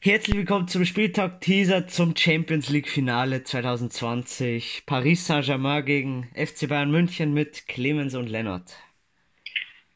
Herzlich 0.00 0.36
willkommen 0.36 0.68
zum 0.68 0.84
Spieltag 0.84 1.40
Teaser 1.40 1.88
zum 1.88 2.16
Champions 2.16 2.68
League 2.68 2.88
Finale 2.88 3.42
2020. 3.42 4.84
Paris 4.86 5.26
Saint-Germain 5.26 5.84
gegen 5.84 6.30
FC 6.36 6.68
Bayern 6.68 6.92
München 6.92 7.34
mit 7.34 7.66
Clemens 7.66 8.14
und 8.14 8.28
Lennart. 8.28 8.76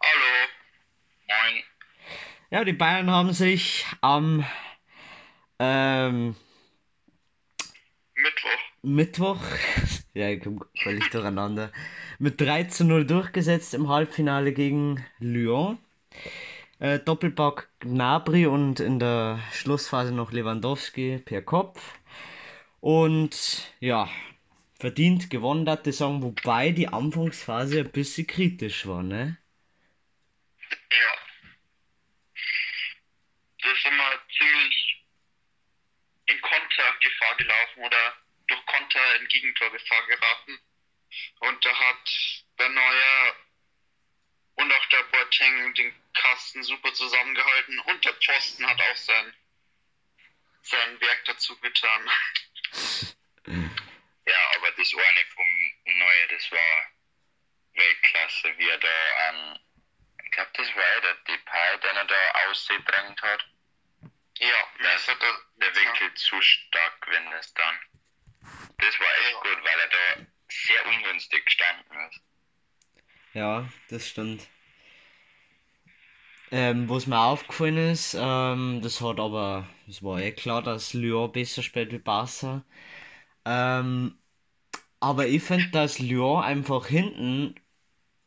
Hallo. 0.03 0.49
Moin. 1.29 1.63
Ja, 2.51 2.65
die 2.65 2.73
Bayern 2.73 3.13
haben 3.13 3.33
sich 3.33 3.87
am 4.01 4.45
ähm, 5.61 6.35
Mittwoch. 8.17 8.59
Mittwoch, 8.83 9.41
ja, 10.15 10.31
ich 10.31 10.43
komme 10.43 10.67
völlig 10.83 11.09
durcheinander, 11.11 11.71
mit 12.19 12.41
3 12.41 12.65
zu 12.65 12.85
0 12.85 13.07
durchgesetzt 13.07 13.73
im 13.73 13.89
Halbfinale 13.89 14.53
gegen 14.53 15.07
Lyon. 15.21 15.79
Äh, 16.83 16.99
Doppelpack 16.99 17.69
Gnabry 17.79 18.47
und 18.47 18.81
in 18.81 18.99
der 18.99 19.39
Schlussphase 19.53 20.13
noch 20.13 20.33
Lewandowski 20.33 21.23
per 21.25 21.41
Kopf. 21.41 21.81
Und 22.81 23.73
ja, 23.79 24.11
verdient 24.81 25.31
gewonnen, 25.31 25.65
das 25.65 25.87
ich 25.87 25.97
sagen, 25.97 26.25
wobei 26.25 26.73
die 26.73 26.89
Anfangsphase 26.89 27.79
ein 27.79 27.93
bisschen 27.93 28.27
kritisch 28.27 28.85
war, 28.89 29.05
ne? 29.05 29.39
Ja. 30.91 31.15
Das 33.63 33.73
ist 33.79 33.87
immer 33.87 34.11
ziemlich 34.37 35.07
in 36.27 36.41
Kontergefahr 36.41 37.37
gelaufen 37.37 37.85
oder 37.85 38.17
durch 38.49 38.67
Konter 38.67 39.21
in 39.21 39.29
Gegentorgefahr 39.29 40.05
geraten. 40.09 40.59
Und 41.39 41.65
da 41.65 41.71
hat 41.73 42.11
der 42.59 42.71
Neue 42.71 43.37
und 44.57 44.73
auch 44.73 44.87
der 44.87 45.03
Boateng 45.13 45.75
den 45.75 46.02
Kasten 46.15 46.63
super 46.63 46.93
zusammengehalten 46.95 47.79
und 47.81 48.05
der 48.05 48.15
Pfosten 48.15 48.67
hat 48.67 48.81
auch 48.81 48.97
sein, 48.97 49.35
sein 50.63 51.01
Werk 51.01 51.25
dazu 51.27 51.59
getan. 51.61 52.11
Ja, 54.25 54.37
aber 54.57 54.71
das 54.71 54.95
eine 54.95 55.25
vom 55.35 55.99
Neue, 55.99 56.29
das 56.29 56.51
war 56.53 56.87
Weltklasse, 57.75 58.57
wie 58.57 58.69
er 58.69 58.79
da 58.79 59.29
an, 59.29 59.59
ich 60.25 60.31
glaube, 60.31 60.51
das 60.55 60.69
war 60.77 60.95
ja 60.95 61.01
der 61.01 61.15
Depay, 61.15 61.81
den 61.83 61.97
er 61.97 62.05
da 62.05 62.31
ausgedrängt 62.49 63.21
hat. 63.21 63.45
Ja, 64.39 64.69
das 64.81 65.09
hat 65.09 65.21
er, 65.23 65.39
Der 65.57 65.75
Winkel 65.75 66.15
zu 66.15 66.41
stark, 66.41 67.07
wenn 67.09 67.33
es 67.33 67.53
dann. 67.55 67.79
Das 68.79 69.01
war 69.01 69.19
echt 69.19 69.33
Ja. 69.33 69.41
gut, 69.41 69.65
weil 69.65 69.81
er 69.81 69.89
da 69.89 70.27
sehr 70.49 70.87
ungünstig 70.87 71.45
gestanden 71.45 72.09
ist. 72.09 72.21
Ja, 73.35 73.69
das 73.91 74.09
stimmt. 74.09 74.49
Ähm, 76.55 76.87
was 76.91 77.07
mir 77.07 77.19
aufgefallen 77.19 77.79
ist, 77.79 78.15
ähm, 78.15 78.83
das 78.83 79.01
hat 79.01 79.19
aber, 79.19 79.67
es 79.89 80.03
war 80.03 80.21
eh 80.21 80.33
klar, 80.33 80.63
dass 80.63 80.93
Lyon 80.93 81.33
besser 81.33 81.63
spielt 81.63 81.93
wie 81.93 81.99
Barca. 81.99 82.63
Ähm, 83.47 84.19
aber 85.01 85.27
ich 85.27 85.43
finde, 85.43 85.71
dass 85.71 85.99
Lyon 85.99 86.45
einfach 86.45 86.87
hinten, 86.87 87.59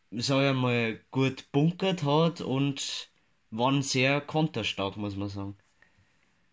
sag 0.10 0.44
ich 0.44 0.60
mal, 0.60 1.00
gut 1.12 1.52
bunkert 1.52 2.02
hat 2.02 2.42
und 2.42 3.12
waren 3.52 3.84
sehr 3.84 4.22
konterstark, 4.22 4.98
muss 4.98 5.16
man 5.16 5.30
sagen. 5.30 5.58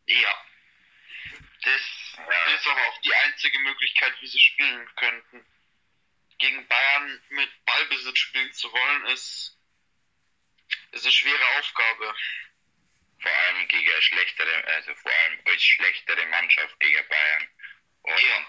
Ja. 0.07 0.35
Das 1.65 1.81
ist 2.55 2.67
aber 2.67 2.81
auch 2.81 3.01
die 3.01 3.15
einzige 3.15 3.59
Möglichkeit, 3.61 4.13
wie 4.21 4.27
sie 4.27 4.39
spielen 4.39 4.87
könnten. 4.97 5.47
Gegen 6.37 6.69
Bayern 6.69 7.21
mit 7.31 7.49
Ballbesitz 7.65 8.19
spielen 8.19 8.53
zu 8.53 8.71
wollen, 8.71 9.07
ist, 9.15 9.59
ist 10.93 11.05
eine 11.05 11.13
schwere 11.13 11.45
Aufgabe. 11.59 12.15
Vor 13.21 13.33
allem 13.33 13.69
gegen 13.69 13.93
eine 13.93 14.03
schlechtere, 14.03 14.65
also 14.65 14.95
vor 14.97 15.13
allem 15.13 15.41
als 15.47 15.63
schlechtere 15.63 16.27
Mannschaft 16.27 16.79
gegen 16.81 17.07
Bayern. 17.09 17.49
Und 18.03 18.21
Ja. 18.21 18.47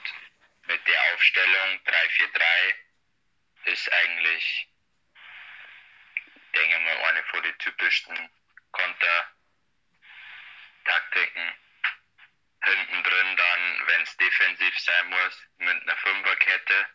mit 0.67 0.87
der 0.87 1.13
Aufstellung 1.13 1.79
3-4-3 1.85 2.75
ist 3.65 3.91
eigentlich, 3.91 4.67
denke 6.55 6.79
mal, 6.79 6.97
eine 7.05 7.23
von 7.25 7.43
den 7.43 7.57
typischsten 7.59 8.29
Konter-Taktiken. 8.71 11.53
Hinten 12.63 13.03
drin 13.03 13.37
dann, 13.37 13.87
wenn 13.87 14.01
es 14.01 14.17
defensiv 14.17 14.79
sein 14.79 15.09
muss, 15.09 15.43
mit 15.57 15.81
einer 15.81 15.97
Fünferkette, 15.97 16.89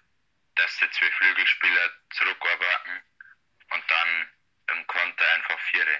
dass 0.56 0.77
die 0.78 0.91
zwei 0.91 1.11
Flügelspieler 1.11 1.93
zurückarbeiten 2.11 3.03
und 3.71 3.91
dann 3.91 4.31
im 4.73 4.87
Konter 4.87 5.25
einfach 5.34 5.59
Viere. 5.71 5.97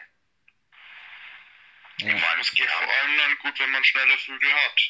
Ja. 2.01 2.15
Ich 2.15 2.23
meine, 2.23 2.41
Es 2.41 2.53
geht 2.55 2.69
vor 2.71 2.89
allem 2.93 3.19
dann 3.19 3.39
gut, 3.39 3.59
wenn 3.59 3.71
man 3.71 3.85
schnelle 3.85 4.17
Flügel 4.19 4.53
hat. 4.53 4.81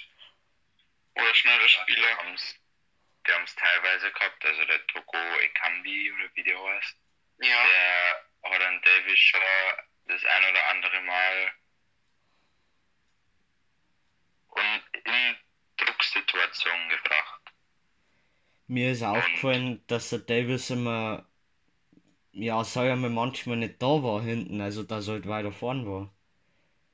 Oder 1.15 1.34
schnelle 1.34 1.62
Die 1.62 1.69
Spieler. 1.69 2.09
die 3.27 3.33
haben's 3.33 3.55
teilweise 3.56 4.12
gehabt, 4.12 4.44
also 4.44 4.65
der 4.65 4.87
Toko 4.87 5.16
Ekambi 5.16 6.12
oder 6.12 6.31
wie 6.34 6.43
der 6.44 6.59
heißt, 6.62 6.97
Ja. 7.39 7.66
der 7.66 8.50
hat 8.53 8.62
an 8.62 8.81
Davis 8.83 9.19
schon 9.19 9.41
das 10.06 10.25
ein 10.25 10.45
oder 10.50 10.66
andere 10.69 11.00
Mal 11.03 11.53
und 14.49 14.83
in 15.05 15.37
Drucksituationen 15.77 16.89
gebracht. 16.89 17.41
Mir 18.66 18.93
ist 18.93 19.03
aufgefallen, 19.03 19.84
dass 19.87 20.10
der 20.10 20.21
Davis 20.21 20.71
immer, 20.71 21.27
ja, 22.38 22.62
mal, 22.97 23.10
manchmal 23.10 23.56
nicht 23.56 23.82
da 23.82 23.87
war 23.87 24.22
hinten, 24.22 24.60
also 24.60 24.82
dass 24.84 25.09
er 25.09 25.15
halt 25.15 25.28
weiter 25.28 25.53
vorn 25.53 25.87
war. 25.87 26.15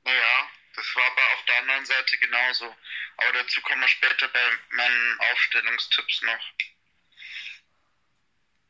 Naja, 0.03 0.49
das 0.75 0.95
war 0.95 1.05
aber 1.05 1.33
auf 1.33 1.45
der 1.45 1.57
anderen 1.59 1.85
Seite 1.85 2.17
genauso. 2.17 2.75
Aber 3.17 3.31
dazu 3.33 3.61
kommen 3.61 3.81
wir 3.81 3.87
später 3.87 4.27
bei 4.27 4.39
meinen 4.71 5.19
Aufstellungstipps 5.31 6.21
noch. 6.23 6.53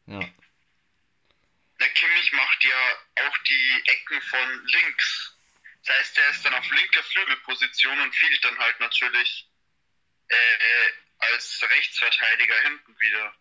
Ja. 0.07 0.19
Der 1.79 1.89
Kimmich 1.89 2.31
macht 2.33 2.63
ja 2.63 3.25
auch 3.25 3.37
die 3.37 3.83
Ecken 3.85 4.21
von 4.21 4.65
links. 4.65 5.37
Das 5.85 5.97
heißt, 5.97 6.17
er 6.17 6.29
ist 6.29 6.45
dann 6.45 6.53
auf 6.53 6.69
linker 6.71 7.03
Flügelposition 7.03 7.99
und 8.01 8.15
fehlt 8.15 8.43
dann 8.43 8.57
halt 8.57 8.79
natürlich 8.79 9.47
äh, 10.27 10.91
als 11.19 11.61
Rechtsverteidiger 11.61 12.59
hinten 12.61 12.99
wieder. 12.99 13.35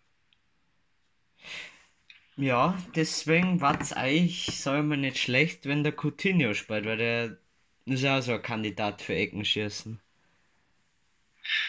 Ja, 2.36 2.76
deswegen 2.96 3.60
war 3.60 3.80
es 3.80 3.92
eigentlich, 3.92 4.48
ich 4.48 4.64
mal, 4.64 4.96
nicht 4.96 5.18
schlecht, 5.18 5.66
wenn 5.66 5.84
der 5.84 5.94
Coutinho 5.96 6.52
spielt, 6.54 6.84
weil 6.84 6.96
der 6.96 7.38
ist 7.86 8.02
ja 8.02 8.18
auch 8.18 8.22
so 8.22 8.32
ein 8.32 8.42
Kandidat 8.42 9.02
für 9.02 9.14
Eckenschießen. 9.14 10.00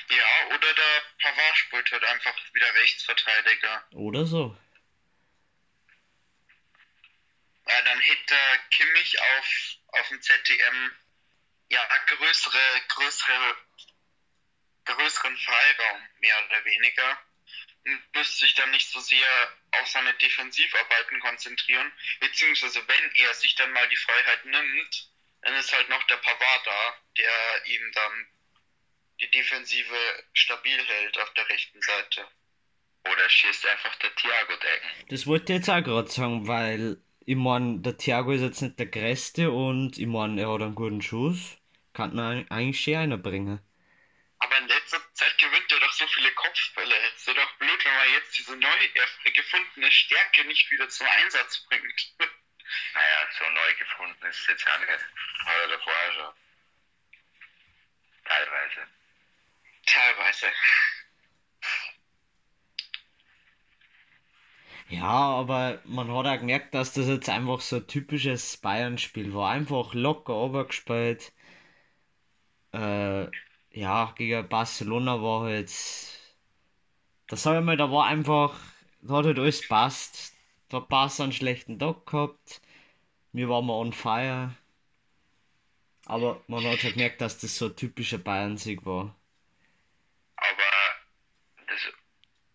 Ja, 0.10 0.56
oder 0.56 0.74
der 0.74 1.02
Pavard 1.20 1.58
spielt 1.58 1.92
halt 1.92 2.04
einfach 2.06 2.34
wieder 2.54 2.74
Rechtsverteidiger. 2.76 3.84
Oder 3.94 4.26
so. 4.26 4.58
Ja, 7.68 7.82
dann 7.82 8.00
hätte 8.00 8.26
der 8.30 8.58
Kimmich 8.72 9.20
auf, 9.20 10.00
auf 10.00 10.08
dem 10.08 10.22
ZDM 10.22 10.92
ja 11.70 11.82
größere, 12.08 12.60
größere, 12.88 13.56
größeren 14.86 15.38
Freiraum, 15.38 16.02
mehr 16.20 16.38
oder 16.46 16.66
weniger. 16.66 17.20
Und 17.86 18.16
müsste 18.16 18.46
sich 18.46 18.56
dann 18.56 18.72
nicht 18.72 18.90
so 18.90 19.00
sehr 19.00 19.28
auf 19.82 19.88
seine 19.88 20.14
Defensivarbeiten 20.16 21.20
konzentrieren, 21.20 21.92
beziehungsweise 22.20 22.82
wenn 22.88 23.12
er 23.16 23.34
sich 23.34 23.56
dann 23.56 23.72
mal 23.72 23.88
die 23.90 23.96
Freiheit 23.96 24.46
nimmt, 24.46 25.10
dann 25.42 25.56
ist 25.56 25.72
halt 25.74 25.90
noch 25.90 26.04
der 26.04 26.18
Pavard 26.18 26.66
da, 26.66 26.98
der 27.18 27.66
ihm 27.66 27.92
dann 27.94 28.28
die 29.22 29.32
Defensive 29.32 29.96
stabil 30.34 30.78
hält 30.78 31.18
auf 31.20 31.34
der 31.34 31.48
rechten 31.50 31.82
Seite. 31.82 32.28
Oder 33.06 33.30
schießt 33.30 33.68
einfach 33.68 33.96
der 33.98 34.16
Thiago 34.16 34.54
Decken. 34.56 35.08
Das 35.10 35.28
wollte 35.28 35.54
ich 35.54 35.60
jetzt 35.60 35.70
auch 35.70 35.84
gerade 35.84 36.10
sagen, 36.10 36.48
weil 36.48 36.98
ich 37.26 37.36
mein, 37.36 37.84
der 37.84 37.98
Thiago 37.98 38.32
ist 38.32 38.42
jetzt 38.42 38.62
nicht 38.62 38.80
der 38.80 38.88
Größte 38.88 39.52
und 39.52 39.98
ich 39.98 40.08
mein, 40.08 40.38
er 40.38 40.52
hat 40.52 40.62
einen 40.62 40.76
guten 40.76 41.02
Schuss. 41.02 41.58
Kann 41.94 42.16
man 42.16 42.50
eigentlich 42.50 42.84
schon 42.84 42.96
einer 42.96 43.18
bringen. 43.18 43.60
Aber 44.40 44.58
in 44.58 44.68
letzter 44.68 45.02
Zeit 45.14 45.38
gewinnt 45.38 45.72
er 45.72 45.80
doch 45.80 45.94
so 45.94 46.06
viele 46.08 46.32
Kopfbälle. 46.34 46.96
Es 47.16 47.26
wäre 47.28 47.38
doch 47.38 47.52
blöd, 47.58 47.86
wenn 47.86 47.96
man 47.96 48.12
jetzt 48.12 48.38
diese 48.38 48.56
neu 48.56 48.90
gefundene 49.34 49.92
Stärke 49.92 50.46
nicht 50.46 50.70
wieder 50.72 50.90
zum 50.90 51.08
Einsatz 51.08 51.66
bringt. 51.68 52.14
Naja, 52.96 53.28
so 53.38 53.50
neu 53.52 53.76
gefunden 53.76 54.26
ist 54.26 54.40
es 54.40 54.48
jetzt 54.48 54.68
auch 54.68 54.80
nicht. 54.80 54.90
Hat 54.90 55.56
er 55.62 55.68
davor 55.68 55.94
auch 55.94 56.14
schon. 56.14 56.34
Teilweise. 58.26 58.88
Teilweise. 59.86 60.52
Ja, 64.88 65.04
aber 65.04 65.82
man 65.86 66.12
hat 66.12 66.26
auch 66.26 66.40
gemerkt, 66.40 66.74
dass 66.74 66.94
das 66.94 67.08
jetzt 67.08 67.30
einfach 67.30 67.60
so 67.62 67.78
ein 67.78 67.88
typisches 67.88 68.58
Bayern-Spiel 68.58 69.34
war. 69.34 69.52
Einfach 69.52 69.94
locker 69.94 70.34
runtergespielt. 70.34 71.34
Äh, 72.72 73.28
ja, 73.76 74.14
gegen 74.16 74.48
Barcelona 74.48 75.22
war 75.22 75.42
halt. 75.42 75.70
Da 77.28 77.36
sag 77.36 77.60
ich 77.60 77.66
mal, 77.66 77.78
da 77.78 77.92
war 77.92 78.06
einfach. 78.08 78.58
Da 79.02 79.16
hat 79.16 79.26
halt 79.26 79.38
alles 79.38 79.68
passt. 79.68 80.34
Da 80.70 80.78
hat 80.78 80.90
Barca 80.90 81.24
einen 81.24 81.34
schlechten 81.34 81.78
Tag 81.78 82.06
gehabt. 82.06 82.62
Wir 83.34 83.50
waren 83.50 83.66
mal 83.66 83.74
on 83.74 83.94
fire. 83.94 84.56
Aber 86.06 86.42
man 86.48 86.64
hat 86.64 86.84
halt 86.84 86.94
gemerkt, 86.94 87.20
dass 87.20 87.40
das 87.40 87.58
so 87.58 87.66
ein 87.66 87.76
typischer 87.76 88.18
Bayern-Sieg 88.18 88.86
war. 88.86 89.14
Aber 90.38 90.72
das 91.68 91.82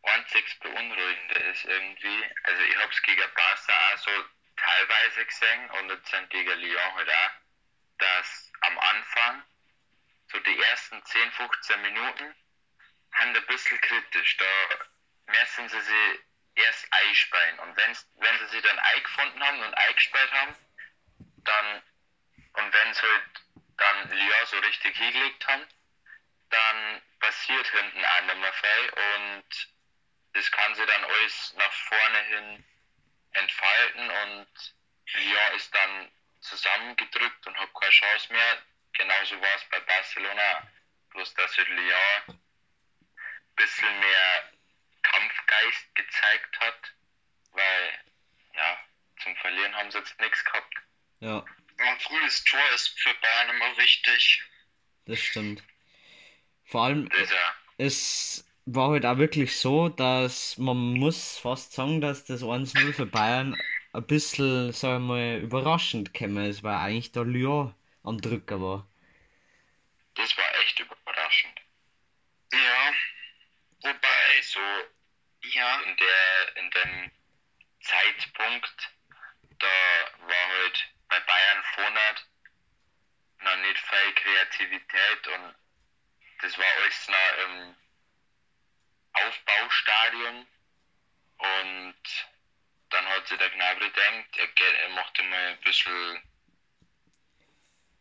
einzig 0.02 0.58
Beunruhigende 0.60 1.34
ist 1.52 1.64
irgendwie, 1.64 2.24
also 2.44 2.62
ich 2.62 2.76
hab's 2.78 3.02
gegen 3.02 3.20
Barca 3.34 3.72
auch 3.92 3.98
so 3.98 4.10
teilweise 4.56 5.26
gesehen 5.26 5.70
und 5.80 5.90
jetzt 5.90 6.10
sind 6.10 6.30
gegen 6.30 6.60
Lyon 6.60 6.94
halt 6.94 7.08
auch, 7.08 7.30
dass 7.98 8.52
am 8.60 8.78
Anfang, 8.78 9.42
so 10.30 10.38
die 10.40 10.60
ersten 10.60 11.04
10, 11.04 11.32
15 11.32 11.82
Minuten, 11.82 12.34
haben 13.12 13.36
ein 13.36 13.46
bisschen 13.46 13.80
kritisch. 13.80 14.36
Da 14.36 14.46
müssen 15.26 15.68
sie 15.68 15.80
sich 15.80 16.20
erst 16.54 16.86
einspeien. 16.92 17.58
Und 17.60 17.76
wenn's, 17.76 18.08
wenn 18.16 18.38
sie 18.38 18.46
sich 18.46 18.62
dann 18.62 18.78
eingefunden 18.78 19.44
haben 19.44 19.60
und 19.60 19.74
eingesperrt 19.74 20.32
haben, 20.32 20.54
dann, 21.44 21.82
und 22.52 22.72
wenn 22.72 22.94
sie 22.94 23.02
halt 23.02 23.24
dann 23.76 24.10
Lyon 24.10 24.46
so 24.46 24.58
richtig 24.58 24.96
hingelegt 24.96 25.46
haben, 25.46 25.66
dann 26.50 27.02
passiert 27.20 27.66
hinten 27.68 28.04
auch 28.04 28.22
nicht 28.22 28.38
mehr 28.38 28.52
viel 28.52 28.90
und 28.90 29.44
das 30.32 30.50
kann 30.50 30.74
sie 30.74 30.86
dann 30.86 31.04
alles 31.04 31.54
nach 31.56 31.72
vorne 31.72 32.22
hin 32.24 32.64
entfalten 33.32 34.10
und 34.10 34.48
Lyon 35.12 35.54
ist 35.56 35.74
dann 35.74 36.12
zusammengedrückt 36.40 37.46
und 37.46 37.56
hat 37.56 37.70
keine 37.74 37.90
Chance 37.90 38.32
mehr. 38.32 38.62
Genauso 38.92 39.40
war 39.40 39.54
es 39.56 39.64
bei 39.70 39.80
Barcelona. 39.80 40.68
Bloß 41.10 41.34
dass 41.34 41.56
halt 41.56 41.68
Lyon 41.68 42.22
ein 42.28 42.40
bisschen 43.56 44.00
mehr 44.00 44.52
Kampfgeist 45.02 45.94
gezeigt 45.94 46.60
hat, 46.60 46.94
weil 47.52 47.92
ja, 48.54 48.78
zum 49.22 49.34
Verlieren 49.36 49.74
haben 49.74 49.90
sie 49.90 49.98
jetzt 49.98 50.18
nichts 50.20 50.44
gehabt. 50.44 50.74
Ja, 51.20 51.44
Ein 51.78 52.00
frühes 52.00 52.44
Tor 52.44 52.60
ist 52.74 52.88
für 53.00 53.12
Bayern 53.14 53.56
immer 53.56 53.76
wichtig. 53.76 54.42
das 55.06 55.18
stimmt. 55.18 55.62
Vor 56.64 56.84
allem, 56.84 57.08
Das 57.08 57.30
ja, 57.30 57.54
es 57.78 58.44
war 58.66 58.90
halt 58.90 59.04
auch 59.04 59.18
wirklich 59.18 59.56
so, 59.58 59.88
dass 59.88 60.56
man 60.58 60.76
muss 60.76 61.38
fast 61.38 61.72
sagen, 61.72 62.00
dass 62.00 62.24
das 62.24 62.42
1-0 62.42 62.92
für 62.92 63.06
Bayern 63.06 63.56
ein 63.92 64.06
bisschen, 64.06 64.72
sagen 64.72 65.06
wir 65.08 65.14
mal, 65.14 65.38
überraschend 65.42 66.14
gekommen 66.14 66.44
ist, 66.48 66.62
weil 66.62 66.76
eigentlich 66.76 67.10
der 67.10 67.24
Lyon 67.24 67.74
am 68.02 68.20
Drücker 68.20 68.60
war. 68.60 68.88
das 70.14 70.36
war 70.36 70.54
echt 70.60 70.78
überraschend. 70.80 71.60
Ja. 72.52 72.92
Wobei, 73.82 74.42
so 74.42 74.60
ja, 75.42 75.80
in 75.82 75.96
der 75.96 76.56
in 76.56 76.70
dem 76.70 77.10
Zeitpunkt, 77.80 78.90
da 79.58 79.66
war 80.18 80.48
halt 80.48 80.88
bei 81.08 81.20
Bayern 81.20 81.64
vorne 81.74 82.00
noch 83.42 83.56
nicht 83.66 83.78
viel 83.78 84.12
Kreativität 84.14 85.26
und 85.28 85.54
das 86.42 86.58
war 86.58 86.66
alles 86.82 87.08
noch 87.08 87.44
im 87.44 87.76
Aufbaustadium 89.12 90.46
und 91.38 91.96
dann 92.90 93.06
hat 93.08 93.26
sich 93.28 93.38
der 93.38 93.50
Gnabry 93.50 93.88
gedacht, 93.88 94.36
er, 94.36 94.46
geht- 94.48 94.74
er 94.82 94.88
macht 94.90 95.18
immer 95.18 95.36
ein 95.36 95.60
bisschen, 95.62 96.22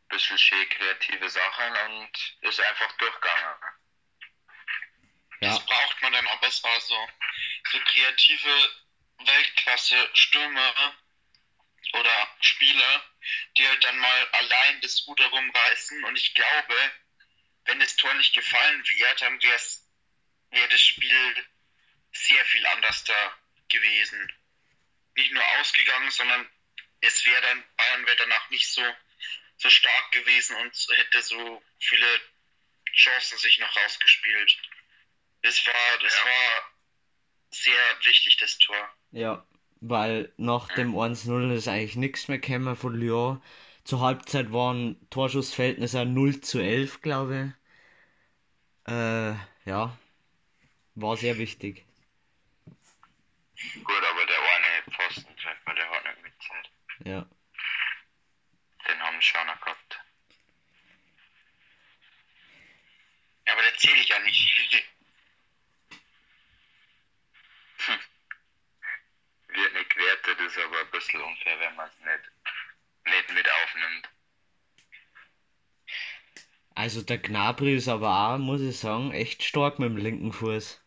bisschen 0.09 0.37
schön 0.37 0.69
kreative 0.69 1.29
Sachen 1.29 1.77
und 1.85 2.37
ist 2.41 2.59
einfach 2.59 2.91
durchgegangen. 2.93 3.55
Ja, 5.41 5.49
das 5.53 5.65
braucht 5.65 6.01
man 6.01 6.13
dann 6.13 6.27
auch 6.27 6.41
besser. 6.41 6.79
So, 6.81 7.09
so 7.71 7.79
kreative 7.79 8.69
Weltklasse-Stürmer 9.19 10.95
oder 11.93 12.35
Spieler, 12.41 13.03
die 13.57 13.67
halt 13.67 13.83
dann 13.83 13.97
mal 13.97 14.27
allein 14.31 14.81
das 14.81 15.05
Ruder 15.07 15.27
rumreißen. 15.27 16.03
Und 16.03 16.15
ich 16.17 16.33
glaube, 16.33 16.75
wenn 17.65 17.79
das 17.79 17.95
Tor 17.95 18.13
nicht 18.15 18.33
gefallen 18.33 18.83
wäre, 18.87 19.15
dann 19.15 19.41
wäre 19.41 19.59
wär 20.51 20.67
das 20.67 20.81
Spiel 20.81 21.47
sehr 22.11 22.43
viel 22.45 22.65
anders 22.67 23.03
da 23.03 23.37
gewesen. 23.69 24.31
Nicht 25.15 25.31
nur 25.31 25.47
ausgegangen, 25.59 26.11
sondern 26.11 26.49
es 27.01 27.25
wäre 27.25 27.41
dann, 27.41 27.63
Bayern 27.77 28.05
wäre 28.05 28.17
danach 28.17 28.49
nicht 28.49 28.67
so, 28.67 28.83
so 29.59 29.69
stark 29.69 30.11
gewesen 30.11 30.55
und 30.55 30.73
hätte 30.97 31.21
so 31.21 31.61
viele 31.79 32.07
Chancen 32.93 33.37
sich 33.37 33.59
noch 33.59 33.75
rausgespielt. 33.77 34.57
Das 35.43 35.65
war, 35.67 35.73
das 36.01 36.15
Ja. 36.15 36.25
war 36.25 36.63
sehr 37.51 38.05
wichtig, 38.05 38.37
das 38.37 38.57
Tor. 38.57 38.89
ja, 39.11 39.45
weil 39.81 40.33
nach 40.37 40.67
dem 40.69 40.95
1-0 40.95 41.51
ist 41.55 41.67
eigentlich 41.67 41.95
nichts 41.95 42.27
mehr 42.27 42.39
gekommen 42.39 42.75
von 42.75 42.93
Lyon. 42.95 43.41
Zur 43.85 44.01
Halbzeit 44.01 44.51
waren 44.51 44.97
Torschussverhältnisse 45.09 46.05
0 46.05 46.41
zu 46.41 46.59
11, 46.59 47.01
glaube 47.01 47.53
ich. 48.87 48.91
Äh, 48.93 49.35
ja, 49.65 49.97
war 50.95 51.17
sehr 51.17 51.37
wichtig. 51.37 51.85
Gut, 53.83 54.03
aber 54.03 54.25
der 54.25 54.39
eine 54.39 54.91
Pfostentreffer, 54.91 55.73
der 55.75 55.89
hat 55.89 56.03
nicht 56.05 56.23
mitzählt. 56.23 56.71
Ja, 57.05 57.25
Schon 59.21 59.47
noch 59.47 59.59
gehabt. 59.61 59.99
Aber 63.45 63.61
der 63.61 63.75
zähle 63.77 63.97
ich 63.97 64.09
ja 64.09 64.19
nicht. 64.19 64.85
Wird 69.47 69.73
nicht 69.73 69.89
gewertet, 69.89 70.39
ist 70.39 70.57
aber 70.57 70.79
ein 70.79 70.91
bisschen 70.91 71.21
unfair, 71.21 71.59
wenn 71.59 71.75
man 71.75 71.89
es 71.89 71.99
nicht, 71.99 72.31
nicht 73.05 73.29
mit 73.33 73.49
aufnimmt. 73.49 74.09
also 76.79 77.01
der 77.01 77.17
Gnabry 77.17 77.75
ist 77.75 77.89
aber 77.89 78.09
auch, 78.09 78.37
muss 78.37 78.61
ich 78.61 78.77
sagen, 78.79 79.11
echt 79.11 79.43
stark 79.43 79.79
mit 79.79 79.89
dem 79.89 79.97
linken 79.97 80.31
Fuß. 80.31 80.81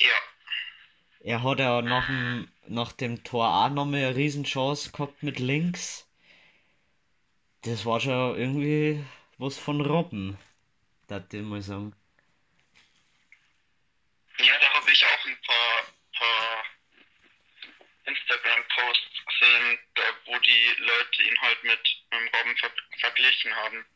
ja, 0.00 0.16
Er 1.20 1.42
hat 1.42 1.60
ja 1.60 1.80
nach 1.80 2.06
dem, 2.06 2.52
nach 2.66 2.92
dem 2.92 3.24
Tor 3.24 3.48
auch 3.48 3.70
nochmal 3.70 4.00
eine 4.04 4.16
Riesenchance 4.16 4.92
gehabt 4.92 5.22
mit 5.22 5.38
links. 5.38 6.07
Das 7.62 7.84
war 7.84 8.00
schon 8.00 8.38
irgendwie 8.38 9.04
was 9.38 9.58
von 9.58 9.80
Robben, 9.80 10.38
das 11.08 11.24
ich 11.32 11.42
mal 11.42 11.62
sagen. 11.62 11.94
ja, 14.38 14.58
da 14.58 14.74
habe 14.74 14.90
ich 14.90 15.04
auch 15.04 15.26
ein 15.26 15.40
paar, 15.42 15.82
paar 16.16 16.64
Instagram-Posts 18.04 19.24
gesehen, 19.26 19.78
da, 19.94 20.02
wo 20.26 20.38
die 20.38 20.74
Leute 20.78 21.22
ihn 21.22 21.40
halt 21.40 21.64
mit, 21.64 22.04
mit 22.10 22.34
Robben 22.34 22.56
ver 22.56 22.70
verglichen 23.00 23.54
haben. 23.54 23.86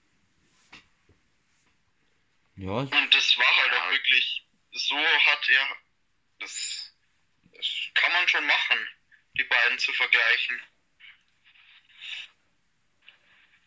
Ja, 2.57 2.71
Und 2.71 3.15
das 3.15 3.39
war 3.39 3.57
halt 3.57 3.73
auch 3.73 3.91
wirklich, 3.91 4.45
so 4.73 4.97
hat 4.97 5.49
er, 5.49 5.77
das, 6.41 6.95
das 7.57 7.67
kann 7.95 8.13
man 8.13 8.29
schon 8.29 8.47
machen, 8.47 8.79
die 9.39 9.45
beiden 9.45 9.79
zu 9.79 9.93
vergleichen. 9.93 10.61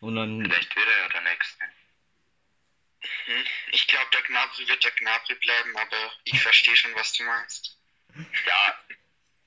Und 0.00 0.16
dann, 0.16 0.42
Vielleicht 0.44 0.74
wird 0.76 0.86
er 0.88 0.98
ja 1.02 1.08
der 1.08 1.20
Nächste. 1.22 1.64
Hm, 3.26 3.44
Ich 3.72 3.86
glaube, 3.86 4.06
der 4.12 4.22
Gnabry 4.22 4.68
wird 4.68 4.82
der 4.84 4.90
Gnabry 4.92 5.34
bleiben, 5.36 5.76
aber 5.76 6.12
ich 6.24 6.40
verstehe 6.40 6.76
schon, 6.76 6.94
was 6.94 7.12
du 7.12 7.24
meinst. 7.24 7.78
Ja, 8.46 8.78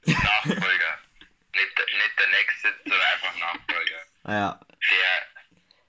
Nachfolger. 0.06 1.00
nicht, 1.56 1.78
der- 1.78 1.86
nicht 1.86 2.20
der 2.20 2.28
Nächste, 2.28 2.74
sondern 2.84 3.02
einfach 3.02 3.36
Nachfolger. 3.40 4.02
ah 4.24 4.34
ja, 4.34 4.60
Der 4.70 5.28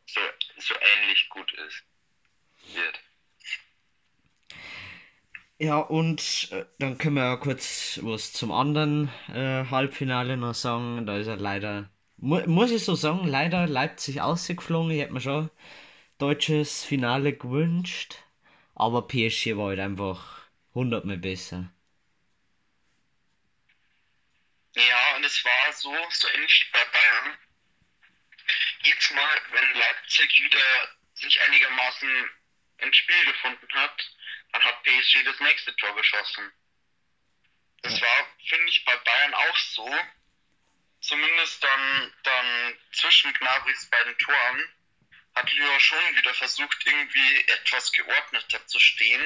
so, 0.06 0.20
so 0.58 0.74
ähnlich 0.96 1.28
gut 1.28 1.52
ist. 1.52 1.82
Wird. 2.74 3.00
ja, 5.58 5.76
und 5.78 6.48
äh, 6.52 6.64
dann 6.78 6.96
können 6.98 7.16
wir 7.16 7.24
ja 7.24 7.36
kurz 7.36 7.98
was 8.02 8.32
zum 8.32 8.50
anderen 8.52 9.08
äh, 9.28 9.64
Halbfinale 9.70 10.36
noch 10.36 10.54
sagen. 10.54 11.06
Da 11.06 11.18
ist 11.18 11.26
er 11.26 11.36
leider, 11.36 11.90
mu 12.20 12.40
muss 12.46 12.70
ich 12.70 12.84
so 12.84 12.94
sagen, 12.94 13.26
leider 13.26 13.66
Leipzig 13.66 14.20
ausgeflogen. 14.20 14.90
Ich 14.92 15.00
hätte 15.00 15.12
mir 15.12 15.20
schon 15.20 15.50
deutsches 16.18 16.84
Finale 16.84 17.34
gewünscht. 17.34 18.16
Aber 18.74 19.02
PSG 19.08 19.56
war 19.56 19.68
halt 19.68 19.80
einfach 19.80 20.42
hundertmal 20.74 21.18
besser. 21.18 21.72
Ja, 24.74 25.14
und 25.16 25.24
es 25.24 25.44
war 25.44 25.72
so, 25.72 25.94
so 26.10 26.28
ähnlich 26.28 26.66
wie 26.66 26.72
bei 26.72 26.84
Bayern. 26.84 27.38
Jedes 28.82 29.10
Mal, 29.12 29.40
wenn 29.52 29.74
Leipzig 29.78 30.42
wieder 30.42 30.88
sich 31.14 31.40
einigermaßen 31.40 32.30
ins 32.78 32.96
Spiel 32.96 33.24
gefunden 33.26 33.68
hat, 33.74 34.10
dann 34.52 34.62
hat 34.62 34.82
PSG 34.82 35.22
das 35.24 35.38
nächste 35.40 35.74
Tor 35.76 35.94
geschossen. 35.96 36.52
Das 37.82 38.00
Ja. 38.00 38.06
war, 38.06 38.26
finde 38.48 38.68
ich, 38.68 38.84
bei 38.84 38.96
Bayern 38.96 39.34
auch 39.34 39.56
so 39.56 39.88
zumindest 41.00 41.62
dann, 41.62 42.12
dann 42.22 42.76
zwischen 42.92 43.32
Gnabrys 43.34 43.86
beiden 43.86 44.16
Toren 44.18 44.64
hat 45.34 45.52
Lyon 45.52 45.80
schon 45.80 46.16
wieder 46.16 46.34
versucht, 46.34 46.86
irgendwie 46.86 47.40
etwas 47.48 47.92
geordneter 47.92 48.66
zu 48.66 48.78
stehen 48.78 49.24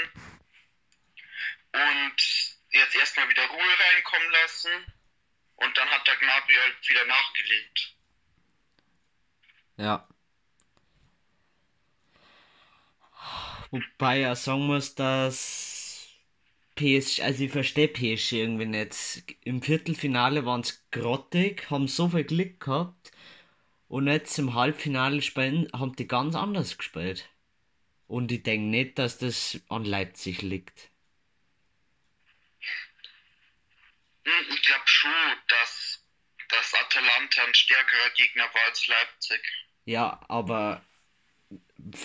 und 1.73 2.16
jetzt 2.71 2.95
erstmal 2.95 3.28
wieder 3.28 3.47
Ruhe 3.47 3.78
reinkommen 3.93 4.31
lassen 4.31 4.93
und 5.57 5.76
dann 5.76 5.88
hat 5.90 6.07
der 6.07 6.16
Gnabry 6.16 6.54
halt 6.54 6.88
wieder 6.88 7.04
nachgelegt. 7.07 7.95
Ja. 9.76 10.09
Wobei 13.71 14.21
er 14.21 14.37
sagen 14.37 14.66
muss, 14.66 14.95
dass 14.95 15.74
PSG, 16.75 17.23
also 17.25 17.45
ich 17.45 17.52
verstehe 17.52 17.88
PSG 17.88 18.40
irgendwie 18.43 18.66
nicht. 18.66 19.37
Im 19.45 19.61
Viertelfinale 19.62 20.47
waren 20.47 20.62
es 20.62 20.85
grottig, 20.90 21.71
haben 21.71 21.88
so 21.88 22.09
viel 22.09 22.25
Glück 22.25 22.61
gehabt 22.61 23.11
und 23.88 24.09
jetzt 24.09 24.38
im 24.38 24.54
Halbfinale 24.54 25.23
spielen, 25.23 25.69
haben 25.73 25.97
die 25.97 26.09
ganz 26.09 26.37
anders 26.37 26.78
gespielt. 26.78 27.28
Und 28.09 28.33
ich 28.33 28.43
denke 28.45 28.69
nicht, 28.69 28.99
dass 28.99 29.19
das 29.19 29.61
an 29.69 29.85
Leipzig 29.85 30.43
liegt. 30.43 30.90
Hm, 34.26 34.47
Ich 34.54 34.62
glaube 34.62 34.83
schon, 34.87 35.12
dass, 35.49 36.04
dass 36.49 36.75
Atalanta 36.75 37.43
ein 37.45 37.54
stärkerer 37.54 38.11
Gegner 38.11 38.45
war 38.52 38.64
als 38.66 38.87
Leipzig. 38.87 39.40
Ja, 39.87 40.21
aber 40.28 40.83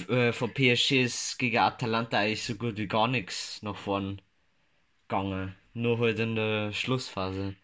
äh, 0.07 0.31
von 0.33 0.53
PSG 0.53 1.03
ist 1.03 1.37
gegen 1.39 1.57
Atalanta 1.59 2.19
eigentlich 2.19 2.43
so 2.43 2.55
gut 2.55 2.77
wie 2.77 2.87
gar 2.87 3.07
nichts 3.07 3.61
nach 3.61 3.75
vorn 3.77 4.21
gegangen. 5.09 5.55
Nur 5.73 5.99
halt 5.99 6.19
in 6.19 6.35
der 6.35 6.71
Schlussphase. 6.73 7.55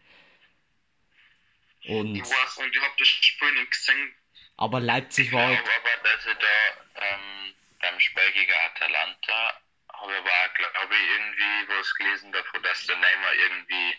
Und 1.88 2.16
Ich 2.16 2.22
weiß 2.22 2.58
nicht, 2.58 2.76
ich 2.76 2.82
habe 2.82 2.94
das 2.98 3.08
Spiel 3.08 3.52
nicht 3.52 3.70
gesehen. 3.70 4.14
aber 4.56 4.80
Leipzig 4.80 5.28
Ich 5.28 5.32
war 5.32 5.46
glaube 5.46 5.56
halt, 5.56 5.84
aber, 5.86 6.08
dass 6.08 6.26
ich 6.26 6.34
da 6.38 7.02
ähm, 7.02 7.54
beim 7.80 8.00
Spiel 8.00 8.32
gegen 8.32 8.52
Atalanta 8.66 9.60
habe 9.92 10.12
ich 10.12 10.18
aber 10.18 10.30
auch, 10.30 10.54
glaube 10.54 10.94
ich, 10.94 11.10
irgendwie 11.10 11.68
was 11.78 11.94
gelesen 11.94 12.32
davon, 12.32 12.62
dass 12.62 12.86
der 12.86 12.96
Neymar 12.96 13.34
irgendwie 13.34 13.98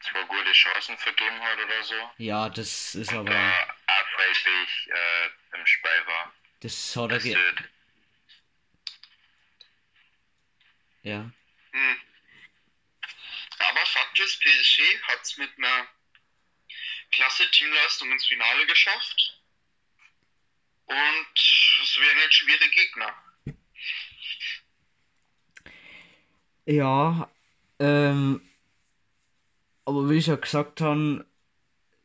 zwei 0.00 0.22
gute 0.24 0.52
Chancen 0.52 0.96
vergeben 0.96 1.40
hat 1.40 1.58
oder 1.58 1.82
so. 1.82 2.10
ja, 2.18 2.48
das 2.48 2.94
ist 2.94 3.12
Und 3.12 3.18
aber, 3.18 3.30
da 3.30 3.68
auch 3.86 4.06
freiwillig 4.14 4.88
äh, 4.88 5.56
im 5.58 5.66
Spiel 5.66 6.06
war. 6.06 6.32
das 6.60 6.96
hat 6.96 7.12
er 7.12 7.20
ja. 11.02 11.30
Hm. 11.72 11.96
Aber 13.58 13.86
Fakt 13.86 14.18
ist, 14.20 14.40
PSG 14.40 14.82
hat 15.02 15.20
es 15.22 15.36
mit 15.36 15.50
einer 15.58 15.88
klasse 17.10 17.50
Teamleistung 17.50 18.10
ins 18.12 18.26
Finale 18.26 18.66
geschafft. 18.66 19.42
Und 20.86 21.34
es 21.34 21.98
wären 21.98 22.18
jetzt 22.18 22.34
schwere 22.34 22.68
Gegner. 22.70 23.14
Ja, 26.66 27.30
ähm, 27.78 28.42
aber 29.84 30.10
wie 30.10 30.18
ich 30.18 30.26
ja 30.26 30.36
gesagt 30.36 30.80
habe, 30.82 31.26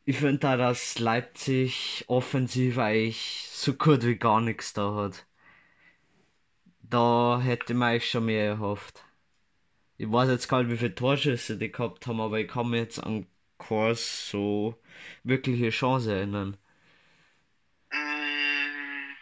ich 0.06 0.16
finde 0.16 0.38
da, 0.38 0.56
dass 0.56 0.98
Leipzig 0.98 2.04
offensiv 2.08 2.78
eigentlich 2.78 3.46
so 3.50 3.74
gut 3.74 4.04
wie 4.04 4.16
gar 4.16 4.40
nichts 4.40 4.72
da 4.72 4.94
hat. 4.94 5.26
Da 6.80 7.40
hätte 7.42 7.74
man 7.74 7.90
eigentlich 7.90 8.10
schon 8.10 8.26
mehr 8.26 8.46
erhofft. 8.46 9.03
Ich 9.96 10.10
weiß 10.10 10.28
jetzt 10.28 10.46
gar 10.48 10.62
nicht, 10.62 10.70
wie 10.72 10.76
viele 10.78 10.94
Torschüsse 10.94 11.58
die 11.58 11.72
gehabt 11.72 12.06
haben, 12.06 12.20
aber 12.20 12.38
ich 12.38 12.46
kann 12.48 12.70
mich 12.70 12.80
jetzt 12.80 12.98
an 13.00 13.26
keine 13.58 13.94
so 13.96 14.80
wirkliche 15.24 15.70
Chance 15.70 16.14
erinnern. 16.14 16.56
Mm, 17.94 19.14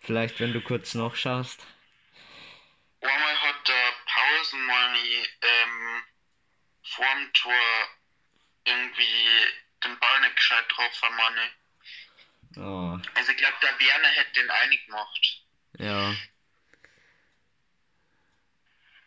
Vielleicht, 0.00 0.38
wenn 0.38 0.52
du 0.52 0.60
kurz 0.60 0.94
nachschaust. 0.94 1.66
Einmal 3.02 3.36
hat 3.42 3.68
der 3.68 3.92
Pausenmoney 4.06 5.26
ähm, 5.42 6.02
vorm 6.82 7.32
Tor 7.34 7.88
irgendwie 8.64 9.52
den 9.84 9.98
Ball 10.00 10.20
nicht 10.22 10.36
gescheit 10.36 10.66
drauf 10.70 11.02
am 11.04 11.16
Money. 11.16 11.50
Oh, 12.56 12.98
Also 13.14 13.32
ich 13.32 13.38
glaube, 13.38 13.56
der 13.62 13.78
Werner 13.80 14.08
hätte 14.08 14.32
den 14.40 14.50
einig 14.50 14.84
gemacht. 14.86 15.44
ja. 15.78 16.22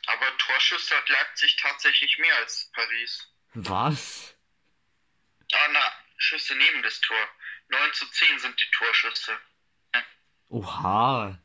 Aber 0.07 0.37
Torschüsse 0.37 0.95
hat 0.95 1.09
Leipzig 1.09 1.55
tatsächlich 1.57 2.17
mehr 2.17 2.35
als 2.37 2.71
Paris. 2.73 3.27
Was? 3.53 4.35
Ah, 5.53 5.67
na, 5.71 5.93
Schüsse 6.17 6.55
neben 6.55 6.83
das 6.83 6.99
Tor. 7.01 7.29
9 7.69 7.93
zu 7.93 8.09
10 8.09 8.39
sind 8.39 8.59
die 8.59 8.71
Torschüsse. 8.71 9.39
Oha. 10.49 11.39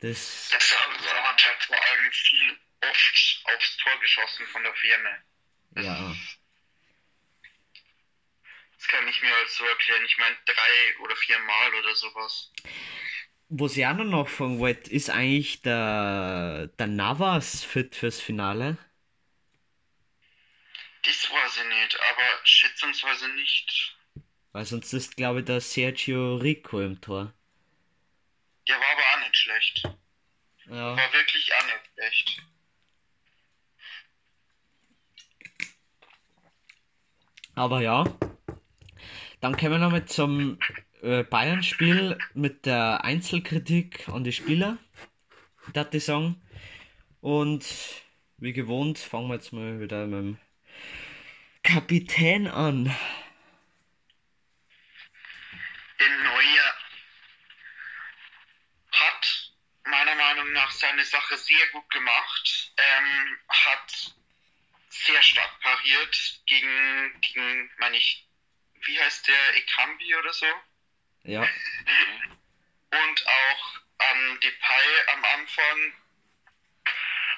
Das. 0.00 0.48
Das 0.50 0.80
haben 0.80 0.94
hat 0.98 1.44
halt 1.44 1.64
vor 1.64 1.76
allem 1.76 2.12
viel 2.12 2.60
oft 2.80 3.40
aufs 3.44 3.76
Tor 3.76 4.00
geschossen 4.00 4.46
von 4.48 4.62
der 4.62 4.74
Ferne. 4.74 5.24
Ja. 5.76 6.16
Das 8.76 8.88
kann 8.88 9.06
ich 9.06 9.22
mir 9.22 9.32
halt 9.32 9.48
so 9.50 9.64
erklären. 9.64 10.04
Ich 10.04 10.18
meine, 10.18 10.36
drei 10.44 10.98
oder 10.98 11.14
vier 11.16 11.38
Mal 11.38 11.74
oder 11.74 11.94
sowas. 11.94 12.50
Was 13.54 13.76
ich 13.76 13.86
auch 13.86 13.92
noch 13.92 14.04
nachfragen 14.04 14.60
wollte, 14.60 14.90
ist 14.90 15.10
eigentlich 15.10 15.60
der, 15.60 16.68
der 16.78 16.86
Navas 16.86 17.62
fit 17.62 17.94
fürs 17.94 18.18
Finale? 18.18 18.78
Das 21.02 21.30
weiß 21.30 21.56
ich 21.58 21.68
nicht, 21.68 22.00
aber 22.00 22.22
schätzungsweise 22.44 23.28
nicht. 23.34 23.94
Weil 24.52 24.64
sonst 24.64 24.94
ist, 24.94 25.18
glaube 25.18 25.40
ich, 25.40 25.44
der 25.44 25.60
Sergio 25.60 26.36
Rico 26.36 26.80
im 26.80 26.98
Tor. 27.02 27.34
Der 28.66 28.76
war 28.76 28.86
aber 28.90 29.02
auch 29.02 29.26
nicht 29.26 29.36
schlecht. 29.36 29.82
Ja. 30.70 30.96
War 30.96 31.12
wirklich 31.12 31.52
auch 31.54 31.64
nicht 31.66 31.90
schlecht. 31.92 32.42
Aber 37.54 37.82
ja. 37.82 38.04
Dann 39.42 39.58
kommen 39.58 39.72
wir 39.72 39.78
noch 39.78 39.92
mit 39.92 40.08
zum 40.08 40.58
äh, 41.02 41.24
Bayern-Spiel 41.24 42.16
mit 42.34 42.64
der 42.64 43.04
Einzelkritik 43.04 44.08
an 44.08 44.24
die 44.24 44.32
Spieler. 44.32 44.78
Das 45.72 45.88
ich 45.92 46.04
sagen. 46.04 46.40
Und 47.20 47.64
wie 48.38 48.52
gewohnt 48.52 48.98
fangen 48.98 49.28
wir 49.28 49.34
jetzt 49.34 49.52
mal 49.52 49.80
wieder 49.80 50.06
mit 50.06 50.18
dem 50.18 50.38
Kapitän 51.62 52.48
an. 52.48 52.84
Den 56.00 56.22
Neuer 56.24 56.74
hat 58.90 59.52
meiner 59.84 60.14
Meinung 60.16 60.52
nach 60.52 60.70
seine 60.72 61.04
Sache 61.04 61.36
sehr 61.36 61.66
gut 61.72 61.88
gemacht. 61.90 62.72
Ähm, 62.76 63.38
hat 63.48 64.14
sehr 64.88 65.22
stark 65.22 65.60
pariert 65.60 66.40
gegen, 66.46 67.20
gegen, 67.20 67.70
meine 67.78 67.96
ich, 67.96 68.28
wie 68.86 68.98
heißt 69.00 69.28
der, 69.28 69.56
Ekambi 69.56 70.16
oder 70.16 70.32
so? 70.32 70.46
Ja. 71.24 71.42
und 72.90 73.26
auch 73.26 73.80
an 73.98 74.40
Depay 74.40 75.06
am 75.12 75.24
Anfang 75.24 75.94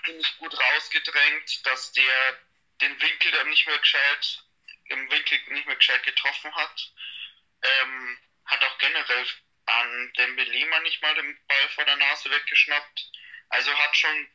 ziemlich 0.05 0.39
gut 0.39 0.59
rausgedrängt, 0.59 1.67
dass 1.67 1.93
der 1.93 2.39
den 2.81 3.01
Winkel 3.01 3.31
dann 3.33 3.49
nicht 3.49 3.67
mehr 3.67 3.79
gescheit, 3.79 4.45
im 4.87 5.11
Winkel 5.11 5.39
nicht 5.49 5.67
mehr 5.67 5.77
gescheit 5.77 6.03
getroffen 6.03 6.55
hat. 6.55 6.93
Ähm, 7.63 8.19
hat 8.47 8.63
auch 8.63 8.79
generell 8.79 9.27
an 9.67 10.13
Dembele 10.19 10.67
mal 10.67 10.83
nicht 10.83 11.01
mal 11.01 11.15
den 11.15 11.39
Ball 11.47 11.69
vor 11.71 11.85
der 11.85 11.97
Nase 11.97 12.31
weggeschnappt. 12.31 13.11
Also 13.49 13.75
hat 13.79 13.97
schon 13.97 14.29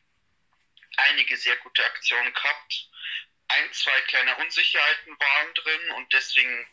einige 0.96 1.36
sehr 1.36 1.56
gute 1.56 1.84
Aktionen 1.84 2.32
gehabt. 2.32 2.88
Ein, 3.48 3.72
zwei 3.72 4.00
kleine 4.02 4.36
Unsicherheiten 4.36 5.18
waren 5.18 5.54
drin 5.54 5.90
und 5.92 6.12
deswegen 6.12 6.66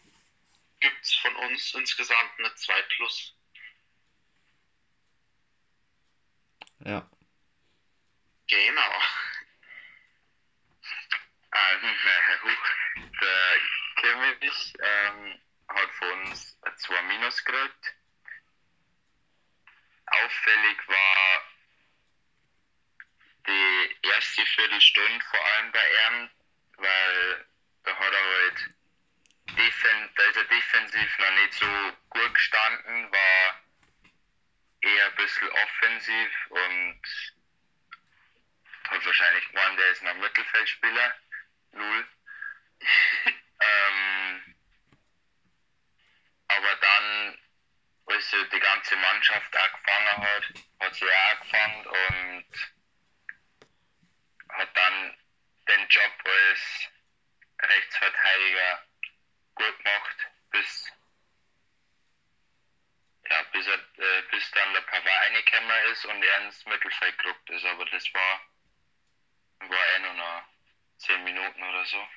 gibt's 0.80 1.16
von 1.16 1.36
uns 1.36 1.74
insgesamt 1.74 2.32
eine 2.40 2.54
2 2.56 2.82
plus. 2.84 3.36
Ja. 6.80 7.10
Genau. 8.48 9.02
Also, 11.50 11.88
äh, 11.88 12.40
huch, 12.44 12.68
der 13.22 13.60
Kimmich 13.96 14.74
ähm, 14.80 15.42
hat 15.68 15.92
von 15.92 16.22
uns 16.24 16.58
ein 16.62 16.78
2 16.78 17.02
Minus 17.04 17.44
gekriegt. 17.44 17.96
Auffällig 20.06 20.88
war 20.88 21.42
die 23.48 23.98
erste 24.04 24.46
Viertelstunde 24.46 25.26
vor 25.26 25.40
allem 25.40 25.72
bei 25.72 25.90
ihm, 25.90 26.30
weil 26.78 27.48
da 27.84 27.96
hat 27.96 28.14
er 28.14 28.24
halt 28.24 28.77
defen 29.56 30.10
da 30.16 30.24
ist 30.24 30.38
er 30.38 30.44
defensiv 30.46 31.18
noch 31.20 31.32
nicht 31.32 31.54
so 31.54 31.94
gut 32.10 32.34
gestanden, 32.34 33.12
war 33.12 33.62
eher 34.82 35.06
ein 35.06 35.16
bisschen 35.16 35.50
offensiv 35.50 36.32
und 36.50 37.02
hat 38.90 39.06
wahrscheinlich 39.06 39.48
gemeint, 39.50 39.80
der 39.80 39.92
ist 39.92 40.04
noch 40.04 40.16
Mittelfeldspieler. 40.16 41.16
Null. 41.74 42.08
ähm, 43.60 44.56
aber 46.48 46.76
dann, 46.76 47.40
als 48.06 48.34
er 48.34 48.44
die 48.46 48.60
ganze 48.60 48.96
Mannschaft 48.96 49.56
angefangen 49.56 50.24
hat, 50.24 50.44
hat 50.80 50.96
sie 50.96 51.06
auch 51.06 51.32
angefangen 51.32 51.86
und 51.88 52.46
hat 54.50 54.78
dann 54.78 55.18
den 55.68 55.88
Job 55.90 56.14
als 56.24 56.90
Rechtsverteidiger 57.60 58.87
gut 59.58 59.78
gemacht, 59.84 60.18
bis, 60.52 60.92
ja, 63.30 63.44
bis, 63.52 63.68
er, 63.68 63.76
äh, 63.76 64.22
bis 64.32 64.52
dann 64.52 64.74
der 64.74 64.82
Pavard 64.82 65.08
reingekommen 65.08 65.92
ist 65.92 66.06
und 66.06 66.24
er 66.24 66.46
ins 66.46 66.66
Mittelfeld 66.66 67.18
gerückt 67.18 67.50
ist. 67.50 67.66
Aber 67.66 67.86
das 67.86 68.14
war, 68.14 68.42
war 69.60 69.96
eh 69.96 70.00
nur 70.00 70.14
noch 70.14 70.44
10 70.98 71.24
Minuten 71.24 71.64
oder 71.64 71.86
so. 71.86 72.08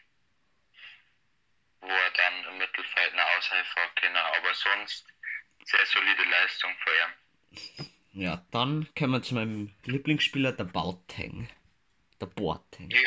Wo 1.81 1.89
er 1.89 2.11
dann 2.11 2.45
im 2.45 2.59
Mittelfeld 2.59 3.13
eine 3.13 3.27
Aushilfe 3.37 3.81
können. 3.97 4.17
Aber 4.17 4.55
sonst 4.55 5.07
sehr 5.65 5.87
solide 5.87 6.25
Leistung 6.25 6.77
für 6.79 6.91
ihn. 6.91 7.91
Ja, 8.13 8.45
dann 8.51 8.89
kommen 8.99 9.13
wir 9.13 9.23
zu 9.23 9.35
meinem 9.35 9.75
Lieblingsspieler, 9.85 10.53
der 10.53 10.65
Bauteng. 10.65 11.49
Der 12.21 12.27
Boateng. 12.27 12.91
Ja. 12.91 13.01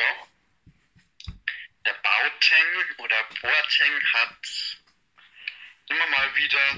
Der 1.85 1.93
Bauteng 1.93 2.99
oder 2.99 3.23
Boateng 3.41 4.13
hat 4.13 4.47
immer 5.89 6.07
mal 6.07 6.35
wieder 6.35 6.77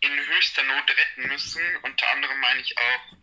in 0.00 0.26
höchster 0.26 0.62
Not 0.64 0.90
retten 0.90 1.28
müssen. 1.28 1.76
Unter 1.78 2.10
anderem 2.10 2.38
meine 2.40 2.60
ich 2.60 2.76
auch 2.76 3.16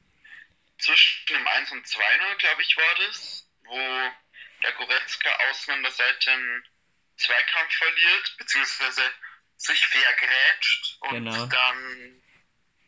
zwischen 0.79 1.25
dem 1.27 1.47
1 1.47 1.71
und 1.71 1.85
2-0, 1.85 2.35
glaube 2.37 2.61
ich, 2.63 2.75
war 2.75 2.95
das, 3.05 3.47
wo 3.65 4.11
der 4.63 4.71
Goretzka 4.73 5.29
außen 5.49 5.73
an 5.73 5.83
der 5.83 5.91
Seite 5.91 6.31
einen 6.31 6.67
Zweikampf 7.17 7.75
verliert, 7.75 8.35
beziehungsweise 8.37 9.13
sich 9.57 9.85
vergrätscht 9.85 10.97
und 11.01 11.11
Genau. 11.11 11.45
dann 11.45 12.23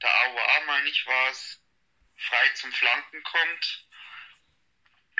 der 0.01 0.09
AOA, 0.09 0.61
meine 0.65 0.89
ich, 0.89 1.05
war 1.05 1.29
es, 1.29 1.61
frei 2.17 2.49
zum 2.55 2.71
Flanken 2.73 3.21
kommt. 3.23 3.85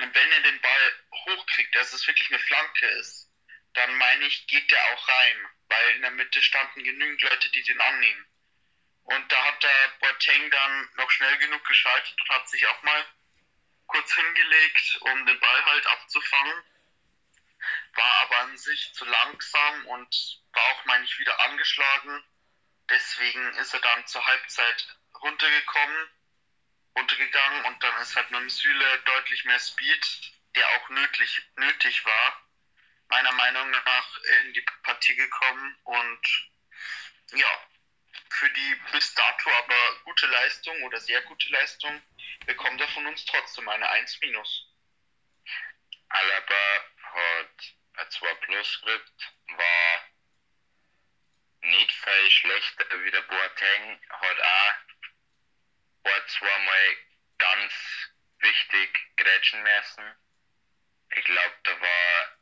Und 0.00 0.14
wenn 0.14 0.32
er 0.32 0.40
den 0.40 0.60
Ball 0.60 0.92
hochkriegt, 1.12 1.74
dass 1.74 1.92
es 1.92 2.06
wirklich 2.06 2.28
eine 2.30 2.40
Flanke 2.40 2.86
ist, 2.98 3.30
dann 3.74 3.96
meine 3.96 4.24
ich, 4.26 4.46
geht 4.46 4.70
der 4.70 4.84
auch 4.92 5.08
rein, 5.08 5.46
weil 5.68 5.94
in 5.96 6.02
der 6.02 6.10
Mitte 6.12 6.42
standen 6.42 6.84
genügend 6.84 7.22
Leute, 7.22 7.50
die 7.50 7.62
den 7.62 7.80
annehmen. 7.80 8.26
Und 9.04 9.30
da 9.30 9.44
hat 9.44 9.62
der 9.62 9.88
Boateng 10.00 10.50
dann 10.50 10.88
noch 10.94 11.10
schnell 11.10 11.36
genug 11.38 11.64
geschaltet 11.64 12.18
und 12.20 12.28
hat 12.30 12.48
sich 12.48 12.66
auch 12.66 12.82
mal 12.82 13.06
kurz 13.86 14.14
hingelegt, 14.14 14.98
um 15.00 15.26
den 15.26 15.38
Ball 15.38 15.64
halt 15.66 15.86
abzufangen. 15.86 16.64
War 17.94 18.12
aber 18.22 18.38
an 18.38 18.56
sich 18.56 18.92
zu 18.94 19.04
langsam 19.04 19.86
und 19.86 20.40
war 20.52 20.62
auch, 20.62 20.84
meine 20.86 21.04
ich, 21.04 21.18
wieder 21.18 21.38
angeschlagen. 21.44 22.24
Deswegen 22.88 23.54
ist 23.56 23.74
er 23.74 23.80
dann 23.80 24.06
zur 24.06 24.26
Halbzeit 24.26 24.96
runtergekommen, 25.20 26.10
runtergegangen 26.96 27.64
und 27.64 27.82
dann 27.82 28.02
ist 28.02 28.14
halt 28.16 28.30
mit 28.30 28.40
dem 28.40 28.50
Süle 28.50 28.98
deutlich 29.04 29.44
mehr 29.44 29.58
Speed, 29.58 30.32
der 30.54 30.66
auch 30.68 30.88
nötig, 30.90 31.42
nötig 31.56 32.04
war, 32.04 32.42
meiner 33.08 33.32
Meinung 33.32 33.70
nach 33.70 34.18
in 34.42 34.52
die 34.54 34.64
Partie 34.82 35.14
gekommen 35.16 35.76
und 35.84 36.50
ja, 37.32 37.68
für 38.30 38.50
die 38.50 38.74
bis 38.92 39.14
dato 39.14 39.50
aber 39.50 40.00
gute 40.04 40.26
Leistung 40.26 40.82
oder 40.82 41.00
sehr 41.00 41.22
gute 41.22 41.48
Leistung 41.50 42.02
bekommt 42.46 42.80
er 42.80 42.88
von 42.88 43.06
uns 43.06 43.24
trotzdem 43.24 43.68
eine 43.68 43.88
1 43.88 44.20
minus. 44.20 44.70
Alaba 46.08 46.84
hat 47.02 47.74
ein 47.96 48.10
2 48.10 48.34
Plus 48.34 48.80
gekriegt, 48.82 49.32
war 49.48 50.08
nicht 51.62 51.92
viel 51.92 52.30
schlechter 52.30 53.04
wie 53.04 53.10
der 53.10 53.22
Boateng, 53.22 54.00
hat 54.10 54.40
auch 54.40 54.93
ein, 56.04 56.28
zweimal 56.28 56.96
ganz 57.38 57.72
wichtig 58.38 59.16
grätschen 59.16 59.62
müssen. 59.62 60.14
Ich 61.16 61.24
glaube, 61.24 61.54
da 61.64 61.80
war 61.80 62.38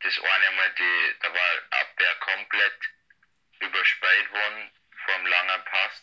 das 0.00 0.18
eine 0.18 0.56
Mal 0.56 0.70
die, 0.74 1.16
da 1.20 1.32
war 1.32 1.80
Abwehr 1.80 2.14
komplett 2.16 2.78
überspielt 3.60 4.32
worden 4.32 4.70
vom 5.04 5.26
langen 5.26 5.64
Pass. 5.64 6.02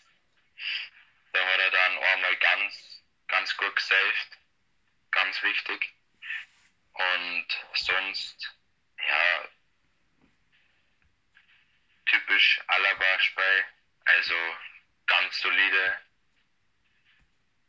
Da 1.33 1.45
hat 1.45 1.59
er 1.59 1.71
dann 1.71 1.97
einmal 1.97 2.35
ganz, 2.37 3.03
ganz 3.27 3.57
gut 3.57 3.75
gesaved. 3.75 4.37
Ganz 5.11 5.41
wichtig. 5.43 5.93
Und 6.93 7.47
sonst, 7.73 8.55
ja, 9.07 9.49
typisch 12.05 12.61
Alaba-Spiel. 12.67 13.65
Also 14.05 14.35
ganz 15.07 15.39
solide. 15.39 15.99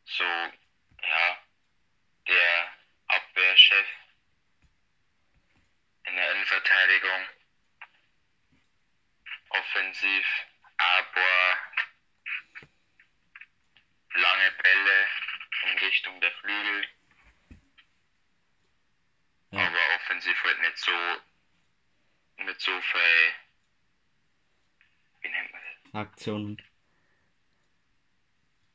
So, 0.04 0.24
ja, 0.24 1.38
der 2.28 2.74
Abwehrchef 3.08 3.86
in 6.04 6.16
der 6.16 6.32
Innenverteidigung. 6.32 7.26
Offensiv, 9.48 10.26
aber 10.76 11.58
lange 14.14 14.50
Bälle 14.52 15.08
in 15.62 15.78
Richtung 15.78 16.20
der 16.20 16.32
Flügel. 16.32 16.88
Ja. 19.50 19.66
Aber 19.66 19.94
offensiv 19.96 20.42
halt 20.44 20.60
nicht 20.60 20.78
so, 20.78 20.92
nicht 22.38 22.60
so 22.60 22.80
viel, 22.80 23.34
wie 25.20 25.28
nennt 25.28 25.52
man 25.52 25.62
das? 25.62 25.94
Aktionen. 25.94 26.62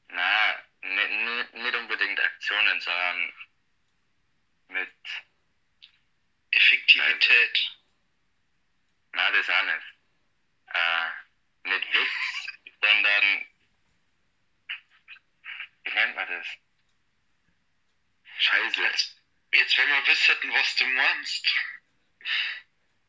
Na, 0.07 0.63
nicht, 0.81 1.53
nicht, 1.53 1.75
unbedingt 1.75 2.19
Aktionen, 2.19 2.79
sondern 2.79 3.33
mit, 4.69 4.95
Effektivität. 6.51 7.71
na, 9.13 9.31
das 9.31 9.49
auch 9.49 9.63
nicht. 9.63 9.85
Äh, 10.67 11.69
nicht 11.69 11.93
Witz, 11.93 12.47
sondern, 12.81 13.45
wie 15.83 15.91
nennt 15.91 16.15
man 16.15 16.27
das? 16.27 16.47
Scheiße. 18.39 18.81
Jetzt, 18.81 19.21
jetzt 19.53 19.77
wenn 19.77 19.87
wir 19.87 20.07
wüssten, 20.07 20.53
was 20.53 20.75
du 20.75 20.85
meinst. 20.85 21.47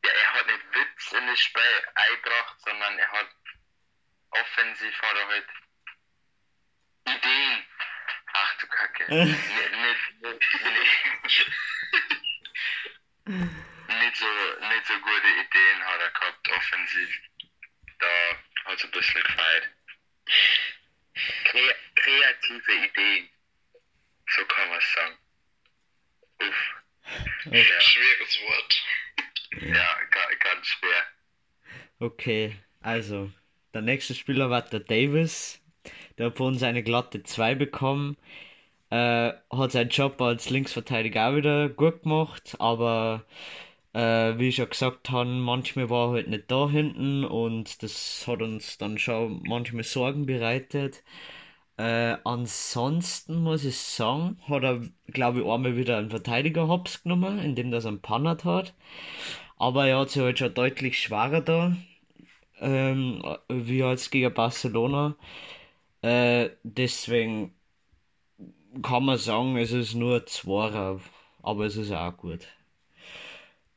Ja, 0.03 0.11
er 0.11 0.33
hat 0.33 0.47
nicht 0.47 0.73
Witz 0.73 1.11
in 1.11 1.27
das 1.27 1.39
Spiel 1.39 1.87
eingebracht, 1.93 2.61
sondern 2.61 2.97
er 2.99 3.11
hat 3.11 3.35
offensiv 4.31 5.01
hat 5.01 5.15
er 5.15 5.27
halt 5.27 5.47
Ideen. 7.05 7.65
Ach 8.33 8.57
nicht, 9.11 9.39
so, 14.15 14.25
nicht 14.69 14.85
so 14.85 14.93
gute 14.99 15.27
Ideen 15.27 15.83
hat 15.83 15.99
er 15.99 16.11
gehabt, 16.11 16.49
offensiv. 16.49 17.09
Da 17.99 18.07
hat 18.65 18.77
es 18.77 18.85
ein 18.85 18.91
bisschen 18.91 19.21
gefeiert. 19.21 19.69
Kre 21.43 21.75
kreative 21.95 22.71
Ideen. 22.85 23.29
So 24.27 24.45
kann 24.45 24.69
man 24.69 24.77
es 24.77 24.93
sagen. 24.93 25.17
Uff. 26.39 26.75
Ja, 27.51 27.81
Schweres 27.81 28.39
Wort. 28.43 28.83
ja 29.59 29.99
ga, 30.09 30.35
ganz 30.39 30.67
schwer. 30.67 31.05
Okay, 31.99 32.55
also, 32.79 33.29
der 33.73 33.81
nächste 33.81 34.15
Spieler 34.15 34.49
war 34.49 34.61
der 34.61 34.79
Davis. 34.79 35.61
Der 36.17 36.27
hat 36.27 36.37
von 36.37 36.53
uns 36.53 36.63
eine 36.63 36.83
glatte 36.83 37.23
2 37.23 37.55
bekommen. 37.55 38.15
Äh, 38.91 39.33
hat 39.51 39.71
seinen 39.73 39.89
Job 39.89 40.21
als 40.21 40.49
Linksverteidiger 40.51 41.29
auch 41.31 41.35
wieder 41.37 41.69
gut 41.69 42.03
gemacht, 42.03 42.57
aber 42.59 43.25
äh, 43.93 44.37
wie 44.37 44.49
ich 44.49 44.57
schon 44.57 44.69
gesagt 44.69 45.09
habe, 45.11 45.29
manchmal 45.29 45.89
war 45.89 46.09
er 46.09 46.13
halt 46.13 46.29
nicht 46.29 46.51
da 46.51 46.69
hinten 46.69 47.25
und 47.25 47.83
das 47.83 48.25
hat 48.27 48.41
uns 48.41 48.77
dann 48.77 48.97
schon 48.99 49.43
manchmal 49.47 49.83
Sorgen 49.83 50.25
bereitet. 50.25 51.03
Äh, 51.77 52.17
ansonsten 52.25 53.37
muss 53.43 53.65
ich 53.65 53.77
sagen, 53.77 54.39
hat 54.47 54.63
er, 54.63 54.81
glaube 55.07 55.41
ich, 55.41 55.47
einmal 55.47 55.77
wieder 55.77 55.97
einen 55.97 56.09
Verteidiger 56.11 56.67
hops 56.67 57.03
genommen, 57.03 57.39
indem 57.39 57.71
das 57.71 57.85
einen 57.85 58.01
Pannert 58.01 58.45
hat. 58.45 58.73
Aber 59.57 59.87
er 59.87 59.99
hat 59.99 60.09
sich 60.11 60.21
halt 60.23 60.39
schon 60.39 60.53
deutlich 60.53 60.99
schwerer 60.99 61.41
da, 61.41 61.75
ähm, 62.59 63.23
wie 63.49 63.79
jetzt 63.79 64.11
gegen 64.11 64.33
Barcelona. 64.33 65.15
Äh, 66.01 66.51
deswegen 66.63 67.53
kann 68.81 69.05
man 69.05 69.17
sagen, 69.17 69.57
es 69.57 69.71
ist 69.71 69.95
nur 69.95 70.25
Zwarer, 70.25 71.01
aber 71.41 71.65
es 71.65 71.75
ist 71.75 71.91
auch 71.91 72.15
gut. 72.17 72.47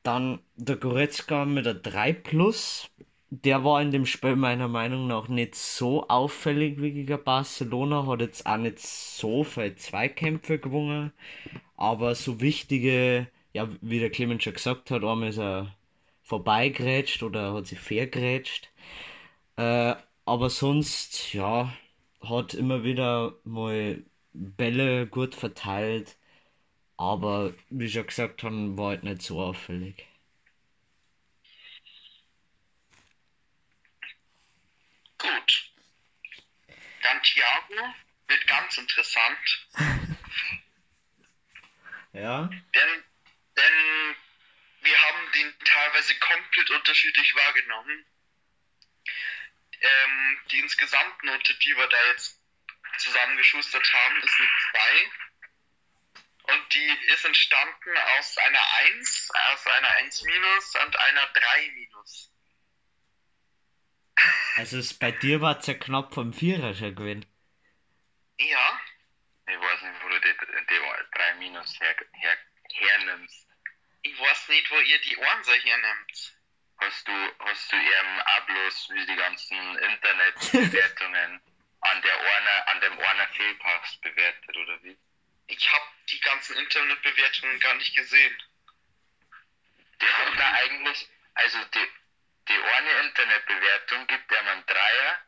Dann 0.02 0.40
der 0.56 0.76
Goretzka 0.76 1.44
mit 1.44 1.66
der 1.66 1.74
3 1.74 2.12
Plus. 2.12 2.90
Der 3.30 3.64
war 3.64 3.82
in 3.82 3.90
dem 3.90 4.06
Spiel 4.06 4.36
meiner 4.36 4.68
Meinung 4.68 5.08
nach 5.08 5.28
nicht 5.28 5.56
so 5.56 6.06
auffällig 6.08 6.80
wie 6.80 6.92
gegen 6.92 7.24
Barcelona, 7.24 8.06
hat 8.06 8.20
jetzt 8.20 8.46
auch 8.46 8.56
nicht 8.58 8.78
so 8.78 9.42
viele 9.42 9.74
Zweikämpfe 9.74 10.58
gewonnen, 10.60 11.12
aber 11.76 12.14
so 12.14 12.40
wichtige, 12.40 13.28
ja, 13.52 13.68
wie 13.80 13.98
der 14.00 14.10
Clemens 14.10 14.44
schon 14.44 14.54
gesagt 14.54 14.90
hat, 14.92 15.02
einmal 15.04 15.30
ist 15.30 15.38
er 15.38 15.74
vorbeigrätscht 16.22 17.22
oder 17.24 17.54
hat 17.54 17.66
sich 17.66 17.80
vergrätscht. 17.80 18.70
Äh, 19.56 19.94
aber 20.26 20.50
sonst, 20.50 21.32
ja, 21.34 21.72
hat 22.22 22.54
immer 22.54 22.84
wieder 22.84 23.34
mal 23.44 24.04
Bälle 24.34 25.06
gut 25.06 25.34
verteilt, 25.34 26.16
aber 26.96 27.54
wie 27.70 27.88
schon 27.88 28.06
gesagt 28.06 28.42
haben, 28.42 28.76
war 28.76 28.90
halt 28.90 29.04
nicht 29.04 29.22
so 29.22 29.40
auffällig. 29.40 30.06
Gut. 35.18 35.70
Dann 37.02 37.22
Thiago 37.22 37.94
wird 38.28 38.46
ganz 38.46 38.78
interessant. 38.78 39.68
Ja. 42.14 42.44
Denn, 42.46 43.04
denn 43.56 44.16
wir 44.82 44.96
haben 44.96 45.32
den 45.34 45.52
teilweise 45.64 46.14
komplett 46.20 46.70
unterschiedlich 46.70 47.34
wahrgenommen. 47.34 48.06
Ähm, 49.80 50.38
die 50.52 50.60
Insgesamtnote, 50.60 51.54
die 51.54 51.76
wir 51.76 51.88
da 51.88 51.96
jetzt 52.12 52.40
zusammengeschustert 53.04 53.92
haben, 53.92 54.16
ist 54.22 54.38
eine 54.38 54.48
2. 56.46 56.54
Und 56.54 56.74
die 56.74 56.98
ist 57.12 57.24
entstanden 57.24 57.96
aus 58.18 58.36
einer 58.38 58.60
1, 58.98 59.30
aus 59.52 59.66
einer 59.66 59.88
1 59.90 60.22
minus 60.22 60.74
und 60.84 60.96
einer 60.96 61.26
3 61.32 61.70
minus. 61.74 62.30
Also 64.56 64.78
es, 64.78 64.94
bei 64.94 65.10
dir 65.10 65.40
war 65.40 65.58
es 65.58 65.66
ja 65.66 65.74
knapp 65.74 66.14
vom 66.14 66.32
Vierer 66.32 66.74
schon 66.74 66.94
gewesen. 66.94 67.26
Ja, 68.38 68.80
Ich 69.46 69.60
weiß 69.60 69.82
nicht, 69.82 70.02
wo 70.02 70.08
du 70.08 70.20
die, 70.20 70.34
die 70.70 71.18
3 71.18 71.34
Minus 71.34 71.80
her, 71.80 71.96
her, 72.12 72.36
hernimmst. 72.72 73.48
ich 74.02 74.18
weiß 74.18 74.48
nicht, 74.48 74.70
wo 74.70 74.78
ihr 74.80 75.00
die 75.00 75.16
Ohren 75.16 75.44
hernimmt. 75.44 76.38
Hast 76.78 77.06
du, 77.08 77.12
hast 77.38 77.72
du 77.72 77.76
eben 77.76 78.20
auch 78.20 78.46
bloß 78.46 78.90
wie 78.94 79.06
die 79.06 79.16
ganzen 79.16 79.78
Internetbewertungen 79.78 81.40
an 81.84 82.02
der 82.02 82.18
Orner, 82.18 82.68
an 82.68 82.80
dem 82.80 82.98
Orner 82.98 83.28
Fehlpass 83.28 83.96
bewertet, 84.00 84.56
oder 84.56 84.82
wie? 84.82 84.96
Ich 85.46 85.72
habe 85.72 85.84
die 86.08 86.20
ganzen 86.20 86.56
Internetbewertungen 86.56 87.60
gar 87.60 87.74
nicht 87.74 87.94
gesehen. 87.94 88.42
Die 90.00 90.08
haben 90.08 90.36
da 90.36 90.52
eigentlich, 90.52 91.08
also 91.34 91.58
die, 91.64 91.88
die 92.48 92.58
eine 92.58 92.90
Internetbewertung 93.06 94.06
gibt 94.06 94.32
einem 94.34 94.48
einen 94.48 94.66
Dreier 94.66 95.18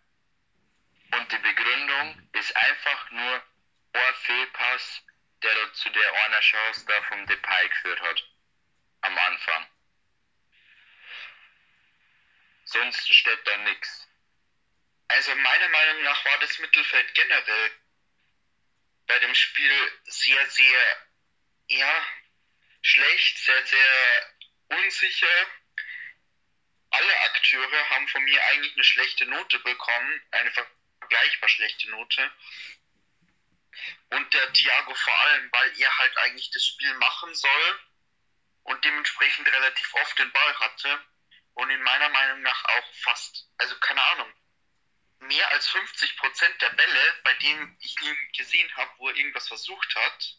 und 1.13 1.33
die 1.33 1.39
Begründung 1.39 2.29
ist 2.33 2.57
einfach 2.57 3.11
nur 3.11 3.43
ein 3.93 4.15
Fehlpass, 4.15 5.03
der 5.43 5.55
da 5.55 5.73
zu 5.75 5.91
der 5.91 6.13
einer 6.25 6.41
Chance 6.41 6.87
da 6.87 7.03
vom 7.03 7.27
Depay 7.27 7.69
geführt 7.69 8.01
hat. 8.01 8.25
Am 9.03 9.17
Anfang. 9.19 9.67
Sonst 12.65 13.15
steht 13.15 13.47
da 13.47 13.57
nichts. 13.59 14.06
Also 15.09 15.35
meiner 15.35 15.69
Meinung 15.69 16.03
nach 16.03 16.25
war 16.25 16.39
das 16.41 16.59
Mittelfeld 16.59 17.15
generell 17.15 17.71
bei 19.07 19.19
dem 19.21 19.35
Spiel 19.35 20.01
sehr, 20.05 20.51
sehr, 20.51 21.07
ja, 21.69 22.07
schlecht, 22.83 23.39
sehr, 23.39 23.67
sehr 23.67 24.35
unsicher. 24.69 25.47
Alle 26.91 27.21
Akteure 27.21 27.91
haben 27.91 28.09
von 28.09 28.23
mir 28.25 28.45
eigentlich 28.47 28.75
eine 28.75 28.85
schlechte 28.85 29.27
Note 29.27 29.59
bekommen, 29.61 30.23
eine 30.33 30.51
vergleichbar 30.51 31.49
schlechte 31.49 31.91
Note. 31.91 32.33
Und 34.11 34.33
der 34.33 34.53
Thiago 34.53 34.95
vor 34.95 35.15
allem, 35.23 35.53
weil 35.53 35.81
er 35.81 35.99
halt 35.99 36.17
eigentlich 36.19 36.51
das 36.51 36.65
Spiel 36.65 36.93
machen 36.95 37.35
soll 37.35 37.81
und 38.65 38.85
dementsprechend 38.85 39.47
relativ 39.49 39.95
oft 39.95 40.19
den 40.19 40.33
Ball 40.33 40.61
hatte 40.61 41.05
und 41.55 41.71
in 41.71 41.83
meiner 41.83 42.09
Meinung 42.09 42.43
nach 42.43 42.65
auch 42.65 42.95
fast, 43.03 43.49
also 43.59 43.79
keine 43.79 44.03
Ahnung, 44.03 44.33
mehr 45.21 45.51
als 45.53 45.67
50 45.69 46.17
Prozent 46.19 46.55
der 46.61 46.71
Bälle, 46.71 47.15
bei 47.25 47.35
denen 47.35 47.77
ich 47.81 48.01
ihn 48.03 48.17
gesehen 48.37 48.71
habe, 48.77 48.91
wo 48.99 49.09
er 49.09 49.17
irgendwas 49.17 49.49
versucht 49.49 49.95
hat, 49.97 50.39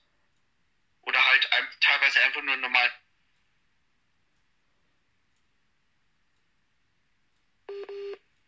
oder 1.01 1.25
halt 1.25 1.49
teilweise 1.79 2.21
einfach 2.21 2.41
nur 2.43 2.57
normal. 2.57 2.91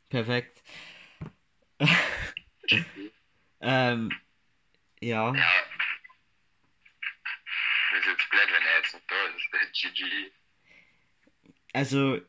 Perfekt. 0.09 0.61
ähm, 3.61 4.21
ja. 4.99 5.33
Ja. 5.33 5.63
Das 7.91 7.99
ist 7.99 8.07
jetzt 8.07 8.29
blöd, 8.29 8.51
wenn 8.51 8.63
er 8.63 8.77
jetzt 8.77 8.93
nicht 8.93 9.11
da 9.11 9.25
ist. 9.25 9.51
GG. 9.93 10.31
Also, 11.73 12.21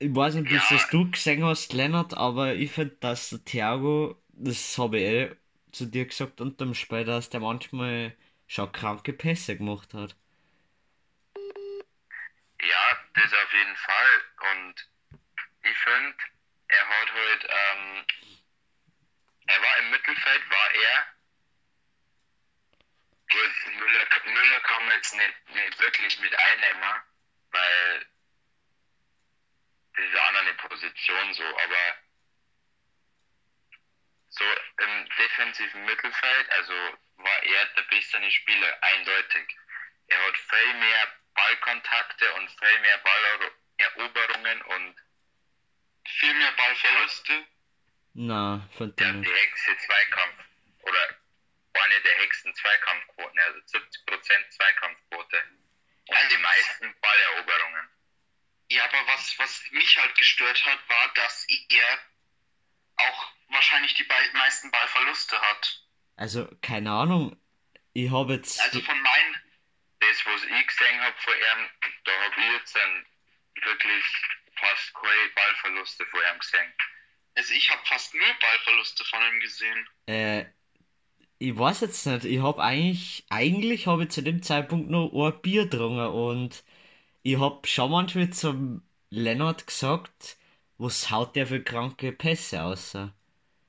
ich 0.00 0.14
weiß 0.14 0.34
nicht, 0.34 0.50
wie 0.50 0.54
Ja. 0.56 0.66
das 0.70 0.90
du 0.90 1.10
gesehen 1.10 1.44
hast, 1.44 1.72
Lennart, 1.72 2.14
aber 2.14 2.54
ich 2.54 2.72
finde, 2.72 2.96
dass 3.00 3.30
der 3.30 3.44
Thiago, 3.44 4.20
das 4.30 4.78
habe 4.78 4.98
ich 4.98 5.04
eh 5.04 5.36
zu 5.72 5.86
dir 5.86 6.06
gesagt 6.06 6.40
unterm 6.40 6.74
Spiel, 6.74 7.04
dass 7.04 7.30
der 7.30 7.40
manchmal 7.40 8.16
schon 8.48 8.72
kranke 8.72 9.12
Pässe 9.12 9.56
gemacht 9.56 9.94
hat. 9.94 10.16
Ja, 12.62 12.98
das 13.14 13.32
auf 13.32 13.52
jeden 13.52 13.76
Fall. 13.76 14.22
Und 14.52 14.90
ich 15.62 15.78
finde, 15.78 16.16
er 16.68 16.88
hat 16.88 17.12
halt, 17.12 17.44
ähm, 17.48 18.04
er 19.46 19.62
war 19.62 19.78
im 19.80 19.90
Mittelfeld, 19.90 20.50
war 20.50 20.70
er. 20.74 21.06
Gut, 23.30 23.74
Müller, 23.78 24.06
Müller 24.24 24.60
kann 24.60 24.90
jetzt 24.96 25.14
nicht, 25.14 25.54
nicht 25.54 25.78
wirklich 25.80 26.20
mit 26.20 26.34
einnehmen, 26.34 27.00
weil 27.52 28.06
das 29.94 30.04
ist 30.04 30.18
auch 30.18 30.32
noch 30.32 30.40
eine 30.40 30.54
Position 30.54 31.34
so, 31.34 31.44
aber 31.44 31.96
so 34.28 34.44
im 34.78 35.08
defensiven 35.18 35.84
Mittelfeld, 35.84 36.50
also 36.52 36.72
war 37.16 37.42
er 37.42 37.64
der 37.76 37.82
bessere 37.82 38.30
Spieler, 38.30 38.82
eindeutig. 38.82 39.56
Er 40.06 40.26
hat 40.26 40.36
viel 40.36 40.74
mehr 40.74 41.12
Ballkontakte 41.34 42.32
und 42.34 42.50
viel 42.50 42.80
mehr 42.80 42.98
Balleroberungen 42.98 44.62
und 44.62 44.96
Viel 46.18 46.34
mehr 46.34 46.52
Ballverluste. 46.52 47.46
Na, 48.14 48.68
finde 48.76 48.94
der 48.94 49.08
hat 49.08 49.14
die 49.24 49.32
Hexe 49.32 49.76
Zweikampf 49.76 50.44
oder 50.80 51.16
eine 51.74 52.00
der 52.00 52.16
höchsten 52.18 52.54
Zweikampfquoten, 52.54 53.38
also 53.38 53.60
70% 53.60 54.50
Zweikampfquote. 54.50 55.44
Und 56.08 56.16
Also- 56.16 56.28
die 56.36 56.42
meisten 56.42 57.00
Balleroberungen. 57.00 57.90
Ja, 58.70 58.84
aber 58.84 59.06
was, 59.12 59.36
was 59.38 59.62
mich 59.72 59.98
halt 59.98 60.14
gestört 60.16 60.64
hat, 60.64 60.78
war, 60.88 61.12
dass 61.14 61.46
er 61.48 61.98
auch 62.96 63.32
wahrscheinlich 63.48 63.94
die 63.94 64.04
Ball 64.04 64.32
meisten 64.34 64.70
Ballverluste 64.70 65.40
hat. 65.40 65.82
Also, 66.16 66.48
keine 66.62 66.92
Ahnung. 66.92 67.36
Ich 67.92 68.10
habe 68.10 68.34
jetzt. 68.34 68.60
Also 68.60 68.80
von 68.80 69.00
meinen, 69.00 69.34
Das, 69.98 70.24
was 70.24 70.44
ich 70.44 70.66
gesehen 70.66 71.00
habe 71.00 71.16
von 71.18 71.34
ihm, 71.34 71.70
da 72.04 72.12
habe 72.12 72.40
ich 72.40 72.52
jetzt 72.60 72.76
dann 72.76 73.06
wirklich 73.62 74.04
fast 74.54 74.94
keine 74.94 75.30
Ballverluste 75.34 76.06
von 76.06 76.20
ihm 76.20 76.38
gesehen. 76.38 76.72
also 77.34 77.54
ich 77.54 77.70
habe 77.70 77.82
fast 77.86 78.14
nur 78.14 78.34
Ballverluste 78.40 79.04
von 79.04 79.20
ihm 79.22 79.40
gesehen. 79.40 79.88
Äh, 80.06 80.44
ich 81.38 81.58
weiß 81.58 81.80
jetzt 81.80 82.06
nicht. 82.06 82.24
Ich 82.26 82.40
habe 82.40 82.62
eigentlich, 82.62 83.24
eigentlich 83.30 83.86
habe 83.86 84.04
ich 84.04 84.10
zu 84.10 84.22
dem 84.22 84.42
Zeitpunkt 84.42 84.90
noch 84.90 85.10
ein 85.12 85.42
Bier 85.42 85.64
getrunken 85.64 86.06
und 86.06 86.62
ich 87.22 87.38
habe 87.38 87.66
schon 87.66 87.90
manchmal 87.90 88.30
zum 88.30 88.82
Lennart 89.10 89.66
gesagt, 89.66 90.36
was 90.78 91.10
haut 91.10 91.36
der 91.36 91.46
für 91.46 91.62
kranke 91.62 92.12
Pässe 92.12 92.62
aus? 92.62 92.96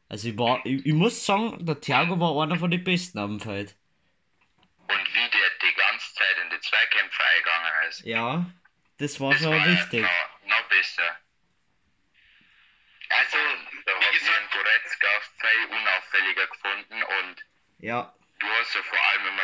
Also 0.10 0.28
ich 0.30 0.38
war, 0.38 0.66
ich, 0.66 0.86
ich 0.86 0.94
muss 0.94 1.26
sagen, 1.26 1.66
der 1.66 1.80
Thiago 1.80 2.20
war 2.20 2.44
einer 2.44 2.58
von 2.58 2.72
den 2.72 2.84
Besten 2.84 3.18
am 3.18 3.40
Feld. 3.40 3.76
Und 4.88 5.14
wie 5.14 5.30
der 5.30 5.50
die 5.62 5.74
ganze 5.76 6.14
Zeit 6.14 6.36
in 6.44 6.50
die 6.50 6.60
Zweikämpfe 6.60 7.24
eingegangen 7.24 7.90
ist. 7.90 8.02
Ja, 8.02 8.46
das 8.98 9.20
war 9.20 9.32
Das 9.32 9.42
schon 9.42 9.52
war 9.52 9.66
wichtig. 9.68 10.02
Noch, 10.02 10.48
noch 10.50 10.70
besser. 10.70 11.18
Also, 13.10 13.38
Da 13.86 13.92
wie 13.92 14.06
habe 14.06 14.16
ich 14.16 14.52
Goretzka 14.52 15.08
viel 15.40 15.66
unauffälliger 15.78 16.48
gefunden 16.48 17.04
und 17.04 17.46
Ja, 17.80 18.14
du 18.40 18.48
hast 18.48 18.76
ja 18.76 18.82
vor 18.84 19.00
allem 19.00 19.01
immer 19.01 19.01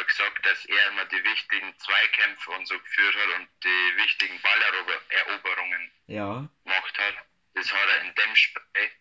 gesagt, 0.07 0.45
dass 0.45 0.65
er 0.65 0.87
immer 0.89 1.05
die 1.05 1.23
wichtigen 1.23 1.77
Zweikämpfe 1.79 2.51
und 2.51 2.65
so 2.67 2.77
geführt 2.79 3.15
hat 3.15 3.39
und 3.39 3.49
die 3.63 3.97
wichtigen 3.97 4.41
Balleroberungen 4.41 5.91
ja, 6.07 6.47
gemacht 6.63 6.97
hat. 6.97 7.15
Das 7.53 7.71
hat 7.71 7.89
er 7.89 8.01
in 8.01 8.15
dem 8.15 8.35
Spiel 8.35 8.91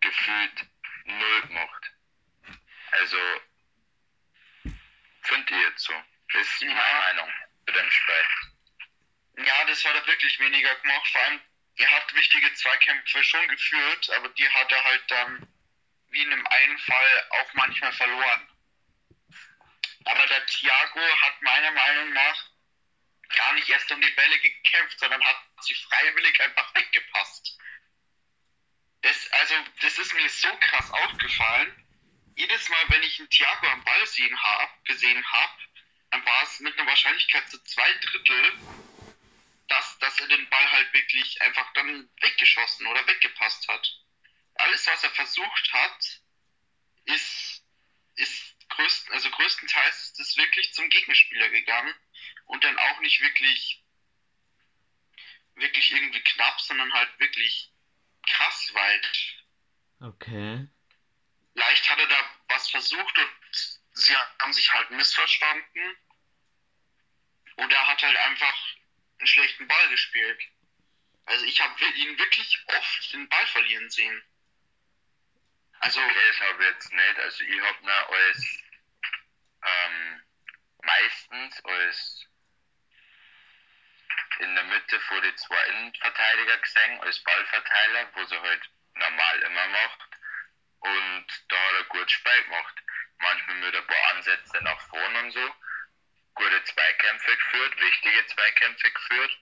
gefühlt 0.00 0.66
null 1.04 1.42
gemacht. 1.42 1.90
Also, 2.92 3.18
finde 5.22 5.54
ich 5.54 5.60
jetzt 5.62 5.84
so. 5.84 5.92
Das 6.32 6.42
ist 6.42 6.62
meine 6.62 6.74
Ja. 6.78 6.98
Meinung 7.14 7.32
zu 7.66 7.72
dem 7.72 7.90
Spiel. 7.90 9.44
ja, 9.44 9.64
das 9.66 9.84
hat 9.84 9.94
er 9.94 10.06
wirklich 10.06 10.38
weniger 10.38 10.74
gemacht. 10.76 11.08
Vor 11.10 11.20
allem, 11.22 11.40
er 11.76 11.90
hat 11.92 12.14
wichtige 12.14 12.52
Zweikämpfe 12.54 13.22
schon 13.24 13.48
geführt, 13.48 14.10
aber 14.10 14.28
die 14.30 14.48
hat 14.48 14.70
er 14.72 14.84
halt 14.84 15.10
dann, 15.10 15.48
wie 16.10 16.22
in 16.22 16.32
einem 16.32 16.46
einen 16.46 16.78
Fall, 16.78 17.26
auch 17.30 17.54
manchmal 17.54 17.92
verloren. 17.92 18.48
Aber 20.06 20.24
der 20.28 20.46
Thiago 20.46 21.00
hat 21.00 21.42
meiner 21.42 21.72
Meinung 21.72 22.12
nach 22.12 22.50
gar 23.28 23.52
nicht 23.54 23.68
erst 23.68 23.90
um 23.90 24.00
die 24.00 24.10
Bälle 24.12 24.38
gekämpft, 24.38 25.00
sondern 25.00 25.22
hat 25.24 25.36
sie 25.62 25.74
freiwillig 25.74 26.40
einfach 26.40 26.72
weggepasst. 26.76 27.58
Das, 29.02 29.32
also, 29.32 29.54
das 29.80 29.98
ist 29.98 30.14
mir 30.14 30.28
so 30.30 30.48
krass 30.58 30.90
aufgefallen. 30.92 31.76
Jedes 32.36 32.68
Mal, 32.68 32.84
wenn 32.88 33.02
ich 33.02 33.18
einen 33.18 33.30
Thiago 33.30 33.66
am 33.66 33.82
Ball 33.82 34.06
sehen 34.06 34.42
hab, 34.42 34.84
gesehen 34.84 35.24
habe, 35.32 35.62
dann 36.10 36.24
war 36.24 36.42
es 36.44 36.60
mit 36.60 36.78
einer 36.78 36.88
Wahrscheinlichkeit 36.88 37.50
zu 37.50 37.62
zwei 37.64 37.92
Drittel, 37.94 38.52
dass, 39.66 39.98
dass 39.98 40.20
er 40.20 40.28
den 40.28 40.48
Ball 40.48 40.70
halt 40.70 40.92
wirklich 40.92 41.42
einfach 41.42 41.72
dann 41.72 42.08
weggeschossen 42.20 42.86
oder 42.86 43.04
weggepasst 43.08 43.66
hat. 43.66 44.00
Alles, 44.54 44.86
was 44.86 45.02
er 45.02 45.10
versucht 45.10 45.72
hat, 45.72 46.20
ist, 47.06 47.64
ist 48.14 48.55
größten, 48.76 49.12
also 49.12 49.30
größtenteils 49.30 50.10
ist 50.10 50.20
es 50.20 50.36
wirklich 50.36 50.72
zum 50.74 50.88
Gegenspieler 50.88 51.48
gegangen 51.50 51.94
und 52.46 52.62
dann 52.64 52.78
auch 52.78 53.00
nicht 53.00 53.20
wirklich, 53.20 53.82
wirklich 55.54 55.90
irgendwie 55.90 56.22
knapp, 56.22 56.60
sondern 56.60 56.92
halt 56.92 57.18
wirklich 57.18 57.72
krass 58.26 58.74
weit. 58.74 59.10
Okay. 60.00 60.68
Leicht 61.54 61.88
hat 61.88 61.98
er 61.98 62.06
da 62.06 62.30
was 62.48 62.70
versucht 62.70 63.18
und 63.18 63.30
sie 63.92 64.16
haben 64.16 64.52
sich 64.52 64.72
halt 64.72 64.90
missverstanden. 64.90 65.96
Und 67.56 67.72
er 67.72 67.86
hat 67.86 68.02
halt 68.02 68.16
einfach 68.18 68.76
einen 69.18 69.26
schlechten 69.26 69.66
Ball 69.66 69.88
gespielt. 69.88 70.42
Also 71.24 71.44
ich 71.46 71.60
habe 71.60 71.84
ihn 71.84 72.18
wirklich 72.18 72.62
oft 72.66 73.12
den 73.12 73.28
Ball 73.28 73.46
verlieren 73.46 73.88
sehen. 73.88 74.22
Also 75.80 76.00
okay, 76.00 76.14
das 76.28 76.40
habe 76.40 76.62
ich 76.62 76.70
jetzt 76.70 76.92
nicht. 76.92 77.18
Also 77.18 77.44
ich 77.44 77.60
habe 77.60 77.82
ihn 77.82 77.88
als 77.88 78.62
ähm, 79.66 80.22
meistens 80.82 81.64
als 81.64 82.26
in 84.38 84.54
der 84.54 84.64
Mitte 84.64 85.00
vor 85.00 85.20
die 85.22 85.34
zwei 85.34 85.66
Innenverteidiger 85.68 86.58
gesehen, 86.58 87.00
als 87.00 87.22
Ballverteiler, 87.22 88.10
wo 88.14 88.24
sie 88.24 88.38
halt 88.38 88.70
normal 88.94 89.42
immer 89.42 89.68
macht. 89.68 90.00
Und 90.80 91.26
da 91.48 91.56
hat 91.56 91.74
er 91.74 91.84
gut 91.84 92.10
Spiel 92.10 92.42
gemacht. 92.44 92.74
Manchmal 93.18 93.56
mit 93.56 93.74
ein 93.74 93.86
paar 93.86 94.10
Ansätze 94.14 94.62
nach 94.62 94.80
vorne 94.88 95.18
und 95.20 95.30
so. 95.32 95.54
Gute 96.34 96.64
Zweikämpfe 96.64 97.36
geführt, 97.36 97.80
wichtige 97.80 98.26
Zweikämpfe 98.26 98.90
geführt. 98.90 99.38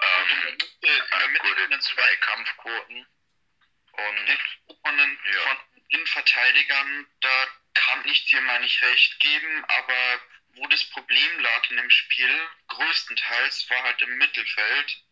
Ähm, 0.00 0.58
äh, 0.82 1.38
gute 1.38 1.80
Zweikampfquoten. 1.80 3.06
Und 3.92 4.38
von 4.82 4.96
den, 4.96 5.18
ja. 5.24 5.40
von 5.40 5.56
den 5.74 5.84
Innenverteidigern, 5.88 7.06
da 7.20 7.46
kann 7.90 8.08
ich 8.08 8.24
dir 8.26 8.40
mal 8.42 8.60
nicht 8.60 8.80
recht 8.82 9.18
geben, 9.18 9.64
aber 9.64 10.20
wo 10.54 10.66
das 10.68 10.84
Problem 10.90 11.40
lag 11.40 11.70
in 11.70 11.76
dem 11.76 11.90
Spiel, 11.90 12.48
größtenteils, 12.68 13.68
war 13.70 13.82
halt 13.82 14.00
im 14.02 14.16
Mittelfeld. 14.16 15.02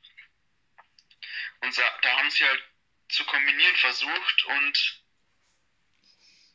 Und 1.60 1.76
da 1.76 2.16
haben 2.16 2.30
sie 2.30 2.44
halt 2.44 2.62
zu 3.08 3.24
kombinieren 3.24 3.76
versucht 3.76 4.44
und 4.44 5.02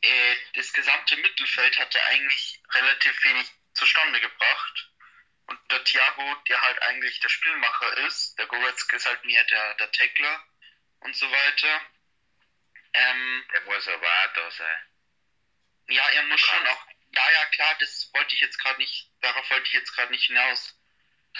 äh, 0.00 0.36
das 0.54 0.72
gesamte 0.72 1.16
Mittelfeld 1.16 1.78
hatte 1.78 2.02
eigentlich 2.04 2.62
relativ 2.72 3.24
wenig 3.24 3.46
zustande 3.74 4.20
gebracht. 4.20 4.90
Und 5.46 5.58
der 5.70 5.84
Thiago, 5.84 6.36
der 6.48 6.60
halt 6.62 6.80
eigentlich 6.82 7.20
der 7.20 7.28
Spielmacher 7.28 7.98
ist, 8.06 8.38
der 8.38 8.46
Goretzka 8.46 8.96
ist 8.96 9.06
halt 9.06 9.22
mehr 9.26 9.44
der, 9.44 9.74
der 9.74 9.92
Tackler 9.92 10.42
und 11.00 11.14
so 11.14 11.30
weiter. 11.30 11.80
Ähm, 12.94 13.44
der 13.52 13.60
muss 13.62 13.86
aber 13.88 14.06
auch 14.06 14.32
da 14.34 14.50
sein. 14.52 14.93
Ja, 15.88 16.08
er 16.10 16.22
muss 16.24 16.40
schon 16.40 16.66
auch. 16.66 16.86
Ja, 17.14 17.30
ja, 17.30 17.46
klar, 17.46 17.76
das 17.78 18.10
wollte 18.12 18.34
ich 18.34 18.40
jetzt 18.40 18.58
gerade 18.58 18.78
nicht, 18.78 19.10
darauf 19.20 19.48
wollte 19.50 19.66
ich 19.68 19.74
jetzt 19.74 19.92
gerade 19.94 20.10
nicht 20.12 20.26
hinaus. 20.26 20.76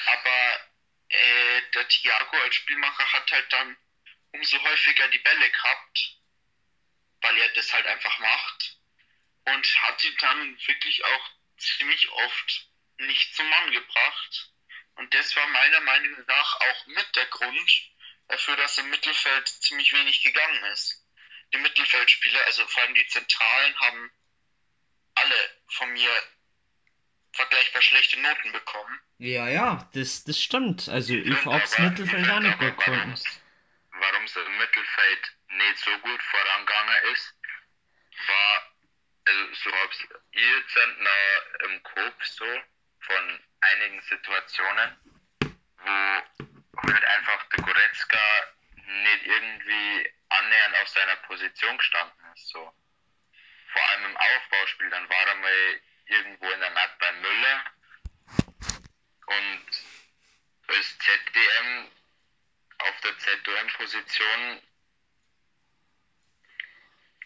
Aber 0.07 0.61
äh, 1.09 1.63
der 1.75 1.89
Thiago 1.89 2.37
als 2.43 2.55
Spielmacher 2.55 3.13
hat 3.13 3.31
halt 3.31 3.53
dann 3.53 3.77
umso 4.33 4.61
häufiger 4.63 5.09
die 5.09 5.19
Bälle 5.19 5.51
gehabt, 5.51 6.19
weil 7.21 7.39
er 7.39 7.49
das 7.51 7.73
halt 7.73 7.87
einfach 7.87 8.19
macht. 8.19 8.79
Und 9.47 9.83
hat 9.83 10.03
ihn 10.05 10.17
dann 10.19 10.67
wirklich 10.67 11.05
auch 11.05 11.31
ziemlich 11.59 12.09
oft 12.11 12.69
nicht 12.99 13.35
zum 13.35 13.49
Mann 13.49 13.73
gebracht. 13.73 14.51
Und 14.97 15.13
das 15.13 15.35
war 15.37 15.47
meiner 15.49 15.81
Meinung 15.81 16.25
nach 16.27 16.61
auch 16.61 16.87
mit 16.87 17.17
der 17.17 17.27
Grund 17.27 17.91
dafür, 18.29 18.57
dass 18.57 18.79
im 18.79 18.91
Mittelfeld 18.91 19.49
ziemlich 19.49 19.93
wenig 19.93 20.23
gegangen 20.23 20.65
ist. 20.65 21.05
Die 21.53 21.59
Mittelfeldspieler, 21.59 22.45
also 22.47 22.67
vor 22.67 22.83
allem 22.83 22.95
die 22.95 23.07
Zentralen, 23.07 23.79
haben 23.81 24.13
alle 25.15 25.51
von 25.69 25.93
mir 25.93 26.11
vergleichbar 27.33 27.83
schlechte 27.83 28.21
Noten 28.21 28.53
bekommen. 28.53 29.01
Ja, 29.19 29.49
ja, 29.49 29.89
das, 29.95 30.25
das 30.25 30.41
stimmt. 30.41 30.89
Also 30.89 31.15
ich, 31.15 31.27
ich 31.27 31.47
hab's 31.47 31.79
Mittelfeld 31.79 32.31
auch 32.31 32.41
nicht 32.41 32.59
gut 32.59 32.77
gefunden. 32.77 33.15
Warum 33.91 34.25
es 34.25 34.37
im 34.37 34.59
Mittelfeld 34.59 35.37
nicht 35.49 35.79
so 35.79 35.91
gut 35.99 36.23
vorangegangen 36.23 37.13
ist, 37.13 37.35
war, 38.27 38.75
also 39.27 39.55
so 39.55 39.73
hab's 39.73 39.99
ihr 40.33 40.59
jetzt 40.59 40.77
noch 40.77 41.71
im 41.71 41.83
Kopf 41.83 42.25
so 42.25 42.45
von 43.01 43.41
einigen 43.61 44.01
Situationen, 44.03 44.97
wo 45.79 46.91
halt 46.91 47.05
einfach 47.05 47.49
der 47.51 47.65
Goretzka 47.65 48.19
nicht 48.87 49.27
irgendwie 49.27 50.13
annähernd 50.29 50.77
auf 50.83 50.89
seiner 50.89 51.17
Position 51.27 51.77
gestanden 51.79 52.25
ist. 52.35 52.49
So. 52.49 52.73
Vor 53.75 53.91
allem 53.91 54.05
im 54.05 54.17
Aufbauspiel, 54.17 54.89
dann 54.91 55.09
war 55.09 55.27
er 55.27 55.35
mal 55.35 55.81
irgendwo 56.07 56.49
in 56.49 56.61
der 56.61 56.71
Nacht 56.71 56.97
bei 57.01 57.13
Müller 57.13 57.65
und 59.27 59.67
als 60.69 60.99
ZDM 60.99 61.91
auf 62.79 63.01
der 63.01 63.19
ZOM-Position 63.19 64.63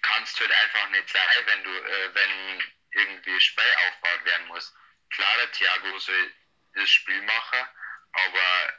kannst 0.00 0.40
du 0.40 0.44
halt 0.44 0.52
einfach 0.54 0.88
nicht 0.88 1.08
sein, 1.10 1.22
wenn 1.44 1.64
du, 1.64 1.70
äh, 1.70 2.14
wenn 2.14 2.62
irgendwie 2.92 3.40
Spiel 3.40 3.74
aufgebaut 3.86 4.24
werden 4.24 4.46
muss. 4.46 4.74
Klar, 5.10 5.36
der 5.36 5.52
Thiago 5.52 5.98
soll 5.98 6.32
das 6.74 6.88
Spiel 6.88 7.20
machen, 7.22 7.68
aber 8.12 8.72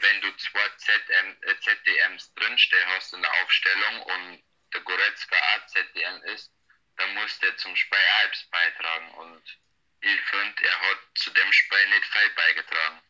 wenn 0.00 0.20
du 0.20 0.36
zwei 0.36 0.68
ZM, 0.78 1.36
äh, 1.42 1.60
ZDMs 1.60 2.34
drinstehen 2.34 2.88
hast 2.88 3.12
in 3.12 3.22
der 3.22 3.32
Aufstellung 3.42 4.02
und 4.02 4.44
der 4.72 4.80
Goretzka 4.80 5.36
auch 5.36 5.66
ZDM 5.66 6.22
ist, 6.34 6.50
dann 6.96 7.14
muss 7.14 7.38
der 7.40 7.56
zum 7.56 7.74
Spiel 7.76 7.98
auch 7.98 8.50
beitragen 8.50 9.10
und 9.14 9.58
ich 10.00 10.20
finde, 10.20 10.64
er 10.64 10.80
hat 10.80 10.98
zu 11.14 11.30
dem 11.30 11.52
Spiel 11.52 11.88
nicht 11.88 12.04
viel 12.04 12.30
beigetragen. 12.30 13.02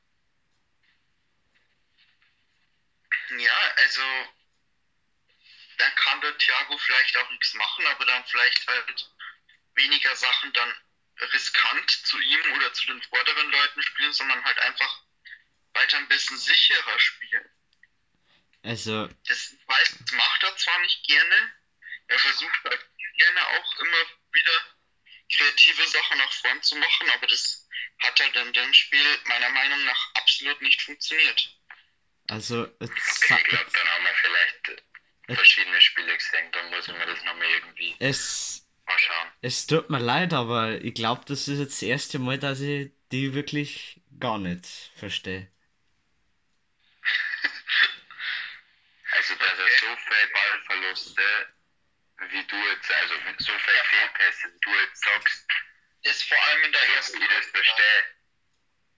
Ja, 3.39 3.75
also 3.77 4.03
dann 5.79 5.95
kann 5.97 6.21
der 6.21 6.39
Thiago 6.39 6.79
vielleicht 6.79 7.17
auch 7.17 7.31
nichts 7.31 7.55
machen, 7.55 7.87
aber 7.87 8.05
dann 8.05 8.25
vielleicht 8.27 8.67
halt 8.67 9.11
weniger 9.75 10.15
Sachen 10.15 10.53
dann 10.53 10.75
riskant 11.33 11.91
zu 11.91 12.19
ihm 12.21 12.53
oder 12.53 12.73
zu 12.73 12.87
den 12.87 13.03
vorderen 13.03 13.51
Leuten 13.51 13.83
spielen, 13.83 14.13
sondern 14.13 14.45
halt 14.45 14.59
einfach 14.61 15.03
weiter 15.73 15.99
ein 15.99 16.09
bisschen 16.09 16.39
sicherer 16.39 16.99
spielen. 16.99 17.51
Also. 18.63 19.09
Das, 19.27 19.55
weiß, 19.67 19.99
das 20.01 20.13
macht 20.13 20.43
er 20.43 20.57
zwar 20.57 20.79
nicht 20.81 21.05
gerne, 21.07 21.55
er 22.09 22.19
versucht 22.19 22.65
halt 22.65 22.94
gerne 23.17 23.47
auch 23.49 23.79
immer 23.79 24.05
wieder 24.33 24.61
kreative 25.33 25.89
Sachen 25.89 26.19
nach 26.19 26.33
vorn 26.33 26.63
zu 26.63 26.77
machen, 26.77 27.11
aber 27.11 27.27
das 27.27 27.67
hat 27.99 28.21
halt 28.21 28.37
in 28.37 28.53
dem 28.53 28.75
Spiel 28.75 29.19
meiner 29.25 29.49
Meinung 29.51 29.85
nach 29.85 30.15
absolut 30.15 30.61
nicht 30.61 30.83
funktioniert. 30.83 31.59
Also, 32.29 32.67
ich 32.81 33.21
glaube, 33.21 33.45
dann 33.49 33.89
haben 33.89 34.05
wir 34.05 34.15
vielleicht 34.15 34.83
verschiedene 35.27 35.81
Spiele 35.81 36.17
gesehen, 36.17 36.51
dann 36.53 36.71
muss 36.71 36.89
ich 36.89 36.95
mir 36.95 37.07
das 37.07 37.23
nochmal 37.25 37.49
irgendwie 37.49 37.97
es, 37.99 38.67
mal 38.87 38.99
schauen. 38.99 39.33
Es 39.41 39.67
tut 39.67 39.91
mir 39.91 39.99
leid, 39.99 40.33
aber 40.33 40.81
ich 40.83 40.95
glaube, 40.95 41.25
das 41.27 41.49
ist 41.49 41.59
jetzt 41.59 41.75
das 41.75 41.83
erste 41.83 42.19
Mal, 42.19 42.39
dass 42.39 42.61
ich 42.61 42.93
die 43.13 43.35
wirklich 43.35 44.01
gar 44.19 44.39
nicht 44.39 44.67
verstehe. 44.97 45.51
also, 49.13 49.35
dass 49.35 49.59
er 49.59 49.69
so 49.79 49.97
viele 49.97 50.29
Ballverluste, 50.33 51.23
wie 52.19 52.45
du 52.47 52.57
jetzt, 52.57 52.91
also 52.91 53.15
mit 53.27 53.41
so 53.41 53.53
viel 53.53 53.81
Fehlpässe, 53.91 54.53
wie 54.55 54.61
du 54.61 54.71
jetzt 54.81 55.05
sagst, 55.05 55.47
ist 56.03 56.23
vor 56.25 56.39
allem 56.47 56.65
in 56.65 56.73
der 56.73 56.89
ersten 56.97 57.23
ich 57.23 57.29
das 57.29 57.47
verstehe. 57.47 58.05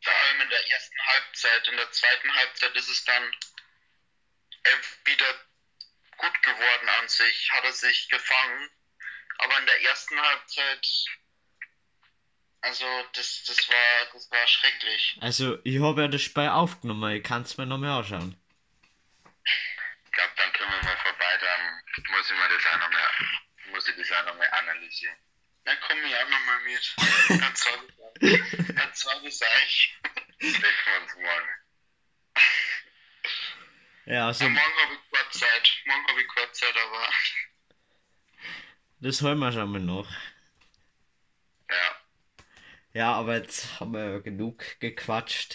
Vor 0.03 0.13
allem 0.13 0.41
in 0.43 0.51
der 0.51 0.71
ersten 0.71 0.99
Halbzeit. 1.07 1.69
In 1.69 1.77
der 1.77 1.91
zweiten 1.91 2.35
Halbzeit 2.35 2.77
ist 2.77 2.89
es 2.89 3.05
dann 3.05 3.33
wieder 5.05 5.35
gut 6.17 6.43
geworden 6.43 6.89
an 7.01 7.09
sich, 7.09 7.51
hat 7.53 7.65
er 7.65 7.73
sich 7.73 8.09
gefangen. 8.09 8.71
Aber 9.39 9.59
in 9.59 9.67
der 9.67 9.83
ersten 9.83 10.21
Halbzeit, 10.21 10.87
also 12.63 12.87
das, 13.13 13.45
das 13.45 13.69
war 13.69 14.13
das 14.13 14.31
war 14.31 14.47
schrecklich. 14.47 15.19
Also 15.21 15.59
ich 15.65 15.81
habe 15.81 16.03
ja 16.03 16.09
das 16.09 16.23
Spiel 16.23 16.49
aufgenommen, 16.49 17.17
ich 17.17 17.23
kann 17.23 17.43
es 17.43 17.57
mir 17.57 17.67
nochmal 17.67 17.99
anschauen. 17.99 18.41
Ich 20.17 20.23
glaube, 20.23 20.35
dann 20.37 20.53
können 20.55 20.71
wir 20.71 20.83
mal 20.83 20.97
vorbei, 20.97 21.39
dann 21.41 21.83
muss 22.11 22.31
ich 22.31 22.37
mir 22.39 22.49
das 22.49 22.67
auch 22.73 22.79
nochmal, 22.79 23.11
muss 23.71 23.87
ich 23.87 23.97
das 23.97 24.13
auch 24.13 24.25
nochmal 24.25 24.49
analysieren. 24.51 25.15
Dann 25.65 25.79
komme 25.81 26.01
ich 26.07 26.17
auch 26.17 26.29
nochmal 26.31 26.61
mit. 26.61 26.97
Dann 27.29 27.55
sage 27.55 27.87
ich, 28.21 28.75
dann 28.75 28.95
sage 28.95 29.29
ich 29.29 29.43
euch. 29.43 29.99
Treffen 30.41 30.87
wir 30.87 31.03
uns 31.03 31.15
morgen. 31.17 31.49
Ja, 34.07 34.27
also. 34.29 34.45
Ja, 34.45 34.51
morgen 34.51 34.83
habe 34.85 34.95
ich 34.95 35.11
kurz 35.11 35.39
Zeit. 35.39 35.83
Morgen 35.85 36.09
habe 36.09 36.21
ich 36.23 36.29
kurz 36.29 36.59
Zeit, 36.61 36.77
aber. 36.79 37.09
Das 39.01 39.21
holen 39.21 39.39
wir 39.39 39.53
schon 39.53 39.71
mal 39.71 39.83
noch. 39.83 40.11
Ja. 41.69 42.01
Ja, 42.95 43.13
aber 43.13 43.35
jetzt 43.37 43.81
haben 43.81 43.93
wir 43.93 44.23
genug 44.23 44.81
gequatscht. 44.81 45.55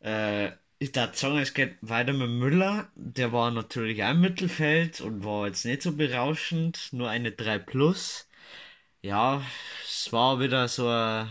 Äh, 0.00 0.61
ich 0.82 0.90
darf 0.92 1.16
sagen, 1.16 1.38
es 1.38 1.54
geht 1.54 1.76
weiter 1.80 2.12
mit 2.12 2.28
Müller. 2.28 2.90
Der 2.96 3.32
war 3.32 3.52
natürlich 3.52 3.98
im 3.98 4.20
Mittelfeld 4.20 5.00
und 5.00 5.24
war 5.24 5.46
jetzt 5.46 5.64
nicht 5.64 5.82
so 5.82 5.92
berauschend. 5.92 6.88
Nur 6.92 7.08
eine 7.08 7.30
3 7.30 7.60
Plus. 7.60 8.28
Ja, 9.02 9.42
es 9.84 10.12
war 10.12 10.40
wieder 10.40 10.68
so 10.68 10.88
ein, 10.88 11.30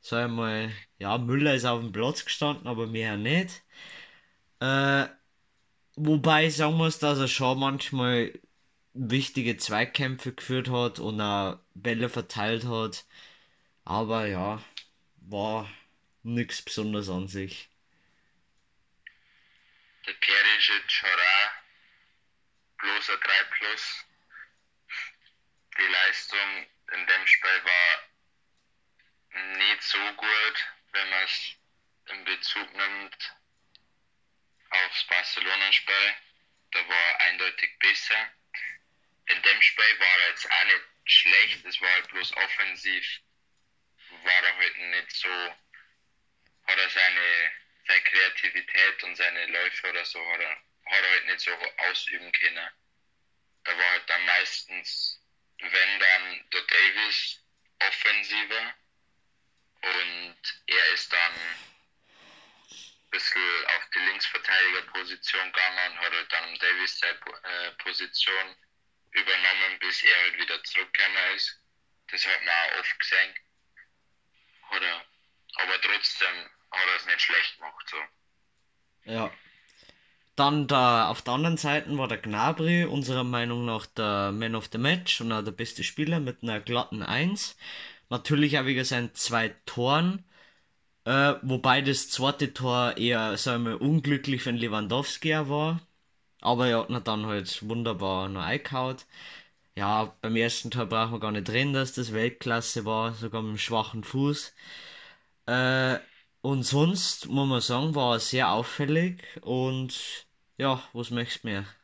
sag 0.00 0.28
ich 0.28 0.32
mal, 0.34 0.70
ja, 0.98 1.18
Müller 1.18 1.54
ist 1.54 1.66
auf 1.66 1.80
dem 1.80 1.92
Platz 1.92 2.24
gestanden, 2.24 2.66
aber 2.66 2.86
mehr 2.86 3.18
nicht. 3.18 3.62
Äh, 4.60 5.06
wobei 5.96 6.46
ich 6.46 6.56
sagen 6.56 6.76
muss, 6.76 6.98
dass 6.98 7.18
er 7.18 7.28
schon 7.28 7.58
manchmal 7.60 8.32
wichtige 8.94 9.58
Zweikämpfe 9.58 10.32
geführt 10.32 10.70
hat 10.70 10.98
und 10.98 11.20
auch 11.20 11.58
Bälle 11.74 12.08
verteilt 12.08 12.64
hat. 12.66 13.06
Aber 13.84 14.26
ja, 14.26 14.62
war 15.18 15.68
nichts 16.22 16.62
Besonderes 16.62 17.10
an 17.10 17.28
sich. 17.28 17.70
Der 20.08 20.14
Perisic 20.14 21.02
hat 21.02 21.20
auch 21.20 21.52
bloß 22.78 23.10
ein 23.10 23.20
3 23.20 23.44
Plus. 23.44 24.06
Die 25.76 25.82
Leistung 25.82 26.66
in 26.92 27.06
dem 27.06 27.26
Spiel 27.26 27.62
war 27.62 28.08
nicht 29.58 29.82
so 29.82 29.98
gut, 30.14 30.66
wenn 30.92 31.10
man 31.10 31.24
es 31.24 31.56
in 32.06 32.24
Bezug 32.24 32.72
nimmt 32.72 33.34
aufs 34.70 35.04
Barcelona-Spiel. 35.08 36.14
Da 36.70 36.88
war 36.88 36.96
er 36.96 37.20
eindeutig 37.26 37.78
besser. 37.78 38.32
In 39.26 39.42
dem 39.42 39.60
Spiel 39.60 40.00
war 40.00 40.18
er 40.20 40.28
jetzt 40.30 40.50
auch 40.50 40.64
nicht 40.64 40.84
schlecht, 41.04 41.66
es 41.66 41.80
war 41.82 41.92
halt 41.92 42.08
bloß 42.08 42.34
offensiv, 42.34 43.20
war 44.22 44.42
er 44.42 44.56
halt 44.56 44.78
nicht 44.78 45.12
so, 45.12 45.54
hat 46.66 46.78
er 46.78 46.88
seine, 46.88 47.52
seine 47.88 48.00
Kreativität 48.02 49.02
und 49.02 49.16
seine 49.16 49.46
Läufe 49.46 49.88
oder 49.88 50.04
so, 50.04 50.20
hat 50.32 50.40
er, 50.40 50.50
hat 50.50 51.02
er 51.02 51.10
halt 51.10 51.26
nicht 51.26 51.40
so 51.40 51.50
ausüben 51.88 52.30
können. 52.32 52.68
Da 53.64 53.76
war 53.76 53.90
halt 53.90 54.08
dann 54.08 54.24
meistens, 54.26 55.20
wenn 55.58 55.98
dann 55.98 56.48
der 56.52 56.62
Davis 56.62 57.42
offensiver 57.80 58.74
und 59.80 60.36
er 60.66 60.92
ist 60.92 61.12
dann 61.12 61.32
ein 61.32 63.10
bisschen 63.10 63.66
auf 63.66 63.88
die 63.94 63.98
Linksverteidigerposition 64.00 65.52
gegangen 65.52 65.92
und 65.92 65.98
hat 66.00 66.12
halt 66.12 66.32
dann 66.32 66.58
Davis 66.58 66.98
seine 66.98 67.18
äh, 67.42 67.70
Position 67.82 68.56
übernommen, 69.12 69.78
bis 69.80 70.02
er 70.02 70.16
halt 70.18 70.38
wieder 70.38 70.62
zurückgekommen 70.64 71.36
ist. 71.36 71.58
Das 72.10 72.24
hat 72.26 72.42
man 72.42 72.54
auch 72.54 72.80
oft 72.80 72.98
gesehen. 72.98 73.34
Hat 74.70 74.82
er, 74.82 75.04
aber 75.56 75.80
trotzdem 75.80 76.50
hat 76.70 76.80
er 76.88 76.96
es 76.96 77.06
nicht 77.06 77.20
schlecht 77.20 77.56
gemacht. 77.58 77.86
So. 77.90 79.12
Ja. 79.12 79.30
Dann 80.36 80.68
da 80.68 81.08
auf 81.08 81.22
der 81.22 81.34
anderen 81.34 81.56
Seite 81.56 81.96
war 81.98 82.06
der 82.06 82.18
Gnabry 82.18 82.84
unserer 82.84 83.24
Meinung 83.24 83.64
nach 83.64 83.86
der 83.86 84.30
Man 84.32 84.54
of 84.54 84.68
the 84.70 84.78
Match 84.78 85.20
und 85.20 85.32
auch 85.32 85.42
der 85.42 85.50
beste 85.50 85.82
Spieler 85.82 86.20
mit 86.20 86.42
einer 86.42 86.60
glatten 86.60 87.02
1. 87.02 87.56
Natürlich 88.08 88.58
auch 88.58 88.64
wegen 88.64 88.84
seinen 88.84 89.14
zwei 89.14 89.48
Toren. 89.66 90.24
Äh, 91.04 91.34
wobei 91.42 91.80
das 91.82 92.10
zweite 92.10 92.52
Tor 92.54 92.96
eher, 92.96 93.36
sagen 93.36 93.64
wir, 93.64 93.80
unglücklich 93.80 94.42
für 94.42 94.50
Lewandowski 94.52 95.32
war. 95.48 95.80
Aber 96.40 96.68
er 96.68 96.80
hat 96.80 96.90
ihn 96.90 97.02
dann 97.04 97.26
halt 97.26 97.68
wunderbar 97.68 98.28
noch 98.28 98.42
eingehaut. 98.42 99.06
Ja, 99.76 100.16
beim 100.22 100.36
ersten 100.36 100.70
Tor 100.70 100.86
brauchen 100.86 101.12
wir 101.12 101.20
gar 101.20 101.32
nicht 101.32 101.50
reden, 101.50 101.72
dass 101.72 101.92
das 101.94 102.12
Weltklasse 102.12 102.84
war, 102.84 103.14
sogar 103.14 103.42
mit 103.42 103.50
einem 103.50 103.58
schwachen 103.58 104.04
Fuß. 104.04 104.54
Äh, 105.46 105.98
und 106.40 106.62
sonst 106.62 107.26
muss 107.26 107.48
man 107.48 107.60
sagen, 107.60 107.94
war 107.94 108.14
er 108.14 108.20
sehr 108.20 108.50
auffällig 108.50 109.22
und 109.42 110.26
ja, 110.56 110.88
was 110.92 111.10
möchtest 111.10 111.44
du 111.44 111.48
mehr? 111.48 111.74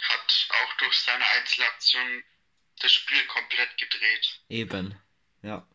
Hat 0.00 0.48
auch 0.50 0.76
durch 0.78 0.98
seine 0.98 1.26
Einzelaktion 1.26 2.24
das 2.80 2.92
Spiel 2.92 3.26
komplett 3.26 3.76
gedreht. 3.76 4.40
Eben, 4.48 5.00
ja. 5.42 5.66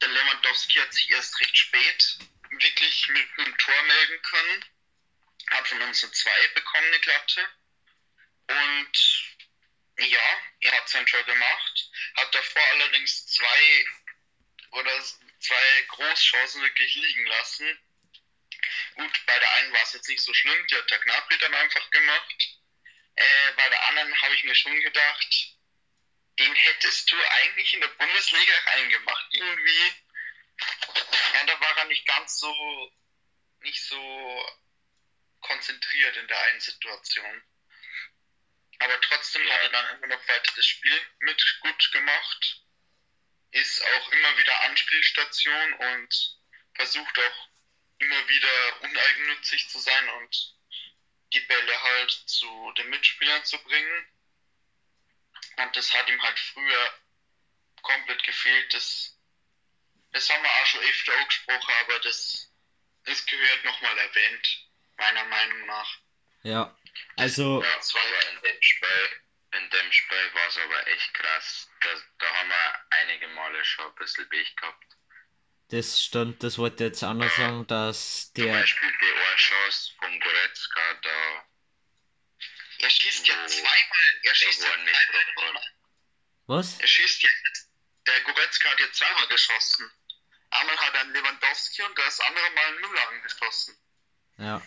Der 0.00 0.08
Lewandowski 0.08 0.78
hat 0.78 0.92
sich 0.92 1.10
erst 1.10 1.40
recht 1.40 1.56
spät 1.56 2.18
wirklich 2.50 3.08
mit 3.08 3.26
einem 3.38 3.56
Tor 3.58 3.82
melden 3.82 4.22
können. 4.22 4.64
Hat 5.50 5.68
von 5.68 5.82
uns 5.82 6.02
eine 6.02 6.12
2 6.12 6.30
bekommen, 6.54 6.86
eine 6.86 7.00
glatte. 7.00 7.46
Und 8.48 9.37
ja, 9.98 10.40
er 10.60 10.72
hat 10.72 10.88
sein 10.88 11.06
Tor 11.06 11.22
gemacht. 11.24 11.90
Hat 12.16 12.34
davor 12.34 12.62
allerdings 12.72 13.26
zwei 13.26 13.86
oder 14.70 15.02
zwei 15.40 15.82
Großchancen 15.88 16.62
wirklich 16.62 16.94
liegen 16.94 17.26
lassen. 17.26 17.78
Gut, 18.94 19.26
bei 19.26 19.38
der 19.38 19.52
einen 19.54 19.72
war 19.72 19.82
es 19.82 19.92
jetzt 19.92 20.08
nicht 20.08 20.22
so 20.22 20.34
schlimm, 20.34 20.66
die 20.66 20.76
hat 20.76 20.90
der 20.90 20.98
Gnabry 20.98 21.38
dann 21.38 21.54
einfach 21.54 21.90
gemacht. 21.90 22.48
Äh, 23.14 23.52
bei 23.56 23.68
der 23.68 23.88
anderen 23.88 24.22
habe 24.22 24.34
ich 24.34 24.44
mir 24.44 24.54
schon 24.54 24.80
gedacht, 24.80 25.54
den 26.38 26.54
hättest 26.54 27.10
du 27.10 27.16
eigentlich 27.30 27.74
in 27.74 27.80
der 27.80 27.88
Bundesliga 27.88 28.54
reingemacht. 28.66 29.26
Irgendwie 29.30 29.92
ja, 31.34 31.44
da 31.46 31.60
war 31.60 31.76
er 31.78 31.84
nicht 31.86 32.06
ganz 32.06 32.38
so, 32.38 32.92
nicht 33.60 33.82
so 33.84 34.46
konzentriert 35.40 36.16
in 36.16 36.26
der 36.26 36.40
einen 36.42 36.60
Situation. 36.60 37.42
Aber 38.80 39.00
trotzdem 39.00 39.42
hat 39.50 39.62
er 39.62 39.68
dann 39.70 39.96
immer 39.96 40.14
noch 40.14 40.28
weiter 40.28 40.52
das 40.54 40.66
Spiel 40.66 41.00
mit 41.20 41.58
gut 41.60 41.92
gemacht. 41.92 42.62
Ist 43.50 43.82
auch 43.82 44.12
immer 44.12 44.38
wieder 44.38 44.60
Anspielstation 44.62 45.72
und 45.74 46.36
versucht 46.74 47.18
auch 47.18 47.48
immer 47.98 48.28
wieder 48.28 48.82
uneigennützig 48.82 49.68
zu 49.68 49.78
sein 49.78 50.08
und 50.10 50.54
die 51.32 51.40
Bälle 51.40 51.82
halt 51.82 52.10
zu 52.26 52.72
den 52.78 52.88
Mitspielern 52.90 53.44
zu 53.44 53.58
bringen. 53.64 54.06
Und 55.56 55.76
das 55.76 55.92
hat 55.94 56.08
ihm 56.08 56.22
halt 56.22 56.38
früher 56.38 56.94
komplett 57.82 58.22
gefehlt. 58.22 58.72
Das 58.72 59.18
das 60.12 60.30
haben 60.30 60.42
wir 60.42 60.50
auch 60.50 60.66
schon 60.66 60.80
öfter 60.80 61.16
angesprochen, 61.18 61.74
aber 61.82 61.98
das, 62.00 62.50
das 63.04 63.26
gehört 63.26 63.64
nochmal 63.64 63.96
erwähnt, 63.98 64.66
meiner 64.96 65.24
Meinung 65.24 65.66
nach. 65.66 65.98
Ja, 66.42 66.76
also. 67.16 67.62
Ja, 67.62 67.76
das 67.76 67.94
war 67.94 68.02
aber 68.02 68.30
in 68.30 68.42
dem 68.42 68.62
Spiel, 68.62 69.08
in 69.52 69.70
dem 69.70 69.92
Spiel 69.92 70.34
war 70.34 70.48
es 70.48 70.56
aber 70.58 70.86
echt 70.88 71.14
krass. 71.14 71.68
Da, 71.80 71.88
da 72.18 72.34
haben 72.34 72.48
wir 72.48 72.74
einige 72.90 73.28
Male 73.28 73.64
schon 73.64 73.86
ein 73.86 73.94
bisschen 73.96 74.28
Pech 74.28 74.54
gehabt. 74.56 74.84
Das 75.70 76.02
stimmt, 76.02 76.42
das 76.42 76.56
wollte 76.56 76.84
ich 76.84 76.90
jetzt 76.90 77.02
auch 77.04 77.14
noch 77.14 77.30
sagen, 77.36 77.66
dass 77.66 78.32
der. 78.32 78.44
Zum 78.44 78.52
Beispiel 78.52 78.92
die 79.00 79.12
Ohrchance 79.12 79.92
vom 80.00 80.20
Goretzka, 80.20 80.94
da. 81.02 81.44
Er 82.80 82.90
schießt 82.90 83.26
ja 83.26 83.46
zweimal. 83.46 84.20
Er 84.22 84.34
schießt 84.34 84.62
ja 84.62 84.68
zweimal. 84.70 85.62
Was? 86.46 86.80
Er 86.80 86.86
schießt 86.86 87.22
ja. 87.22 87.28
Der 88.06 88.20
Goretzka 88.22 88.70
hat 88.70 88.80
ja 88.80 88.90
zweimal 88.92 89.28
geschossen. 89.28 89.90
Einmal 90.50 90.76
hat 90.78 90.94
er 90.94 91.00
einen 91.02 91.12
Lewandowski 91.12 91.82
und 91.82 91.98
das 91.98 92.20
andere 92.20 92.50
Mal 92.50 92.64
einen 92.64 92.80
Müller 92.80 93.08
angeschlossen. 93.08 93.78
Ja. 94.38 94.62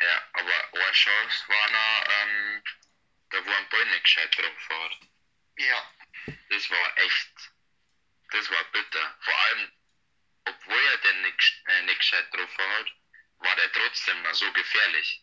Ja, 0.00 0.22
aber 0.32 0.74
eine 0.74 0.92
Chance 0.92 1.48
war 1.48 1.70
noch, 1.70 2.08
ähm, 2.22 2.62
da 3.30 3.44
wo 3.44 3.50
ein 3.50 3.68
Ball 3.68 3.86
nicht 3.86 4.04
gescheit 4.04 4.36
drauf 4.36 4.68
war. 4.70 4.90
Ja. 5.56 5.92
Das 6.48 6.70
war 6.70 6.98
echt, 6.98 7.32
das 8.30 8.50
war 8.50 8.64
bitter. 8.72 9.18
Vor 9.20 9.34
allem, 9.34 9.72
obwohl 10.46 10.84
er 10.86 10.98
den 10.98 11.22
nicht, 11.22 11.62
äh, 11.66 11.82
nicht 11.82 11.98
gescheit 11.98 12.34
drauf 12.34 12.58
hat, 12.58 12.92
war 13.38 13.56
der 13.56 13.72
trotzdem 13.72 14.22
noch 14.22 14.34
so 14.34 14.50
gefährlich. 14.52 15.22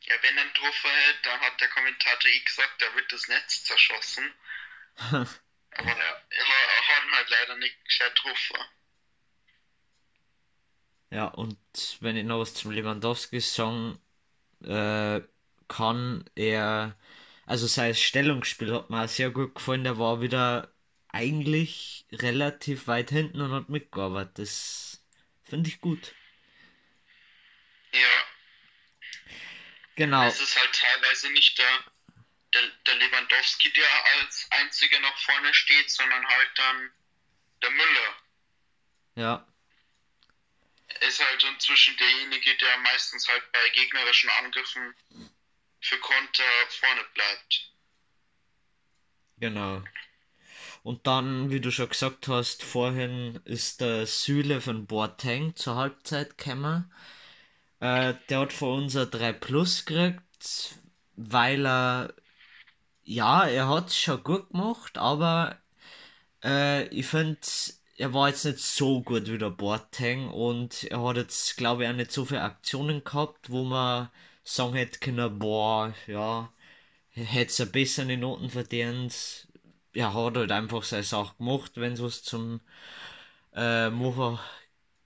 Ja, 0.00 0.22
wenn 0.22 0.36
er 0.36 0.42
einen 0.42 0.52
getroffen 0.52 0.90
hätte, 0.90 1.22
dann 1.22 1.40
hat 1.40 1.60
der 1.60 1.68
Kommentator 1.68 2.30
eh 2.30 2.40
gesagt, 2.40 2.82
er 2.82 2.94
wird 2.94 3.12
das 3.12 3.28
Netz 3.28 3.64
zerschossen. 3.64 4.34
Aber 4.96 5.88
ja, 5.88 6.22
er 6.30 6.88
hat 6.88 7.10
halt 7.12 7.30
leider 7.30 7.56
nicht 7.56 7.84
gescheit 7.84 8.14
getroffen. 8.14 8.64
Ja, 11.10 11.26
und 11.26 11.58
wenn 12.00 12.16
ich 12.16 12.24
noch 12.24 12.40
was 12.40 12.54
zum 12.54 12.70
Lewandowski 12.70 13.40
sagen 13.40 13.98
äh, 14.64 15.20
kann, 15.68 16.24
er, 16.34 16.96
also 17.46 17.66
sein 17.66 17.94
Stellungsspiel 17.94 18.74
hat 18.74 18.90
mir 18.90 19.04
auch 19.04 19.08
sehr 19.08 19.30
gut 19.30 19.54
gefallen, 19.54 19.84
der 19.84 19.98
war 19.98 20.20
wieder 20.20 20.72
eigentlich 21.08 22.06
relativ 22.12 22.86
weit 22.86 23.10
hinten 23.10 23.40
und 23.40 23.52
hat 23.52 23.68
mitgearbeitet. 23.68 24.38
Das 24.38 25.02
finde 25.44 25.68
ich 25.68 25.80
gut. 25.80 26.14
Ja. 27.92 28.00
Genau. 29.96 30.26
Es 30.26 30.40
ist 30.40 30.60
halt 30.60 30.72
teilweise 30.72 31.32
nicht 31.32 31.58
der 31.58 31.84
der, 32.56 32.68
der 32.86 32.94
Lewandowski, 32.94 33.72
der 33.72 33.88
als 34.18 34.46
einziger 34.50 35.00
noch 35.00 35.18
vorne 35.18 35.52
steht, 35.52 35.90
sondern 35.90 36.26
halt 36.26 36.50
dann 36.56 36.90
der 37.62 37.70
Müller. 37.70 38.16
Ja. 39.14 39.46
Ist 41.00 41.24
halt 41.24 41.44
inzwischen 41.44 41.96
derjenige, 41.96 42.56
der 42.56 42.78
meistens 42.78 43.28
halt 43.28 43.42
bei 43.52 43.68
gegnerischen 43.70 44.30
Angriffen 44.42 44.94
für 45.80 45.98
Konter 45.98 46.42
vorne 46.68 47.04
bleibt. 47.14 47.72
Genau. 49.38 49.82
Und 50.82 51.06
dann, 51.06 51.50
wie 51.50 51.60
du 51.60 51.70
schon 51.70 51.88
gesagt 51.88 52.28
hast, 52.28 52.62
vorhin 52.62 53.40
ist 53.44 53.80
der 53.80 54.06
Süle 54.06 54.60
von 54.60 54.86
Boateng 54.86 55.54
zur 55.56 55.76
Halbzeit 55.76 56.38
gekommen. 56.38 56.92
Äh, 57.80 58.14
der 58.28 58.40
hat 58.40 58.52
von 58.52 58.84
uns 58.84 58.96
ein 58.96 59.10
3 59.10 59.32
Plus 59.32 59.84
gekriegt, 59.84 60.76
weil 61.16 61.66
er, 61.66 62.14
ja, 63.04 63.46
er 63.46 63.68
hat 63.68 63.88
es 63.88 63.98
schon 63.98 64.22
gut 64.22 64.50
gemacht, 64.50 64.96
aber 64.98 65.60
äh, 66.44 66.86
ich 66.88 67.06
finde, 67.06 67.40
er 67.98 68.12
war 68.12 68.28
jetzt 68.28 68.44
nicht 68.44 68.58
so 68.58 69.02
gut 69.02 69.30
wie 69.30 69.38
der 69.38 69.50
Boateng 69.50 70.28
und 70.28 70.84
er 70.84 71.02
hat 71.02 71.16
jetzt, 71.16 71.56
glaube 71.56 71.84
ich, 71.84 71.88
auch 71.90 71.94
nicht 71.94 72.12
so 72.12 72.24
viele 72.24 72.42
Aktionen 72.42 73.02
gehabt, 73.04 73.50
wo 73.50 73.64
man 73.64 74.10
sagen 74.44 74.74
hätte 74.74 74.98
können, 75.00 75.38
boah, 75.38 75.94
ja, 76.06 76.52
hätte 77.10 77.50
es 77.50 77.60
ein 77.60 77.72
bessere 77.72 78.16
Noten 78.16 78.50
verdient. 78.50 79.48
Er 79.94 80.12
hat 80.14 80.36
halt 80.36 80.52
einfach 80.52 80.82
seine 80.82 81.04
Sache 81.04 81.36
gemacht, 81.38 81.72
wenn 81.76 81.94
es 81.94 82.02
was 82.02 82.22
zum 82.22 82.60
äh, 83.54 83.88
Machen 83.90 84.38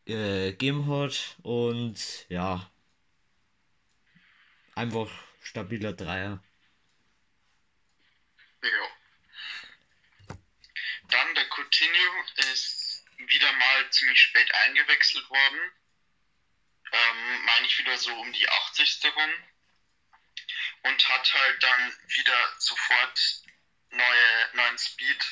äh, 0.07 0.51
gegeben 0.51 0.89
hat 0.89 1.37
und 1.43 1.97
ja, 2.29 2.69
einfach 4.75 5.09
stabiler 5.41 5.93
Dreier. 5.93 6.43
Ja. 8.63 8.69
Dann 11.09 11.35
der 11.35 11.45
Coutinho 11.49 12.25
ist 12.53 12.80
wieder 13.29 13.53
mal 13.53 13.91
ziemlich 13.91 14.21
spät 14.21 14.53
eingewechselt 14.55 15.29
worden. 15.31 15.73
Ähm, 16.93 17.45
meine 17.45 17.67
ich 17.67 17.79
wieder 17.79 17.97
so 17.99 18.15
um 18.15 18.33
die 18.33 18.49
80. 18.49 19.05
rum. 19.15 19.35
Und 20.83 21.09
hat 21.09 21.35
halt 21.35 21.63
dann 21.63 21.97
wieder 22.09 22.55
sofort 22.59 23.21
neue, 23.91 24.51
neuen 24.55 24.79
Speed 24.79 25.25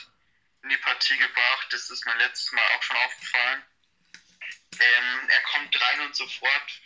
in 0.62 0.68
die 0.68 0.76
Partie 0.76 1.16
gebracht. 1.16 1.68
Das 1.70 1.90
ist 1.90 2.04
mir 2.04 2.16
letztes 2.16 2.52
Mal 2.52 2.64
auch 2.74 2.82
schon 2.82 2.96
aufgefallen. 2.96 3.64
Ähm, 4.80 5.28
er 5.28 5.40
kommt 5.42 5.80
rein 5.80 6.00
und 6.00 6.14
sofort 6.14 6.80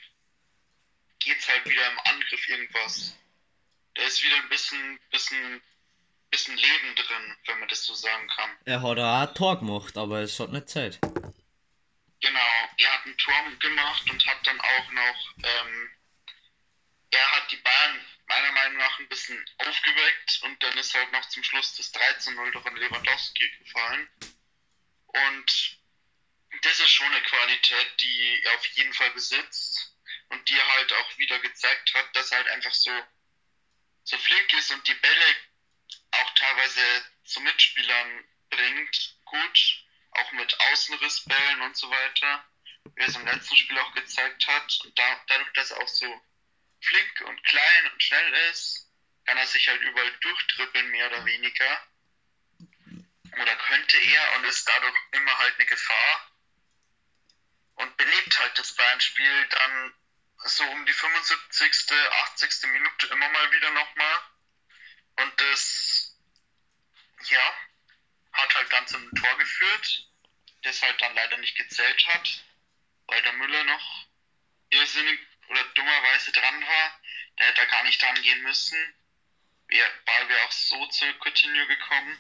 geht's 1.19 1.49
halt 1.49 1.65
wieder 1.69 1.91
im 1.91 1.99
Angriff 2.01 2.49
irgendwas. 2.49 3.17
Da 3.95 4.03
ist 4.03 4.23
wieder 4.23 4.37
ein 4.37 4.49
bisschen, 4.49 4.99
bisschen, 5.11 5.63
bisschen 6.33 6.57
Leben 6.57 6.95
drin, 6.97 7.37
wenn 7.47 7.61
man 7.61 7.69
das 7.69 7.85
so 7.85 7.95
sagen 7.95 8.27
kann. 8.29 8.51
Er 8.65 8.83
hat 8.83 8.99
auch 8.99 9.29
ein 9.29 9.35
Tor 9.35 9.59
gemacht, 9.61 9.97
aber 9.97 10.21
es 10.21 10.41
hat 10.41 10.51
nicht 10.51 10.69
Zeit. 10.69 10.99
Genau, 12.21 12.51
er 12.79 12.93
hat 12.93 13.07
ein 13.07 13.17
Tor 13.19 13.35
gemacht 13.61 14.11
und 14.11 14.27
hat 14.27 14.47
dann 14.47 14.61
auch 14.61 14.91
noch, 14.91 15.35
ähm, 15.45 15.91
er 17.11 17.31
hat 17.33 17.53
die 17.53 17.57
Bayern 17.57 18.07
meiner 18.27 18.53
Meinung 18.53 18.79
nach 18.79 18.99
ein 18.99 19.09
bisschen 19.09 19.45
aufgeweckt 19.59 20.41
und 20.45 20.63
dann 20.63 20.77
ist 20.79 20.95
halt 20.95 21.13
noch 21.13 21.29
zum 21.29 21.45
Schluss 21.45 21.77
das 21.77 21.93
13-0 21.93 22.51
durch 22.53 22.67
an 22.67 22.77
Lewandowski 22.77 23.51
gefallen. 23.59 24.09
Und 25.07 25.79
das 26.63 26.81
ist 26.81 26.91
schon 26.91 27.13
eine 27.13 27.23
Qualität, 27.23 28.01
die 28.01 28.41
er 28.45 28.55
auf 28.55 28.67
jeden 28.69 28.93
Fall 28.95 29.11
besitzt 29.11 29.95
und 30.31 30.49
die 30.49 30.59
er 30.59 30.69
halt 30.77 30.93
auch 30.95 31.19
wieder 31.19 31.39
gezeigt 31.41 31.93
hat, 31.95 32.17
dass 32.17 32.31
er 32.31 32.39
halt 32.39 32.49
einfach 32.49 32.73
so, 32.73 32.91
so 34.05 34.17
flink 34.17 34.53
ist 34.55 34.71
und 34.71 34.87
die 34.89 34.95
Bälle 34.95 35.37
auch 36.13 36.35
teilweise 36.35 37.05
zu 37.25 37.41
Mitspielern 37.41 38.25
bringt, 38.51 39.17
gut, 39.25 39.85
auch 40.13 40.33
mit 40.33 40.61
Außenrissbällen 40.61 41.63
und 41.63 41.77
so 41.77 41.91
weiter, 41.91 42.45
wie 42.95 43.01
er 43.01 43.09
es 43.09 43.17
im 43.17 43.27
letzten 43.27 43.57
Spiel 43.57 43.79
auch 43.79 43.93
gezeigt 43.95 44.47
hat. 44.47 44.81
Und 44.85 44.99
da, 44.99 45.25
dadurch, 45.29 45.53
dass 45.55 45.71
er 45.71 45.83
auch 45.83 45.89
so 45.89 46.23
flink 46.81 47.21
und 47.27 47.43
klein 47.45 47.91
und 47.93 48.03
schnell 48.03 48.35
ist, 48.51 48.91
kann 49.25 49.39
er 49.39 49.47
sich 49.47 49.69
halt 49.69 49.81
überall 49.81 50.13
durchtrippeln, 50.19 50.91
mehr 50.91 51.07
oder 51.07 51.25
weniger. 51.25 51.87
Oder 53.41 53.57
könnte 53.57 53.97
er 53.97 54.37
und 54.37 54.45
ist 54.45 54.69
dadurch 54.69 54.97
immer 55.13 55.39
halt 55.39 55.55
eine 55.55 55.67
Gefahr. 55.67 56.29
Und 57.77 57.97
belebt 57.97 58.39
halt 58.39 58.59
das 58.59 58.75
Bayern-Spiel 58.75 59.47
dann 59.49 59.95
so 60.45 60.65
um 60.65 60.85
die 60.87 60.93
75., 60.93 61.93
80. 62.25 62.71
Minute 62.71 63.07
immer 63.07 63.29
mal 63.29 63.53
wieder 63.53 63.71
nochmal. 63.71 64.21
Und 65.17 65.41
das, 65.41 66.17
ja, 67.29 67.55
hat 68.33 68.55
halt 68.55 68.73
dann 68.73 68.87
zum 68.87 69.11
Tor 69.15 69.39
geführt, 69.39 70.09
das 70.63 70.83
halt 70.83 71.01
dann 71.01 71.15
leider 71.15 71.37
nicht 71.39 71.57
gezählt 71.57 72.07
hat, 72.09 72.45
weil 73.07 73.23
der 73.23 73.33
Müller 73.35 73.65
noch 73.65 74.07
irrsinnig 74.71 75.21
oder 75.49 75.65
dummerweise 75.75 76.33
dran 76.33 76.67
war. 76.67 77.01
Der 77.39 77.47
hätte 77.47 77.61
da 77.63 77.65
gar 77.67 77.85
nicht 77.85 78.01
dran 78.03 78.21
gehen 78.23 78.43
müssen. 78.43 78.95
Der 79.71 79.89
Ball 80.05 80.29
wäre 80.29 80.45
auch 80.45 80.53
so 80.53 80.87
zu 80.87 81.07
Coutinho 81.19 81.67
gekommen. 81.67 82.19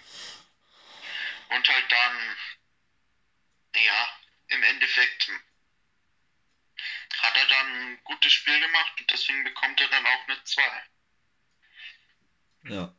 Und 1.49 1.69
halt 1.69 1.93
dann, 1.93 2.37
ja, 3.75 4.19
im 4.49 4.63
Endeffekt 4.63 5.31
hat 7.19 7.37
er 7.37 7.47
dann 7.47 7.93
ein 7.93 8.05
gutes 8.05 8.33
Spiel 8.33 8.59
gemacht 8.59 8.93
und 8.99 9.11
deswegen 9.11 9.45
bekommt 9.45 9.81
er 9.81 9.89
dann 9.89 10.07
auch 10.07 10.29
eine 10.29 10.43
2. 10.45 10.63
Ja. 12.65 12.95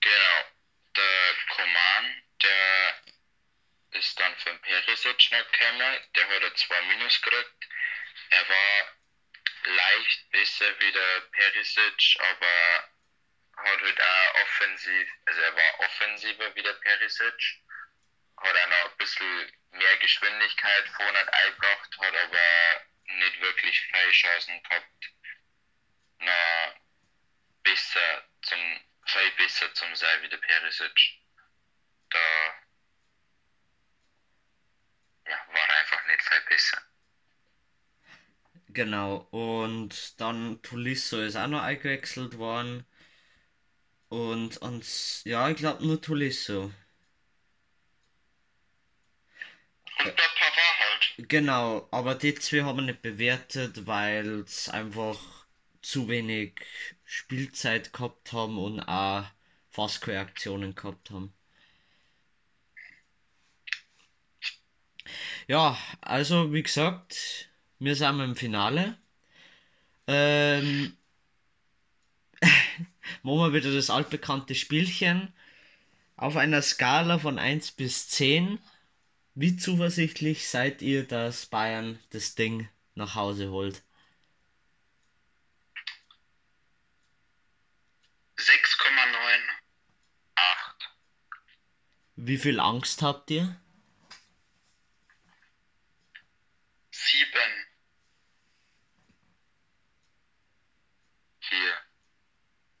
Genau. 0.00 0.44
Der 0.96 1.34
Koman, 1.48 2.22
der 2.42 3.02
ist 3.92 4.18
dann 4.20 4.36
für 4.36 4.50
den 4.50 4.60
Perisic 4.60 5.30
noch 5.32 5.50
gekommen. 5.50 5.98
Der 6.14 6.28
hat 6.28 6.58
zwei 6.58 6.80
Minus 6.82 7.20
gekriegt. 7.20 7.68
Er 8.30 8.48
war 8.48 8.94
leicht 9.64 10.30
besser 10.30 10.78
wie 10.80 10.92
der 10.92 11.20
Perisic, 11.32 12.16
aber 12.20 12.88
hat 13.56 13.80
halt 13.80 14.00
auch 14.00 14.42
offensiv, 14.42 15.08
also 15.26 15.40
er 15.40 15.56
war 15.56 15.80
offensiver 15.80 16.54
wie 16.54 16.62
der 16.62 16.72
Perisic, 16.74 17.62
hat 18.36 18.56
auch 18.56 18.68
noch 18.68 18.90
ein 18.90 18.96
bisschen 18.98 19.52
mehr 19.70 19.96
Geschwindigkeit 19.98 20.88
vorne 20.96 21.32
eingebracht, 21.32 21.98
hat 21.98 22.16
aber 22.16 22.84
nicht 23.04 23.40
wirklich 23.40 23.88
freie 23.88 24.10
Chancen 24.10 24.62
gehabt, 24.62 25.12
noch 26.18 26.74
besser 27.64 28.24
zum, 28.42 28.58
viel 29.06 29.30
besser 29.38 29.74
zum 29.74 29.94
sein 29.96 30.22
wie 30.22 30.28
der 30.28 30.36
Perisic. 30.38 31.20
Da 32.10 32.18
ja, 35.26 35.38
war 35.48 35.70
einfach 35.80 36.06
nicht 36.06 36.22
viel 36.22 36.40
besser. 36.48 36.82
Genau, 38.68 39.28
und 39.30 40.20
dann 40.20 40.60
Tulisso 40.62 41.20
ist 41.20 41.36
auch 41.36 41.46
noch 41.46 41.62
eingewechselt 41.62 42.38
worden. 42.38 42.84
Und 44.08 44.62
ans, 44.62 45.22
ja, 45.24 45.48
ich 45.50 45.56
glaube 45.56 45.84
nur 45.86 46.00
Tulisso. 46.00 46.72
Und 49.98 50.06
der 50.06 50.12
Pavard 50.12 50.80
halt. 50.80 51.14
Genau, 51.28 51.88
aber 51.90 52.14
die 52.14 52.34
zwei 52.34 52.62
haben 52.62 52.78
wir 52.78 52.82
nicht 52.82 53.02
bewertet, 53.02 53.86
weil 53.86 54.40
es 54.40 54.68
einfach 54.68 55.18
zu 55.82 56.08
wenig 56.08 56.60
Spielzeit 57.04 57.92
gehabt 57.92 58.32
haben 58.32 58.58
und 58.58 58.80
auch 58.80 59.24
fast 59.70 60.00
keine 60.02 60.20
Aktionen 60.20 60.74
gehabt 60.74 61.10
haben. 61.10 61.34
Ja, 65.46 65.76
also 66.00 66.52
wie 66.52 66.62
gesagt, 66.62 67.48
wir 67.78 67.94
sind 67.96 68.20
im 68.20 68.36
Finale. 68.36 68.96
Ähm, 70.06 70.96
machen 73.22 73.38
wir 73.38 73.52
wieder 73.52 73.72
das 73.72 73.90
altbekannte 73.90 74.54
Spielchen. 74.54 75.32
Auf 76.16 76.36
einer 76.36 76.62
Skala 76.62 77.18
von 77.18 77.38
1 77.38 77.72
bis 77.72 78.08
10, 78.08 78.58
wie 79.34 79.56
zuversichtlich 79.56 80.48
seid 80.48 80.82
ihr, 80.82 81.06
dass 81.06 81.46
Bayern 81.46 81.98
das 82.10 82.34
Ding 82.34 82.68
nach 82.94 83.14
Hause 83.14 83.50
holt? 83.50 83.82
Wie 92.16 92.38
viel 92.38 92.60
Angst 92.60 93.02
habt 93.02 93.30
ihr? 93.30 93.60
7. 96.90 97.66
4. 101.40 101.58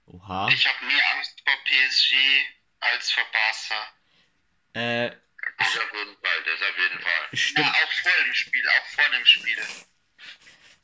Oha. 0.06 0.48
Ich 0.48 0.66
habe 0.66 0.84
mehr 0.86 1.10
Angst 1.16 1.40
vor 1.44 1.54
PSG 1.64 2.14
als 2.80 3.10
vor 3.10 3.24
Barca. 3.32 3.94
Äh, 4.74 5.16
Das 5.58 5.78
auf 5.78 5.92
jeden 5.92 6.16
Fall, 6.18 6.42
das 6.44 6.62
auf 6.62 6.78
jeden 6.78 7.00
Fall. 7.00 7.28
Ja, 7.30 7.36
stimmt. 7.36 7.74
auch 7.74 7.92
vor 7.92 8.12
dem 8.24 8.34
Spiel, 8.34 8.68
auch 8.68 8.86
vor 8.86 9.10
dem 9.10 9.26
Spiel. 9.26 9.58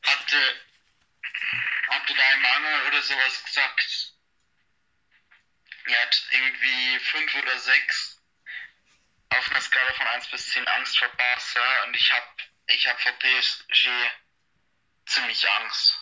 Hatte, 0.03 0.61
hatte 1.89 2.13
da 2.15 2.31
Emanuel 2.33 2.87
oder 2.87 3.01
sowas 3.01 3.43
gesagt. 3.43 4.13
Er 5.85 6.01
hat 6.03 6.27
irgendwie 6.31 6.99
5 6.99 7.35
oder 7.35 7.59
6 7.59 8.10
auf 9.37 9.49
einer 9.51 9.61
Skala 9.61 9.93
von 9.93 10.07
1 10.07 10.27
bis 10.29 10.47
10 10.51 10.67
Angst 10.67 10.97
vor 10.97 11.07
Barca 11.17 11.87
und 11.87 11.95
ich 11.95 12.11
hab, 12.11 12.23
ich 12.67 12.87
hab 12.87 12.99
vor 12.99 13.13
PSG 13.13 13.89
ziemlich 15.05 15.45
Angst. 15.61 15.97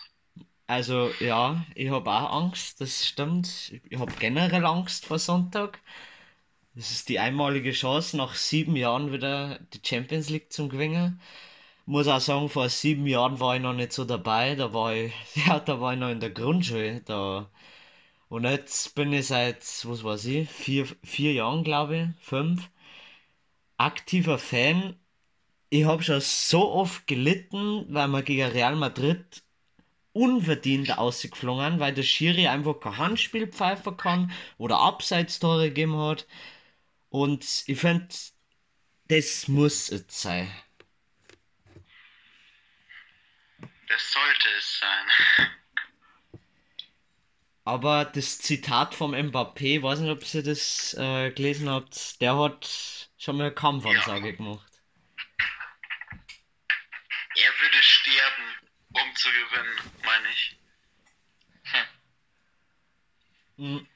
Also 0.66 1.12
ja, 1.20 1.64
ich 1.74 1.90
habe 1.90 2.10
auch 2.10 2.32
Angst, 2.32 2.80
das 2.80 3.06
stimmt. 3.06 3.72
Ich 3.88 3.98
habe 3.98 4.12
generell 4.18 4.64
Angst 4.64 5.06
vor 5.06 5.18
Sonntag. 5.18 5.80
Das 6.74 6.92
ist 6.92 7.08
die 7.08 7.18
einmalige 7.18 7.72
Chance, 7.72 8.16
nach 8.16 8.34
sieben 8.34 8.76
Jahren 8.76 9.12
wieder 9.12 9.58
die 9.74 9.80
Champions 9.84 10.28
League 10.30 10.52
zu 10.52 10.68
gewinnen. 10.68 11.20
Muss 11.86 12.06
auch 12.06 12.20
sagen, 12.20 12.48
vor 12.48 12.68
sieben 12.68 13.06
Jahren 13.06 13.40
war 13.40 13.56
ich 13.56 13.62
noch 13.62 13.72
nicht 13.74 13.92
so 13.92 14.04
dabei. 14.04 14.54
Da 14.54 14.72
war 14.72 14.94
ich, 14.94 15.12
ja, 15.46 15.58
da 15.60 15.80
war 15.80 15.94
ich 15.94 15.98
noch 15.98 16.10
in 16.10 16.20
der 16.20 16.30
Grundschule. 16.30 17.00
Da. 17.02 17.50
Und 18.28 18.44
jetzt 18.44 18.94
bin 18.94 19.12
ich 19.12 19.26
seit, 19.26 19.62
was 19.84 20.04
weiß 20.04 20.24
ich, 20.26 20.48
vier, 20.48 20.86
vier 21.02 21.32
Jahren, 21.32 21.64
glaube 21.64 21.96
ich, 21.96 22.24
fünf, 22.24 22.70
aktiver 23.80 24.38
Fan. 24.38 24.98
Ich 25.70 25.84
habe 25.84 26.02
schon 26.02 26.20
so 26.20 26.70
oft 26.70 27.06
gelitten, 27.06 27.86
weil 27.88 28.08
wir 28.08 28.22
gegen 28.22 28.50
Real 28.50 28.76
Madrid 28.76 29.42
unverdient 30.12 30.98
ausgeflogen, 30.98 31.80
weil 31.80 31.94
der 31.94 32.02
Schiri 32.02 32.48
einfach 32.48 32.78
kein 32.80 32.98
Handspiel 32.98 33.46
pfeifen 33.46 33.96
kann 33.96 34.32
oder 34.58 34.80
Abseitstore 34.80 35.68
gegeben 35.68 35.96
hat. 35.96 36.26
Und 37.08 37.64
ich 37.66 37.78
finde, 37.78 38.08
das 39.08 39.48
muss 39.48 39.90
es 39.90 40.04
sein. 40.08 40.50
Das 43.88 44.12
sollte 44.12 44.48
es 44.58 44.78
sein. 44.78 45.48
Aber 47.64 48.04
das 48.04 48.38
Zitat 48.38 48.94
vom 48.94 49.14
Mbappé, 49.14 49.82
weiß 49.82 50.00
nicht, 50.00 50.10
ob 50.10 50.34
ihr 50.34 50.42
das 50.42 50.94
äh, 50.94 51.30
gelesen 51.30 51.68
habt, 51.68 52.20
der 52.20 52.36
hat 52.38 53.09
schon 53.20 53.36
mal 53.36 53.44
eine 53.44 53.54
Kampfansage 53.54 54.30
Ja. 54.30 54.36
gemacht. 54.36 54.72
Er 57.36 57.52
würde 57.60 57.82
sterben, 57.82 58.44
um 58.92 59.14
zu 59.14 59.28
gewinnen, 59.28 59.92
meine 60.04 60.28
ich. 60.32 60.56
Mhm. 63.56 63.86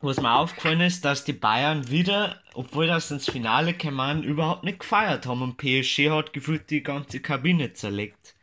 Was 0.00 0.20
mir 0.20 0.32
aufgefallen 0.32 0.80
ist, 0.80 1.04
dass 1.04 1.24
die 1.24 1.32
Bayern 1.32 1.88
wieder, 1.90 2.42
obwohl 2.54 2.86
das 2.86 3.10
ins 3.10 3.28
Finale 3.28 3.74
kamen, 3.74 4.22
überhaupt 4.22 4.62
nicht 4.64 4.80
gefeiert 4.80 5.26
haben 5.26 5.42
und 5.42 5.56
PSG 5.56 6.10
hat 6.10 6.32
gefühlt 6.32 6.70
die 6.70 6.82
ganze 6.82 7.20
Kabine 7.20 7.72
zerlegt. 7.72 8.36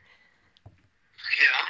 Ja. 1.39 1.68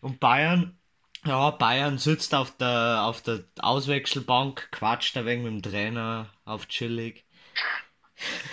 Und 0.00 0.20
Bayern, 0.20 0.78
ja, 1.26 1.50
Bayern 1.50 1.98
sitzt 1.98 2.34
auf 2.34 2.56
der, 2.56 3.02
auf 3.02 3.22
der 3.22 3.44
Auswechselbank, 3.58 4.70
quatscht 4.72 5.16
da 5.16 5.24
wegen 5.26 5.42
mit 5.42 5.52
dem 5.52 5.62
Trainer 5.72 6.32
auf 6.44 6.68
chillig. 6.68 7.24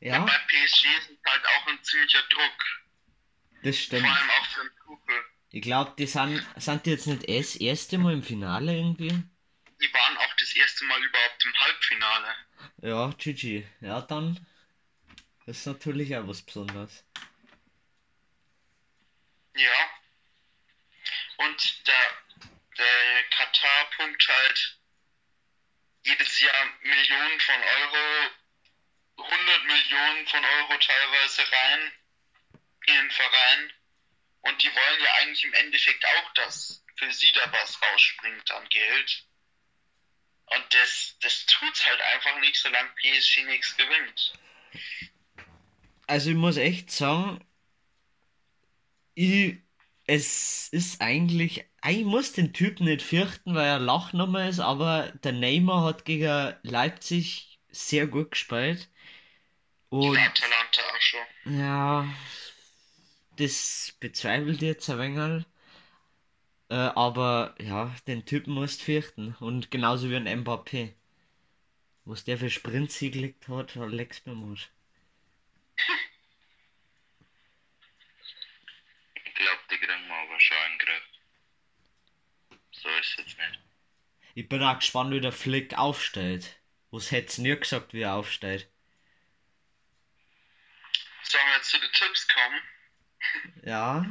ja, 0.00 0.24
Bei 0.24 0.38
PSG 0.48 0.86
ist 0.98 1.10
es 1.10 1.18
halt 1.30 1.44
auch 1.46 1.66
ein 1.68 1.82
ziemlicher 1.82 2.22
Druck. 2.30 3.62
das 3.62 3.76
stimmt. 3.76 4.06
Vor 4.06 4.16
allem 4.16 4.30
auch 4.30 4.46
für 4.46 4.60
den 4.62 4.76
Tuchel. 4.84 5.24
Ich 5.50 5.62
glaube, 5.62 5.94
die 5.98 6.06
sind, 6.06 6.46
sind 6.56 6.86
die 6.86 6.90
jetzt 6.90 7.06
nicht 7.06 7.22
das 7.28 7.56
erste 7.56 7.98
Mal 7.98 8.14
im 8.14 8.22
Finale 8.22 8.74
irgendwie? 8.76 9.08
Die 9.80 9.94
waren 9.94 10.16
auch 10.18 10.34
das 10.38 10.54
erste 10.56 10.84
Mal 10.84 11.02
überhaupt 11.02 11.44
im 11.44 11.54
Halbfinale. 11.60 12.28
Ja, 12.82 13.10
GG. 13.16 13.64
Ja, 13.80 14.00
dann 14.02 14.46
ist 15.46 15.66
natürlich 15.66 16.16
auch 16.16 16.26
was 16.28 16.42
Besonderes. 16.42 17.04
Ja. 19.56 19.70
Und 21.38 21.86
der, 21.86 22.44
der 22.76 23.24
Katar 23.30 23.90
pumpt 23.96 24.28
halt 24.28 24.78
jedes 26.04 26.40
Jahr 26.40 26.66
Millionen 26.82 27.40
von 27.40 27.62
Euro, 27.62 28.30
100 29.18 29.64
Millionen 29.64 30.26
von 30.26 30.44
Euro 30.44 30.78
teilweise 30.78 31.42
rein 31.42 31.92
in 32.86 32.94
den 32.94 33.10
Verein. 33.10 33.72
Und 34.42 34.62
die 34.62 34.74
wollen 34.74 35.00
ja 35.02 35.12
eigentlich 35.14 35.44
im 35.44 35.54
Endeffekt 35.54 36.04
auch, 36.04 36.32
dass 36.34 36.84
für 36.96 37.12
sie 37.12 37.30
da 37.32 37.52
was 37.52 37.80
rausspringt 37.82 38.50
an 38.50 38.68
Geld. 38.68 39.24
Und 40.46 40.64
das, 40.70 41.16
das 41.20 41.46
tut's 41.46 41.84
halt 41.86 42.00
einfach 42.00 42.40
nicht, 42.40 42.56
solange 42.56 42.90
PSG 42.96 43.44
nichts 43.44 43.76
gewinnt. 43.76 44.32
Also 46.06 46.30
ich 46.30 46.36
muss 46.36 46.56
echt 46.56 46.90
sagen, 46.90 47.44
ich, 49.14 49.58
es 50.08 50.68
ist 50.70 51.00
eigentlich, 51.02 51.64
ich 51.86 52.04
muss 52.04 52.32
den 52.32 52.52
Typ 52.52 52.80
nicht 52.80 53.02
fürchten, 53.02 53.54
weil 53.54 53.66
er 53.66 53.78
Lachnummer 53.78 54.48
ist, 54.48 54.58
aber 54.60 55.12
der 55.22 55.32
Neymar 55.32 55.84
hat 55.84 56.04
gegen 56.04 56.54
Leipzig 56.62 57.60
sehr 57.70 58.06
gut 58.08 58.32
gespielt. 58.32 58.90
Und 59.90 60.14
Die 60.14 60.18
Atalanta 60.18 60.82
auch 60.82 61.00
schon. 61.00 61.20
ja, 61.44 62.08
das 63.36 63.94
bezweifelt 64.00 64.60
jetzt 64.62 64.90
ein 64.90 64.98
wenig. 64.98 65.46
Äh, 66.70 66.74
aber 66.76 67.54
ja, 67.60 67.94
den 68.06 68.24
Typen 68.24 68.54
musst 68.54 68.82
fürchten. 68.82 69.34
Und 69.40 69.70
genauso 69.70 70.08
wie 70.10 70.16
ein 70.16 70.26
Mbappé. 70.44 70.94
Was 72.04 72.24
der 72.24 72.38
für 72.38 72.50
Sprintsieg 72.50 73.12
gelegt 73.12 73.46
hat, 73.48 73.76
leck's 73.76 74.26
mir 74.26 74.34
Marsch. 74.34 74.70
Ich 79.14 79.24
kriegen 79.24 79.46
wir 79.46 79.52
aber 79.52 79.66
schon 80.40 80.56
den 80.70 80.78
Griff. 80.78 81.02
So 82.72 82.88
ist 82.88 83.10
es 83.10 83.16
jetzt 83.16 83.38
nicht. 83.38 83.60
Ich 84.34 84.48
bin 84.48 84.62
auch 84.62 84.78
gespannt, 84.78 85.10
wie 85.12 85.20
der 85.20 85.32
Flick 85.32 85.74
aufstellt. 85.74 86.56
Was 86.90 87.10
hätt's 87.10 87.38
nie 87.38 87.56
gesagt, 87.56 87.92
wie 87.92 88.02
er 88.02 88.14
aufstellt? 88.14 88.68
Sollen 91.22 91.46
wir 91.46 91.56
jetzt 91.56 91.70
zu 91.70 91.78
den 91.78 91.92
Tipps 91.92 92.28
kommen? 92.28 92.60
Ja, 93.62 94.06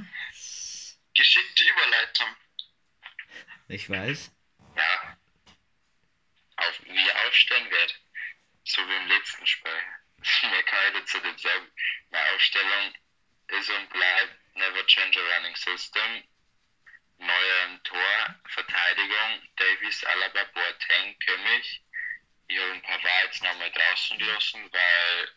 Geschickte 1.17 1.63
Überleitung. 1.63 2.35
ich 3.69 3.89
weiß. 3.89 4.31
Ja. 4.75 5.17
Auf, 6.57 6.83
wie 6.83 7.09
er 7.09 7.27
aufstellen 7.27 7.71
wird. 7.71 7.99
So 8.65 8.87
wie 8.87 8.95
im 8.95 9.07
letzten 9.07 9.47
Spiel. 9.47 9.71
Mehr 10.51 10.63
kann 10.63 10.93
ich 10.93 10.99
dazu 10.99 11.17
nicht 11.19 11.39
sagen. 11.39 11.71
Meine 12.11 12.35
Aufstellung 12.35 12.93
ist 13.47 13.69
und 13.71 13.89
bleibt 13.89 14.46
Never 14.57 14.83
Change 14.87 15.15
a 15.19 15.37
Running 15.37 15.55
System. 15.55 16.23
Neuer 17.19 17.65
im 17.65 17.83
Tor, 17.83 18.35
Verteidigung, 18.49 19.41
Davies, 19.55 20.03
Alaba, 20.03 20.43
Boateng, 20.53 21.17
Kimmich. 21.19 21.83
Ich 22.47 22.57
habe 22.59 22.71
ein 22.71 22.81
paar 22.81 23.23
jetzt 23.25 23.43
nochmal 23.43 23.71
draußen 23.71 24.17
gelassen, 24.17 24.69
weil 24.71 25.33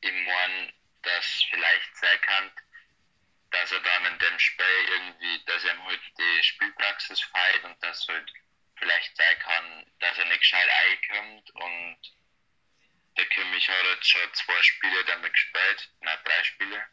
ich 0.00 0.12
meine, 0.12 0.72
dass 1.02 1.44
vielleicht 1.50 1.96
sein 1.96 2.20
kann, 2.22 2.50
dass 3.50 3.72
er 3.72 3.80
dann 3.80 4.06
in 4.06 4.18
dem 4.18 4.38
Spiel 4.38 4.88
irgendwie, 4.88 5.44
dass 5.44 5.64
er 5.64 5.74
ihm 5.74 5.84
halt 5.84 6.00
die 6.18 6.42
Spielpraxis 6.42 7.20
feiert 7.20 7.64
und 7.64 7.82
dass 7.82 8.08
halt 8.08 8.32
vielleicht 8.76 9.16
sein 9.16 9.38
kann, 9.40 9.92
dass 10.00 10.18
er 10.18 10.24
nicht 10.26 10.40
gescheit 10.40 10.68
reinkommt 10.68 11.50
und 11.50 11.98
der 13.16 13.26
Kimmich 13.26 13.68
hat 13.68 13.84
jetzt 13.84 14.08
schon 14.08 14.32
zwei 14.32 14.62
Spiele 14.62 15.04
damit 15.04 15.32
gespielt, 15.32 15.90
nein, 16.00 16.18
drei 16.24 16.44
Spiele. 16.44 16.86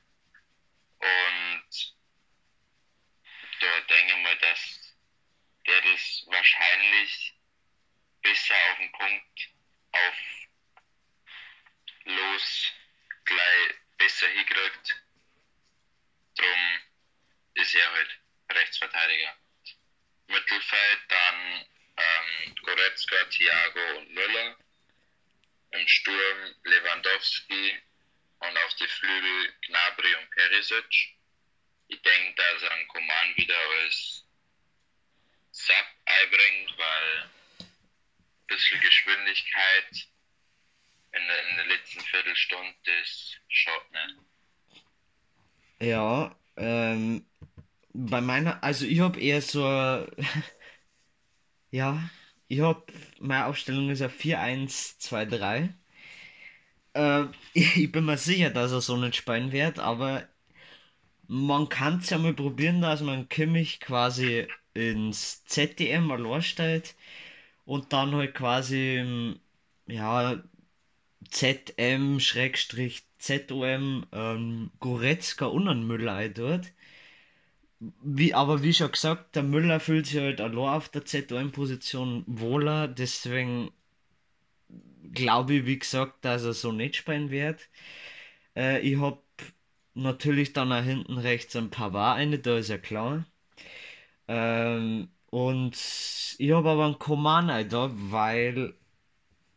Und 1.01 1.95
da 3.59 3.79
denke 3.81 4.13
ich 4.13 4.23
mal, 4.23 4.37
dass 4.37 4.95
der 5.67 5.81
das 5.81 6.23
wahrscheinlich 6.27 7.33
besser 8.21 8.55
auf 8.69 8.77
den 8.77 8.91
Punkt 8.91 9.49
auf 9.91 10.15
los 12.05 12.71
gleich 13.25 13.75
besser 13.97 14.27
hinkriegt. 14.27 14.95
Drum 16.37 16.79
ist 17.55 17.75
er 17.75 17.91
halt 17.91 18.19
Rechtsverteidiger. 18.51 19.35
Mittelfeld 20.27 20.99
dann 21.07 21.65
ähm, 21.97 22.55
Goretzka, 22.63 23.25
Thiago 23.25 23.97
und 23.97 24.11
Müller. 24.11 24.57
Im 25.71 25.87
Sturm 25.87 26.55
Lewandowski 26.63 27.81
und 28.41 28.57
auf 28.65 28.73
die 28.75 28.87
Flügel 28.87 29.53
Gnabry 29.67 30.15
und 30.15 30.29
Perisic. 30.31 31.17
Ich 31.87 32.01
denke, 32.01 32.33
dass 32.35 32.63
er 32.63 32.71
einen 32.71 32.87
Coman 32.87 33.35
wieder 33.35 33.57
als 33.83 34.25
Sub 35.51 35.85
einbringt, 36.05 36.77
weil 36.77 37.29
ein 37.59 38.47
bisschen 38.47 38.81
Geschwindigkeit 38.81 40.07
in 41.13 41.27
der, 41.27 41.49
in 41.49 41.55
der 41.57 41.65
letzten 41.65 41.99
Viertelstunde 42.01 42.73
ist 43.01 43.37
schaut 43.49 43.91
nicht. 43.91 44.15
Ja, 45.81 46.35
ähm, 46.57 47.25
bei 47.93 48.21
meiner, 48.21 48.63
also 48.63 48.85
ich 48.85 48.99
habe 49.01 49.19
eher 49.19 49.41
so, 49.41 49.61
ja, 51.71 52.09
ich 52.47 52.59
habe, 52.61 52.85
meine 53.19 53.45
Aufstellung 53.45 53.89
ist 53.89 54.01
ein 54.01 54.09
4-1-2-3. 54.09 55.73
Äh, 56.93 57.25
ich, 57.53 57.91
bin 57.91 58.05
mir 58.05 58.17
sicher, 58.17 58.49
dass 58.49 58.71
er 58.71 58.81
so 58.81 58.97
nicht 58.97 59.15
spielen 59.15 59.51
wird, 59.51 59.79
aber 59.79 60.27
man 61.27 61.69
kann 61.69 61.99
es 61.99 62.09
ja 62.09 62.17
mal 62.17 62.33
probieren, 62.33 62.81
dass 62.81 63.01
man 63.01 63.29
Kimmich 63.29 63.79
quasi 63.79 64.47
ins 64.73 65.43
ZDM 65.45 66.11
allein 66.11 66.41
stellt 66.43 66.95
und 67.65 67.93
dann 67.93 68.15
halt 68.15 68.35
quasi, 68.35 69.35
ja, 69.87 70.43
ZM 71.31 72.19
Schrägstrich 72.19 73.03
ZOM 73.19 74.05
ähm, 74.13 74.71
Goretzka 74.79 75.45
und 75.47 75.67
einen 75.69 75.87
Müller 75.87 76.15
ein 76.15 76.33
dort. 76.33 76.73
wie, 78.01 78.33
aber 78.33 78.63
wie 78.63 78.73
schon 78.73 78.91
gesagt, 78.91 79.35
der 79.35 79.43
Müller 79.43 79.79
fühlt 79.79 80.05
sich 80.07 80.19
halt 80.19 80.41
allein 80.41 80.57
auf 80.57 80.89
der 80.89 81.03
Z1-Position 81.05 82.23
wohler, 82.27 82.87
deswegen 82.87 83.71
glaube 85.13 85.55
ich, 85.55 85.65
wie 85.65 85.79
gesagt, 85.79 86.25
dass 86.25 86.43
er 86.43 86.53
so 86.53 86.71
nicht 86.71 86.95
spielen 86.95 87.29
wird. 87.31 87.69
Äh, 88.55 88.81
ich 88.81 88.99
habe 88.99 89.21
natürlich 89.95 90.53
dann 90.53 90.71
auch 90.73 90.83
hinten 90.83 91.17
rechts 91.17 91.55
ein 91.55 91.69
Pavard 91.71 92.17
eine, 92.19 92.39
da 92.39 92.57
ist 92.57 92.69
ja 92.69 92.77
klar. 92.77 93.25
Ähm, 94.27 95.09
und 95.29 95.75
ich 96.37 96.51
habe 96.51 96.69
aber 96.69 96.85
einen 96.85 96.99
Coman 96.99 97.69
da, 97.69 97.89
weil 97.93 98.73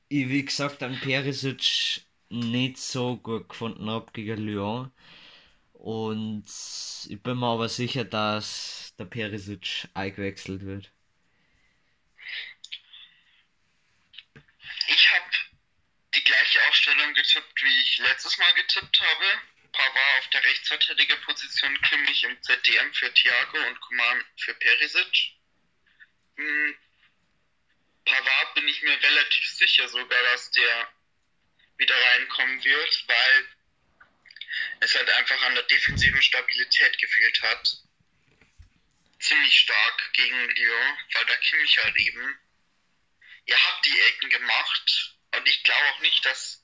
ich, 0.09 0.29
wie 0.29 0.45
gesagt, 0.45 0.83
einen 0.83 1.01
Perisic 1.01 2.03
nicht 2.31 2.79
so 2.79 3.17
gut 3.17 3.49
gefunden 3.49 3.91
habe 3.91 4.13
gegen 4.13 4.39
Lyon. 4.43 4.91
Und 5.75 6.45
ich 7.09 7.23
bin 7.23 7.39
mir 7.39 7.47
aber 7.49 7.69
sicher, 7.69 8.05
dass 8.05 8.95
der 8.99 9.07
Perisic 9.07 9.89
eingewechselt 9.95 10.63
wird. 10.65 10.93
Ich 14.89 15.09
habe 15.13 15.24
Aufstellung 16.85 17.15
getippt, 17.15 17.63
wie 17.63 17.83
ich 17.83 17.97
letztes 17.99 18.37
Mal 18.37 18.53
getippt 18.53 19.01
habe. 19.01 19.41
Pavard 19.73 20.19
auf 20.19 20.29
der 20.29 20.45
Rechtsverteidigerposition, 20.45 21.81
Kimmich 21.81 22.25
im 22.25 22.43
ZDM 22.43 22.93
für 22.93 23.13
Thiago 23.15 23.57
und 23.67 23.81
Coman 23.81 24.23
für 24.37 24.53
Perisic. 24.53 25.33
Hm, 26.37 26.77
Pavard 28.05 28.55
bin 28.55 28.69
ich 28.69 28.83
mir 28.83 29.03
relativ 29.03 29.47
sicher 29.47 29.89
sogar, 29.89 30.23
dass 30.25 30.51
der 30.51 30.93
wieder 31.79 31.97
reinkommen 31.97 32.63
wird, 32.63 33.09
weil 33.09 33.49
es 34.81 34.95
halt 34.95 35.09
einfach 35.09 35.43
an 35.43 35.55
der 35.55 35.65
defensiven 35.65 36.21
Stabilität 36.21 36.99
gefehlt 36.99 37.43
hat. 37.45 37.79
Ziemlich 39.21 39.59
stark 39.59 40.13
gegen 40.13 40.51
Lyon, 40.51 40.99
weil 41.15 41.25
der 41.25 41.39
Kimmich 41.39 41.79
halt 41.79 41.97
eben, 41.97 42.39
er 43.47 43.65
hat 43.65 43.87
die 43.87 44.01
Ecken 44.01 44.29
gemacht 44.29 45.15
und 45.35 45.49
ich 45.49 45.63
glaube 45.65 45.87
auch 45.95 46.01
nicht, 46.01 46.27
dass 46.27 46.64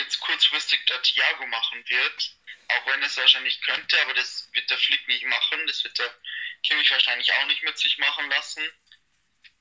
jetzt 0.00 0.20
kurzfristig 0.20 0.84
der 0.86 1.02
Thiago 1.02 1.46
machen 1.46 1.88
wird, 1.88 2.36
auch 2.68 2.86
wenn 2.86 3.02
es 3.02 3.16
wahrscheinlich 3.16 3.60
könnte, 3.62 4.00
aber 4.02 4.14
das 4.14 4.48
wird 4.52 4.70
der 4.70 4.78
Flick 4.78 5.06
nicht 5.08 5.24
machen, 5.24 5.66
das 5.66 5.82
wird 5.84 5.98
der 5.98 6.14
Kimmich 6.62 6.90
wahrscheinlich 6.90 7.32
auch 7.32 7.46
nicht 7.46 7.62
mit 7.62 7.78
sich 7.78 7.98
machen 7.98 8.28
lassen. 8.30 8.62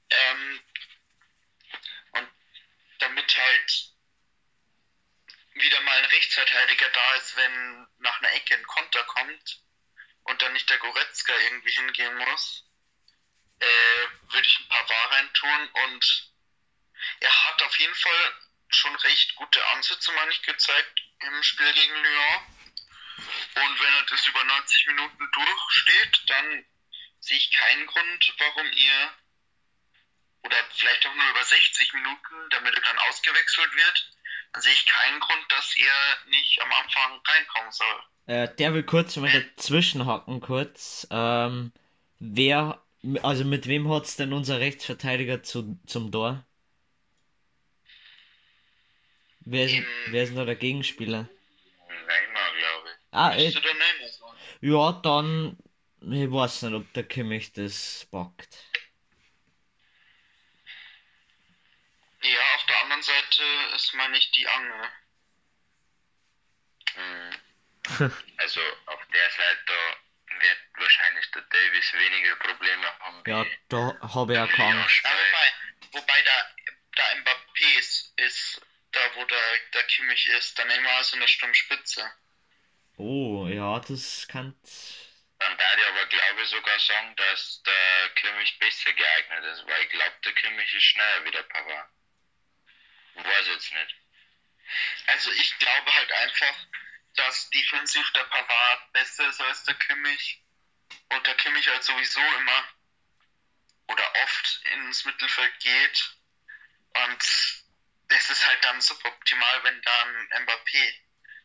Ähm, 0.10 0.62
und 2.12 2.30
damit 3.00 3.38
halt 3.38 3.90
wieder 5.54 5.82
mal 5.82 5.98
ein 5.98 6.06
Rechtsverteidiger 6.06 6.90
da 6.90 7.16
ist, 7.16 7.36
wenn 7.36 7.88
nach 8.00 8.20
einer 8.20 8.34
Ecke 8.34 8.56
ein 8.56 8.68
Konter 8.68 9.04
kommt 9.04 9.62
und 10.24 10.42
dann 10.42 10.54
nicht 10.54 10.70
der 10.70 10.78
Goretzka 10.78 11.34
irgendwie 11.38 11.72
hingehen 11.72 12.16
muss, 12.18 12.66
äh, 13.60 14.34
würde 14.34 14.48
ich 14.48 14.60
ein 14.60 14.70
paar 14.70 14.88
Wahr 14.90 15.12
reintun 15.12 15.70
und 15.86 16.32
er 17.20 17.46
hat 17.46 17.62
auf 17.64 17.80
jeden 17.80 17.96
Fall 17.96 18.34
schon 18.70 18.96
recht 18.96 19.36
gute 19.36 19.66
Ansätze, 19.68 20.12
meine 20.14 20.32
ich, 20.32 20.42
gezeigt 20.44 21.02
im 21.20 21.44
Spiel 21.44 21.74
gegen 21.74 21.96
Lyon. 21.96 22.42
Und 23.56 23.82
wenn 23.82 23.94
er 23.94 24.06
das 24.10 24.28
über 24.28 24.44
90 24.44 24.88
Minuten 24.88 25.30
durchsteht, 25.34 26.22
dann 26.28 26.66
sehe 27.20 27.38
ich 27.38 27.52
keinen 27.52 27.86
Grund, 27.88 28.34
warum 28.38 28.72
ihr 28.72 29.14
oder 30.44 30.56
vielleicht 30.72 31.06
auch 31.06 31.16
nur 31.16 31.30
über 31.30 31.44
60 31.44 31.94
Minuten, 31.94 32.36
damit 32.52 32.74
er 32.74 32.82
dann 32.82 32.98
ausgewechselt 33.10 33.76
wird, 33.76 34.12
dann 34.54 34.62
sehe 34.62 34.72
ich 34.72 34.86
keinen 34.86 35.20
Grund, 35.20 35.46
dass 35.50 35.76
er 35.76 36.30
nicht 36.30 36.62
am 36.62 36.72
Anfang 36.72 37.22
reinkommen 37.28 37.72
soll. 37.72 38.04
Äh, 38.28 38.56
der 38.56 38.74
will 38.74 38.84
kurz 38.84 39.16
mal 39.18 39.30
äh. 39.30 39.44
dazwischen 39.44 40.06
hacken, 40.06 40.40
kurz. 40.40 41.08
Ähm, 41.12 41.74
wer, 42.20 42.82
also 43.22 43.44
mit 43.44 43.68
wem 43.68 43.92
hat 43.94 44.06
es 44.06 44.16
denn 44.16 44.34
unser 44.34 44.60
Rechtsverteidiger 44.60 45.44
zu, 45.44 45.78
zum 45.86 46.12
Tor? 46.12 46.46
Wer 49.52 49.66
ist, 49.66 49.84
wer 50.10 50.24
ist 50.24 50.38
da 50.38 50.45
der 50.45 50.56
Gegenspieler? 50.56 51.28
Neymar, 51.88 52.54
glaube 52.56 52.89
ich. 52.89 52.95
Ah, 53.12 53.34
äh, 53.36 53.52
ja, 54.62 54.91
dann, 55.02 55.58
ich 56.02 56.32
weiß 56.32 56.62
nicht, 56.64 56.76
ob 56.76 56.93
der 56.93 57.04
Kimmich 57.04 57.52
das 57.54 58.08
packt. 58.12 58.68
Ja, 62.22 62.39
auf 62.56 62.66
der 62.68 62.84
anderen 62.84 63.02
Seite 63.02 63.43
ist 63.76 63.93
man 63.95 64.12
nicht 64.12 64.36
die 64.36 64.47
Angel. 64.47 64.89
Mhm. 66.95 68.12
also 68.38 68.62
auf 68.86 69.08
der 69.12 69.30
Seite 69.32 69.74
wird 70.41 70.60
wahrscheinlich 70.78 71.32
der 71.32 71.41
Davis 71.41 71.93
weniger 71.93 72.36
Probleme 72.36 73.00
haben. 73.00 73.24
Ja, 73.26 73.45
da 73.70 73.97
habe 74.14 74.34
ich 74.34 74.39
auch 74.39 74.52
keine 74.52 74.80
wobei, 74.80 75.54
wobei 75.93 76.22
da, 76.22 76.56
da 76.95 77.04
Mbappé 77.16 77.80
ist, 77.80 78.14
ist 78.18 78.62
da 79.00 79.16
wo 79.16 79.26
der, 79.26 79.60
der 79.74 79.84
Kimmich 79.84 80.28
ist, 80.28 80.58
dann 80.60 80.70
immer 80.70 80.91
also 80.91 81.16
in 81.16 81.22
der 81.22 81.28
Sturmspitze. 81.28 82.12
Oh, 82.97 83.47
ja, 83.47 83.80
das 83.80 84.28
kann. 84.28 84.56
Dann 85.39 85.58
werde 85.58 85.82
ich 85.82 85.88
aber 85.88 86.06
glaube 86.08 86.41
ich 86.41 86.50
sogar 86.50 86.80
sagen, 86.80 87.16
dass 87.16 87.64
der 87.64 88.10
Kimmich 88.16 88.60
besser 88.60 88.91
geeignet 88.91 89.45
ist, 89.45 89.66
weil 89.68 89.84
ich 89.84 89.89
glaube, 89.89 90.16
der 90.26 90.34
Kimmich 90.34 90.74
ist 90.74 90.84
schneller 90.84 91.26
wie 91.26 91.32
der 91.32 91.43
Pavard. 91.43 91.89
Weiß 93.16 93.47
jetzt 93.47 93.74
nicht. 93.74 93.95
Also 95.08 95.32
ich 95.32 95.58
glaube 95.60 95.95
halt 95.95 96.12
einfach, 96.12 96.56
dass 97.16 97.50
defensiv 97.50 98.12
der 98.14 98.24
Pavard 98.26 98.91
besser 98.93 99.30
ist 99.30 99.41
als 99.41 99.64
der 99.64 99.76
Kimmich. 99.76 100.43
Und 101.10 101.26
der 101.26 101.36
Kimmich 101.36 101.68
halt 101.68 101.84
sowieso 101.84 102.22
immer 102.39 102.64
oder 103.88 104.14
oft 104.24 104.62
ins 104.74 105.06
Mittelfeld 105.06 105.60
geht. 105.60 106.16
Und 106.93 107.59
das 108.10 108.30
ist 108.30 108.47
halt 108.47 108.64
dann 108.64 108.82
suboptimal, 108.82 109.64
wenn 109.64 109.82
dann 109.82 110.28
Mbappé 110.43 110.93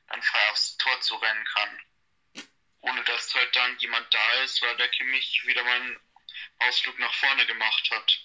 dann 0.08 0.22
frei 0.22 0.50
aufs 0.50 0.76
Tor 0.78 1.00
zu 1.00 1.16
rennen 1.16 1.44
kann. 1.44 1.80
Ohne 2.80 3.02
dass 3.04 3.34
halt 3.34 3.54
dann 3.56 3.78
jemand 3.78 4.12
da 4.12 4.32
ist, 4.42 4.60
weil 4.62 4.76
der 4.76 4.88
Kimmich 4.88 5.42
wieder 5.46 5.62
mal 5.62 5.80
einen 5.80 6.00
Ausflug 6.58 6.98
nach 6.98 7.14
vorne 7.14 7.46
gemacht 7.46 7.90
hat. 7.90 8.20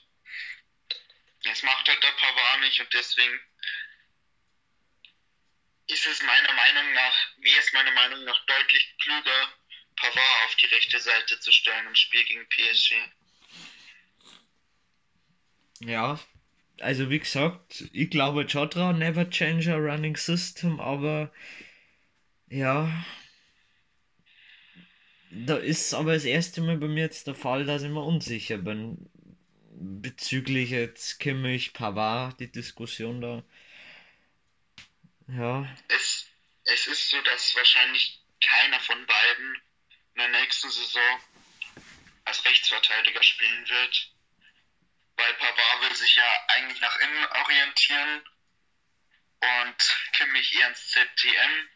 Das 1.43 1.63
macht 1.63 1.87
halt 1.87 2.03
der 2.03 2.11
Pavard 2.11 2.59
nicht 2.61 2.79
und 2.81 2.93
deswegen 2.93 3.39
ist 5.87 6.05
es 6.05 6.21
meiner 6.21 6.53
Meinung 6.53 6.93
nach, 6.93 7.15
wie 7.37 7.55
es 7.57 7.71
meiner 7.73 7.91
Meinung 7.91 8.23
nach 8.25 8.45
deutlich 8.45 8.95
klüger, 9.01 9.53
Pavard 9.95 10.45
auf 10.45 10.55
die 10.55 10.67
rechte 10.67 10.99
Seite 10.99 11.39
zu 11.39 11.51
stellen 11.51 11.87
im 11.87 11.95
Spiel 11.95 12.23
gegen 12.25 12.47
PSG. 12.49 12.95
Ja, 15.79 16.19
also 16.81 17.09
wie 17.09 17.19
gesagt, 17.19 17.85
ich 17.93 18.09
glaube 18.09 18.43
Jodra 18.43 18.93
never 18.93 19.29
change 19.29 19.73
a 19.73 19.77
running 19.77 20.15
system, 20.15 20.79
aber 20.79 21.31
ja, 22.49 23.05
da 25.31 25.57
ist 25.57 25.93
aber 25.93 26.13
das 26.13 26.25
erste 26.25 26.61
Mal 26.61 26.77
bei 26.77 26.87
mir 26.87 27.03
jetzt 27.03 27.27
der 27.27 27.35
Fall, 27.35 27.65
dass 27.65 27.83
ich 27.83 27.89
mir 27.89 28.03
unsicher 28.03 28.57
bin 28.57 29.09
bezüglich 29.79 30.71
jetzt 30.71 31.19
Kimmich, 31.19 31.73
Pavard, 31.73 32.39
die 32.39 32.51
Diskussion 32.51 33.21
da. 33.21 33.43
Ja. 35.27 35.75
Es, 35.87 36.27
es 36.65 36.87
ist 36.87 37.09
so, 37.09 37.21
dass 37.21 37.55
wahrscheinlich 37.55 38.19
keiner 38.43 38.79
von 38.81 39.05
beiden 39.05 39.55
in 40.15 40.19
der 40.19 40.41
nächsten 40.41 40.69
Saison 40.69 41.21
als 42.25 42.43
Rechtsverteidiger 42.45 43.23
spielen 43.23 43.69
wird. 43.69 44.08
Weil 45.19 45.33
Pavard 45.33 45.81
will 45.81 45.95
sich 45.97 46.15
ja 46.15 46.45
eigentlich 46.47 46.79
nach 46.79 46.95
innen 46.95 47.25
orientieren 47.25 48.23
und 49.41 49.97
Kimmich 50.13 50.53
eher 50.53 50.69
ins 50.69 50.91
ZTM. 50.91 51.69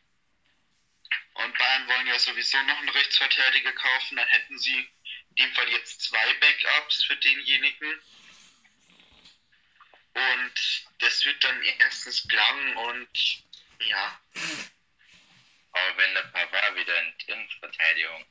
Und 1.33 1.57
Bayern 1.57 1.87
wollen 1.89 2.07
ja 2.07 2.17
sowieso 2.19 2.61
noch 2.63 2.77
einen 2.77 2.87
Rechtsverteidiger 2.87 3.73
kaufen, 3.73 4.15
dann 4.15 4.27
hätten 4.29 4.57
sie 4.59 4.77
in 4.77 5.35
dem 5.35 5.53
Fall 5.55 5.67
jetzt 5.69 6.03
zwei 6.03 6.33
Backups 6.35 7.03
für 7.03 7.17
denjenigen. 7.17 8.01
Und 10.13 10.87
das 10.99 11.25
wird 11.25 11.43
dann 11.43 11.61
erstens 11.63 12.25
klang 12.29 12.77
und 12.77 13.43
ja. 13.79 14.21
Aber 15.73 15.97
wenn 15.97 16.13
der 16.13 16.23
Pavard 16.23 16.75
wieder 16.77 16.97
in 17.01 17.17
die 17.17 17.31
Innenverteidigung 17.31 18.25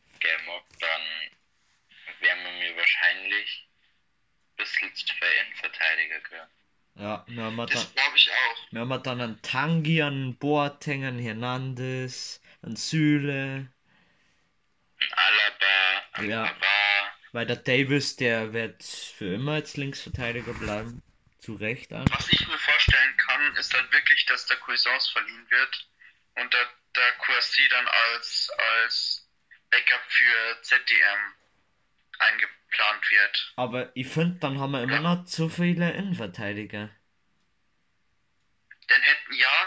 mag, 0.47 0.65
dann 0.79 1.03
werden 2.21 2.45
wir 2.45 2.53
mir 2.53 2.77
wahrscheinlich 2.79 3.67
ein 3.67 3.72
bisschen 4.57 4.95
zu 4.95 5.07
viele 5.15 5.31
Innenverteidiger 5.43 6.21
gehören. 6.21 6.49
Ja, 6.95 7.25
wir 7.27 7.43
haben 7.45 7.57
das 7.57 7.95
glaube 7.95 8.17
ich 8.17 8.31
auch. 8.31 8.73
Wir 8.73 8.81
haben 8.81 9.03
dann 9.03 9.21
einen 9.21 9.43
Tangi, 9.43 10.03
einen 10.03 10.37
Boateng, 10.37 11.05
einen 11.05 11.19
Hernandez, 11.19 12.41
einen 12.63 12.77
Süle. 12.77 13.73
Ein 15.01 15.13
Alaba, 15.13 16.07
ein 16.13 16.29
ja. 16.29 16.45
Pavard. 16.45 16.83
Weil 17.33 17.47
der 17.47 17.57
Davis, 17.57 18.17
der 18.17 18.53
wird 18.53 18.83
für 18.83 19.35
immer 19.35 19.53
als 19.53 19.77
Linksverteidiger 19.77 20.53
bleiben. 20.53 21.03
Zu 21.41 21.55
Recht 21.55 21.93
an. 21.93 22.05
Was 22.13 22.31
ich 22.31 22.47
mir 22.47 22.59
vorstellen 22.59 23.17
kann, 23.17 23.57
ist 23.57 23.75
halt 23.75 23.91
wirklich, 23.93 24.25
dass 24.27 24.47
der 24.47 24.59
Cuisance 24.59 25.11
verliehen 25.11 25.51
wird 25.51 25.89
und 26.37 26.53
der, 26.53 26.69
der 26.95 27.13
Courcy 27.19 27.67
dann 27.69 27.89
als, 27.89 28.49
als 28.79 29.29
Backup 29.71 30.03
für 30.09 30.63
ZDM 30.63 31.35
eingeplant 32.23 33.11
wird. 33.11 33.53
Aber 33.57 33.91
ich 33.95 34.09
finde, 34.09 34.39
dann 34.41 34.59
haben 34.59 34.73
wir 34.73 34.83
immer 34.83 35.01
noch 35.01 35.25
zu 35.25 35.49
viele 35.49 35.91
Innenverteidiger. 35.93 36.91
Dann 38.89 39.03
hätten 39.03 39.35
ja, 39.35 39.67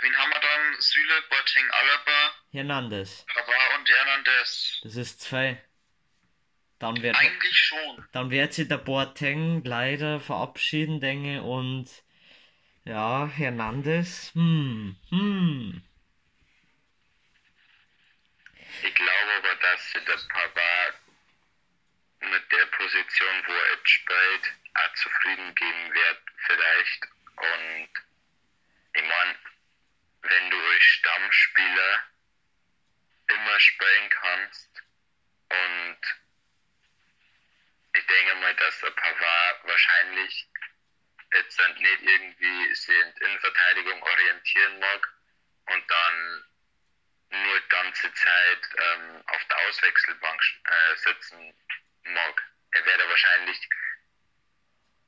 wen 0.00 0.16
haben 0.16 0.30
wir 0.30 0.40
dann? 0.40 0.80
Süle, 0.80 1.22
Boateng, 1.28 1.70
Alaba, 1.70 2.32
Hernandez. 2.52 3.26
Pavard 3.32 3.78
und 3.78 3.88
Hernandez. 3.88 4.80
Das 4.82 4.96
ist 4.96 5.20
zwei. 5.20 5.62
Dann 6.78 7.02
wird, 7.02 7.16
Eigentlich 7.16 7.58
schon. 7.58 8.06
dann 8.12 8.30
wird 8.30 8.54
sich 8.54 8.68
der 8.68 8.78
Boateng 8.78 9.64
leider 9.64 10.20
verabschieden, 10.20 11.00
denke 11.00 11.36
ich, 11.36 11.40
und 11.40 11.88
ja, 12.84 13.26
Hernandez, 13.26 14.32
hm, 14.34 14.96
hm. 15.10 15.82
Ich 18.82 18.94
glaube 18.94 19.32
aber, 19.38 19.54
dass 19.60 19.90
sie 19.92 19.98
der 20.04 20.18
Pavard 20.28 20.94
mit 22.30 22.52
der 22.52 22.66
Position, 22.66 23.42
wo 23.46 23.52
er 23.52 23.70
jetzt 23.72 23.90
spielt, 23.90 24.52
auch 24.74 24.94
zufrieden 24.94 25.54
geben 25.54 25.94
wird, 25.94 26.20
vielleicht. 26.46 27.08
Und 27.36 27.88
ich 28.94 29.02
meine, 29.02 29.38
wenn 30.22 30.50
du 30.50 30.68
als 30.68 30.82
Stammspieler 30.82 32.02
immer 33.28 33.60
spielen 33.60 34.08
kannst 34.10 34.82
und 35.50 35.98
ich 37.94 38.06
denke 38.06 38.34
mal, 38.36 38.54
dass 38.54 38.80
der 38.80 38.90
Pavard 38.90 39.64
wahrscheinlich 39.64 40.48
jetzt 41.34 41.58
nicht 41.58 42.02
irgendwie 42.02 42.74
sich 42.74 42.96
in 42.96 43.14
die 43.14 43.24
Innenverteidigung 43.24 44.02
orientieren 44.02 44.78
mag 44.78 45.12
und 45.66 45.90
dann 45.90 46.44
nur 47.30 47.60
die 47.60 47.68
ganze 47.68 48.12
Zeit 48.14 48.68
ähm, 48.76 49.22
auf 49.26 49.44
der 49.44 49.58
Auswechselbank 49.68 50.42
äh, 50.64 50.96
sitzen 50.96 51.54
mag. 52.04 52.42
Er 52.72 52.84
wäre 52.84 53.08
wahrscheinlich 53.08 53.58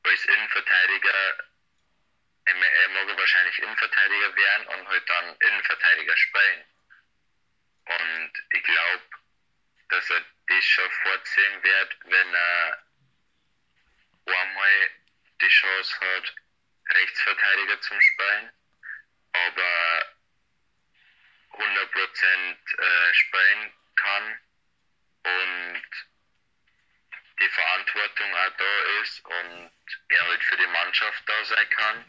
als 0.03 0.25
Innenverteidiger, 0.25 1.39
er, 2.45 2.55
er 2.55 2.89
mag 2.89 3.19
wahrscheinlich 3.19 3.59
Innenverteidiger 3.59 4.37
werden 4.37 4.67
und 4.69 4.89
halt 4.89 5.09
dann 5.09 5.37
Innenverteidiger 5.37 6.17
spielen. 6.17 6.65
Und 7.85 8.33
ich 8.51 8.63
glaube, 8.63 9.05
dass 9.91 10.11
er 10.11 10.25
das 10.49 10.65
schon 10.65 10.91
vorziehen 10.91 11.63
wird, 11.63 11.97
wenn 12.05 12.35
er 12.35 12.87
einmal 14.27 14.91
die 15.41 15.49
Chance 15.49 16.01
hat, 16.01 16.35
Rechtsverteidiger 16.91 17.81
zum 17.81 18.01
Spielen, 18.01 18.53
aber 19.33 20.07
100% 21.53 22.79
äh, 22.79 23.15
spielen 23.15 23.73
kann 23.97 24.41
und 25.25 25.83
die 27.41 27.49
Verantwortung 27.49 28.35
auch 28.35 28.57
da 28.57 29.01
ist 29.03 29.25
und 29.25 29.71
er 30.09 30.27
halt 30.27 30.45
für 30.45 30.57
die 30.57 30.67
Mannschaft 30.67 31.23
da 31.27 31.45
sein 31.45 31.71
kann. 31.71 32.05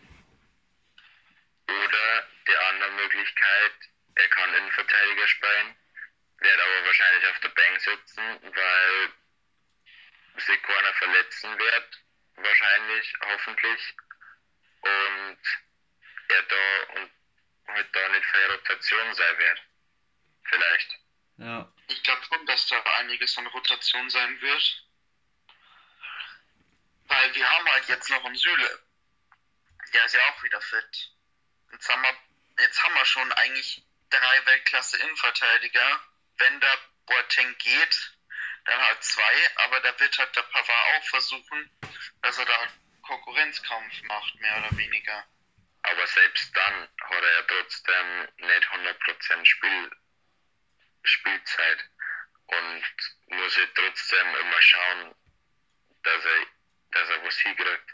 Oder 1.67 2.27
die 2.47 2.55
andere 2.55 2.91
Möglichkeit, 2.91 3.73
er 4.15 4.27
kann 4.29 4.53
Innenverteidiger 4.53 5.27
spielen, 5.27 5.75
wird 6.39 6.59
aber 6.59 6.85
wahrscheinlich 6.85 7.29
auf 7.29 7.39
der 7.39 7.49
Bank 7.49 7.79
sitzen, 7.79 8.55
weil 8.55 9.13
sich 10.37 10.61
keiner 10.63 10.93
verletzen 10.93 11.59
wird, 11.59 12.01
wahrscheinlich, 12.35 13.13
hoffentlich. 13.21 13.95
Und 14.81 15.37
er 16.29 16.43
da 16.43 16.99
und 17.01 17.11
halt 17.67 17.95
da 17.95 18.09
nicht 18.09 18.25
für 18.25 18.37
eine 18.37 18.53
Rotation 18.53 19.13
sein 19.13 19.37
wird. 19.37 19.61
Vielleicht. 20.45 20.99
Ja, 21.37 21.73
Ich 21.87 22.03
glaube 22.03 22.23
schon, 22.23 22.45
dass 22.45 22.67
da 22.67 22.81
einiges 22.97 23.37
an 23.37 23.47
Rotation 23.47 24.09
sein 24.09 24.41
wird. 24.41 24.83
Weil 27.11 27.35
wir 27.35 27.49
haben 27.49 27.69
halt 27.69 27.89
jetzt 27.89 28.09
noch 28.09 28.23
einen 28.23 28.35
Süle. 28.35 28.79
Der 29.93 30.05
ist 30.05 30.15
ja 30.15 30.21
auch 30.29 30.43
wieder 30.43 30.61
fit. 30.61 31.11
Jetzt 31.73 31.89
haben 31.89 32.01
wir, 32.03 32.63
jetzt 32.63 32.81
haben 32.81 32.95
wir 32.95 33.03
schon 33.03 33.29
eigentlich 33.33 33.83
drei 34.09 34.45
Weltklasse-Innenverteidiger. 34.45 35.99
Wenn 36.37 36.59
der 36.61 36.77
Boateng 37.05 37.57
geht, 37.57 38.17
dann 38.63 38.79
halt 38.79 39.03
zwei, 39.03 39.51
aber 39.55 39.81
da 39.81 39.99
wird 39.99 40.17
halt 40.17 40.33
der 40.37 40.43
Pavard 40.43 40.95
auch 40.95 41.03
versuchen, 41.03 41.69
dass 42.21 42.37
er 42.37 42.45
da 42.45 42.67
Konkurrenzkampf 43.01 44.03
macht, 44.03 44.35
mehr 44.39 44.57
oder 44.59 44.77
weniger. 44.77 45.25
Aber 45.81 46.07
selbst 46.07 46.55
dann 46.55 46.87
hat 47.01 47.23
er 47.23 47.33
ja 47.33 47.41
trotzdem 47.41 48.29
nicht 48.37 48.67
100% 48.69 49.45
Spiel, 49.45 49.91
Spielzeit 51.03 51.89
und 52.45 52.85
muss 53.27 53.57
halt 53.57 53.75
trotzdem 53.75 54.35
immer 54.35 54.61
schauen, 54.61 55.15
dass 56.03 56.23
er, 56.23 56.45
dass 56.91 57.09
er 57.09 57.23
was 57.25 57.37
hinkriegt. 57.39 57.89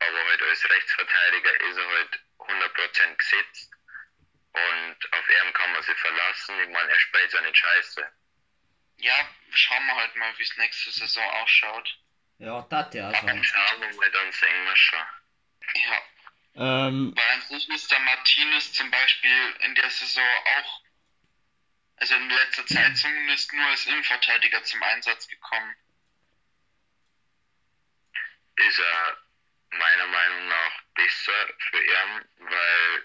Aber 0.00 0.24
halt 0.24 0.42
als 0.42 0.68
Rechtsverteidiger 0.68 1.60
ist 1.60 1.76
er 1.76 1.88
halt 1.88 2.20
100% 2.38 3.16
gesetzt 3.16 3.70
und 4.52 5.12
auf 5.12 5.28
ihn 5.28 5.52
kann 5.52 5.72
man 5.72 5.82
sich 5.82 5.98
verlassen. 5.98 6.60
Ich 6.60 6.68
meine, 6.68 6.90
er 6.90 7.00
spielt 7.00 7.42
nicht 7.42 7.56
scheiße. 7.56 8.12
Ja, 8.98 9.14
schauen 9.50 9.86
wir 9.86 9.94
halt 9.96 10.16
mal, 10.16 10.32
wie 10.38 10.42
es 10.42 10.56
nächste 10.56 10.90
Saison 10.90 11.24
ausschaut. 11.42 11.98
ja, 12.38 12.62
das 12.70 12.94
ja 12.94 13.10
Dann 13.12 13.38
so. 13.38 13.44
schauen 13.44 13.80
wir 13.80 13.94
mal, 13.96 14.10
dann 14.10 14.32
sehen 14.32 14.64
wir 14.64 14.76
schon. 14.76 14.98
Ja, 15.74 16.02
Ähm, 16.54 17.12
Weil 17.16 17.30
an 17.34 17.42
sich 17.42 17.68
ist 17.68 17.90
der 17.90 18.00
Martinez 18.00 18.72
zum 18.72 18.90
Beispiel 18.90 19.56
in 19.60 19.74
der 19.76 19.90
Saison 19.90 20.24
auch, 20.58 20.82
also 21.96 22.14
in 22.16 22.28
letzter 22.30 22.66
Zeit 22.66 22.96
zumindest 22.96 23.52
nur 23.52 23.66
als 23.68 23.86
Innenverteidiger 23.86 24.62
zum 24.64 24.82
Einsatz 24.82 25.28
gekommen. 25.28 25.76
Ist 28.58 28.78
er 28.78 29.18
meiner 29.70 30.06
Meinung 30.08 30.48
nach 30.48 30.82
besser 30.94 31.54
für 31.70 31.82
ihn, 31.84 32.28
weil 32.38 33.04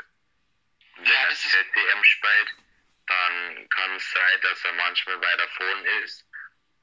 wenn 0.97 1.05
Ja, 1.05 1.23
er 1.23 1.35
ZDM 1.35 2.03
spielt, 2.03 2.55
dann 3.07 3.69
kann 3.69 3.95
es 3.95 4.11
sein, 4.11 4.41
dass 4.41 4.63
er 4.65 4.73
manchmal 4.73 5.21
weiter 5.21 5.49
vorn 5.49 5.85
ist 6.03 6.25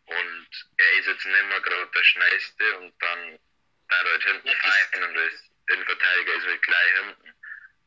und 0.07 0.49
er 0.77 0.93
ist 0.99 1.07
jetzt 1.07 1.27
nicht 1.27 1.45
mehr 1.47 1.61
gerade 1.61 1.91
der 1.93 2.05
Schnellste 2.05 2.79
und 2.79 3.03
dann 3.03 3.39
da 3.89 3.97
halt 4.05 4.25
hinten 4.25 4.57
fein 4.57 5.05
und 5.05 5.19
als 5.19 5.51
Innenverteidiger 5.69 6.35
ist 6.35 6.47
halt 6.47 6.63
gleich 6.63 6.95
hinten. 6.99 7.35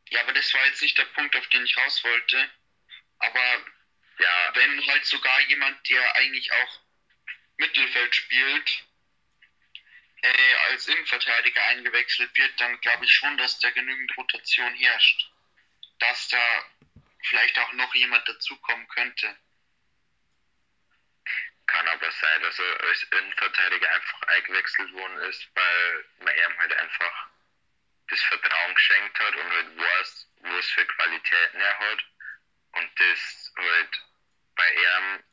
Ja, 0.10 0.22
aber 0.22 0.34
das 0.34 0.54
war 0.54 0.66
jetzt 0.68 0.82
nicht 0.82 0.98
der 0.98 1.06
Punkt, 1.06 1.36
auf 1.36 1.48
den 1.50 1.66
ich 1.66 1.78
raus 1.78 2.04
wollte. 2.04 2.50
Aber 3.20 3.66
Ja, 4.20 4.52
wenn 4.56 4.88
halt 4.88 5.06
sogar 5.06 5.40
jemand, 5.42 5.90
der 5.90 6.16
eigentlich 6.18 6.52
auch 6.54 6.82
Mittelfeld 7.58 8.16
spielt, 8.16 8.86
äh, 10.24 10.56
als 10.70 10.88
Innenverteidiger 10.88 11.62
eingewechselt 11.68 12.36
wird, 12.38 12.60
dann 12.60 12.80
glaube 12.82 13.06
ich 13.06 13.14
schon, 13.14 13.38
dass 13.38 13.60
da 13.60 13.70
genügend 13.72 14.16
Rotation 14.18 14.74
herrscht. 14.74 15.30
Dass 16.00 16.30
da 16.30 16.66
vielleicht 17.24 17.58
auch 17.60 17.74
noch 17.74 17.94
jemand 17.96 18.28
dazukommen 18.28 18.88
könnte. 18.88 19.36
kann 21.66 21.88
aber 21.88 22.12
sein, 22.12 22.42
dass 22.42 22.60
er 22.60 22.82
als 22.82 23.04
Innenverteidiger 23.04 23.90
einfach 23.90 24.22
eingewechselt 24.24 24.94
worden 24.94 25.18
ist, 25.30 25.48
weil 25.56 26.06
man 26.20 26.36
ihm 26.36 26.58
halt 26.60 26.74
einfach 26.74 27.28
das 28.10 28.22
Vertrauen 28.22 28.76
geschenkt 28.76 29.20
hat 29.20 29.36
und 29.36 29.52
halt 29.52 29.78
weiß, 29.78 30.28
was 30.42 30.70
für 30.72 30.86
Qualitäten 30.86 31.62
er 31.62 31.80
hat. 31.80 32.04
Und 32.74 32.92
das 33.00 33.54
halt 33.58 34.04
bei 34.56 34.70
ihm 34.70 35.24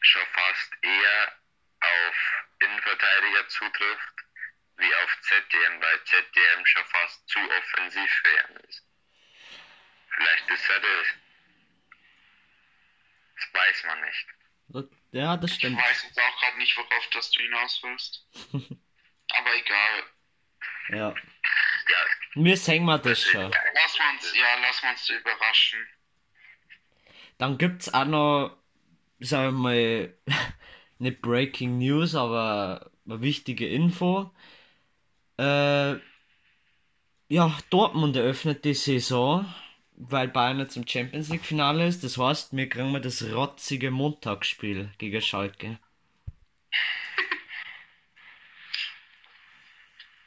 schon 0.00 0.26
fast 0.32 0.72
eher 0.82 1.38
auf 1.80 2.47
Innenverteidiger 2.60 3.48
zutrifft, 3.48 4.14
wie 4.78 4.94
auf 4.94 5.18
ZDM, 5.22 5.80
weil 5.80 6.04
ZDM 6.04 6.66
schon 6.66 6.84
fast 6.86 7.28
zu 7.28 7.38
offensiv 7.38 8.10
für 8.10 8.28
ihn 8.50 8.56
ist. 8.68 8.84
Vielleicht 10.10 10.50
ist 10.50 10.68
er 10.70 10.80
das. 10.80 11.06
Das 13.36 13.54
weiß 13.54 13.84
man 13.84 14.00
nicht. 14.02 14.26
ja, 15.12 15.36
das 15.36 15.50
Ich 15.52 15.56
stimmt. 15.58 15.78
weiß 15.78 16.02
jetzt 16.04 16.18
auch 16.20 16.40
gerade 16.40 16.58
nicht, 16.58 16.76
worauf 16.76 17.06
das 17.12 17.30
du 17.30 17.40
hinaus 17.42 17.80
willst. 17.82 18.26
Aber 19.30 19.54
egal. 19.54 20.02
Ja. 20.90 21.10
Ja, 21.10 21.96
Wir 22.34 22.56
sehen 22.56 22.84
wir 22.84 22.98
das 22.98 23.22
schon. 23.22 23.50
Lass 23.74 23.98
uns, 24.12 24.34
ja, 24.36 24.54
lass 24.60 24.82
uns 24.82 25.08
überraschen. 25.10 25.86
Dann 27.38 27.56
gibt's 27.56 27.92
auch 27.94 28.04
noch, 28.04 28.56
sagen 29.20 29.52
wir 29.52 29.52
mal, 29.52 30.18
nicht 30.98 31.22
Breaking 31.22 31.78
News, 31.78 32.14
aber 32.14 32.90
eine 33.06 33.20
wichtige 33.20 33.68
Info. 33.68 34.30
Äh, 35.38 35.96
ja, 37.28 37.58
Dortmund 37.70 38.16
eröffnet 38.16 38.64
die 38.64 38.74
Saison, 38.74 39.52
weil 39.96 40.28
Bayern 40.28 40.58
jetzt 40.60 40.76
im 40.76 40.86
Champions 40.86 41.28
League 41.28 41.44
Finale 41.44 41.86
ist. 41.86 42.02
Das 42.04 42.18
heißt, 42.18 42.56
wir 42.56 42.68
kriegen 42.68 42.90
mal 42.90 43.00
das 43.00 43.22
rotzige 43.32 43.90
Montagsspiel 43.90 44.90
gegen 44.98 45.20
Schalke. 45.20 45.78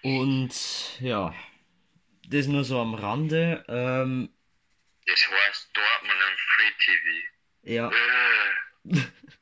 Und 0.03 0.99
ja, 0.99 1.33
das 2.27 2.47
nur 2.47 2.63
so 2.63 2.79
am 2.79 2.95
Rande. 2.95 3.63
Ähm, 3.67 4.29
das 5.05 5.27
heißt 5.27 5.69
Dortmund 5.73 6.19
im 6.29 6.37
Free 6.37 6.71
TV. 6.83 7.73
ja. 7.73 7.91
Äh, 8.95 9.01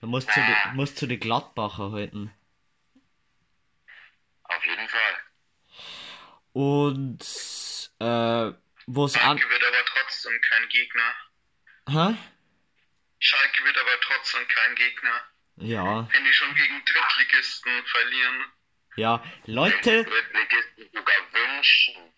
Da 0.00 0.06
musst 0.06 0.28
du, 0.28 0.40
die, 0.40 0.76
musst 0.76 1.02
du 1.02 1.06
die 1.06 1.18
Gladbacher 1.18 1.90
halten. 1.90 2.32
Auf 4.44 4.64
jeden 4.64 4.88
Fall. 4.88 5.16
Und 6.52 7.22
äh, 8.00 8.58
was 8.86 9.16
an. 9.16 9.38
Schalke 9.38 9.50
wird 9.50 9.64
aber 9.64 9.84
trotzdem 9.84 10.40
kein 10.40 10.68
Gegner. 10.68 11.14
Hä? 11.88 12.16
Schalke 13.18 13.64
wird 13.64 13.78
aber 13.78 14.00
trotzdem 14.00 14.46
kein 14.48 14.74
Gegner. 14.76 15.20
Ja. 15.56 16.08
Wenn 16.12 16.24
die 16.24 16.32
schon 16.32 16.54
gegen 16.54 16.84
Drittligisten 16.84 17.84
verlieren. 17.86 18.44
Ja. 18.96 19.24
Leute, 19.46 20.04
Drittligisten 20.04 20.90
sogar 20.94 21.32
wünschen, 21.32 22.14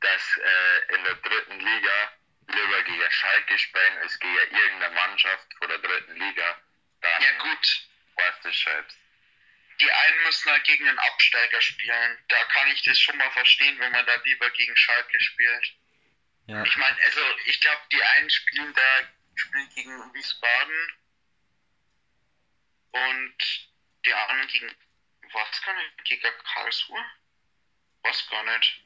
dass 0.00 0.36
äh, 0.36 0.94
in 0.94 1.04
der 1.04 1.14
dritten 1.14 1.58
Liga 1.58 2.12
lieber 2.48 2.82
gegen 2.82 3.10
Schalke 3.10 3.58
spielen 3.58 3.98
als 4.02 4.18
gegen 4.18 4.34
irgendeine 4.34 4.94
Mannschaft 4.94 5.46
von 5.58 5.68
der 5.68 5.78
dritten 5.78 6.16
Liga. 6.16 6.61
Dann 7.02 7.22
Ja 7.22 7.38
gut, 7.38 7.86
weißt 8.16 8.44
du 8.44 8.52
selbst. 8.52 8.98
die 9.80 9.90
einen 9.90 10.22
müssen 10.24 10.50
halt 10.50 10.64
gegen 10.64 10.88
einen 10.88 10.98
Absteiger 10.98 11.60
spielen. 11.60 12.18
Da 12.28 12.44
kann 12.46 12.68
ich 12.68 12.82
das 12.82 12.98
schon 13.00 13.16
mal 13.16 13.30
verstehen, 13.32 13.78
wenn 13.78 13.92
man 13.92 14.06
da 14.06 14.14
lieber 14.24 14.48
gegen 14.50 14.76
Schalke 14.76 15.20
spielt. 15.20 15.74
ja. 16.46 16.62
Ich 16.64 16.76
meine, 16.76 16.96
also 17.02 17.20
ich 17.46 17.60
glaube, 17.60 17.82
die 17.90 18.02
einen 18.02 18.30
spielen 18.30 18.72
da 18.74 19.08
spielen 19.34 19.68
gegen 19.74 20.14
Wiesbaden 20.14 20.92
und 22.92 23.68
die 24.04 24.14
anderen 24.14 24.46
gegen 24.48 24.76
was 25.32 25.62
gar 25.62 25.74
nicht, 25.74 26.04
gegen 26.04 26.38
Karlsruhe? 26.44 27.04
Was 28.02 28.28
gar 28.28 28.44
nicht. 28.44 28.84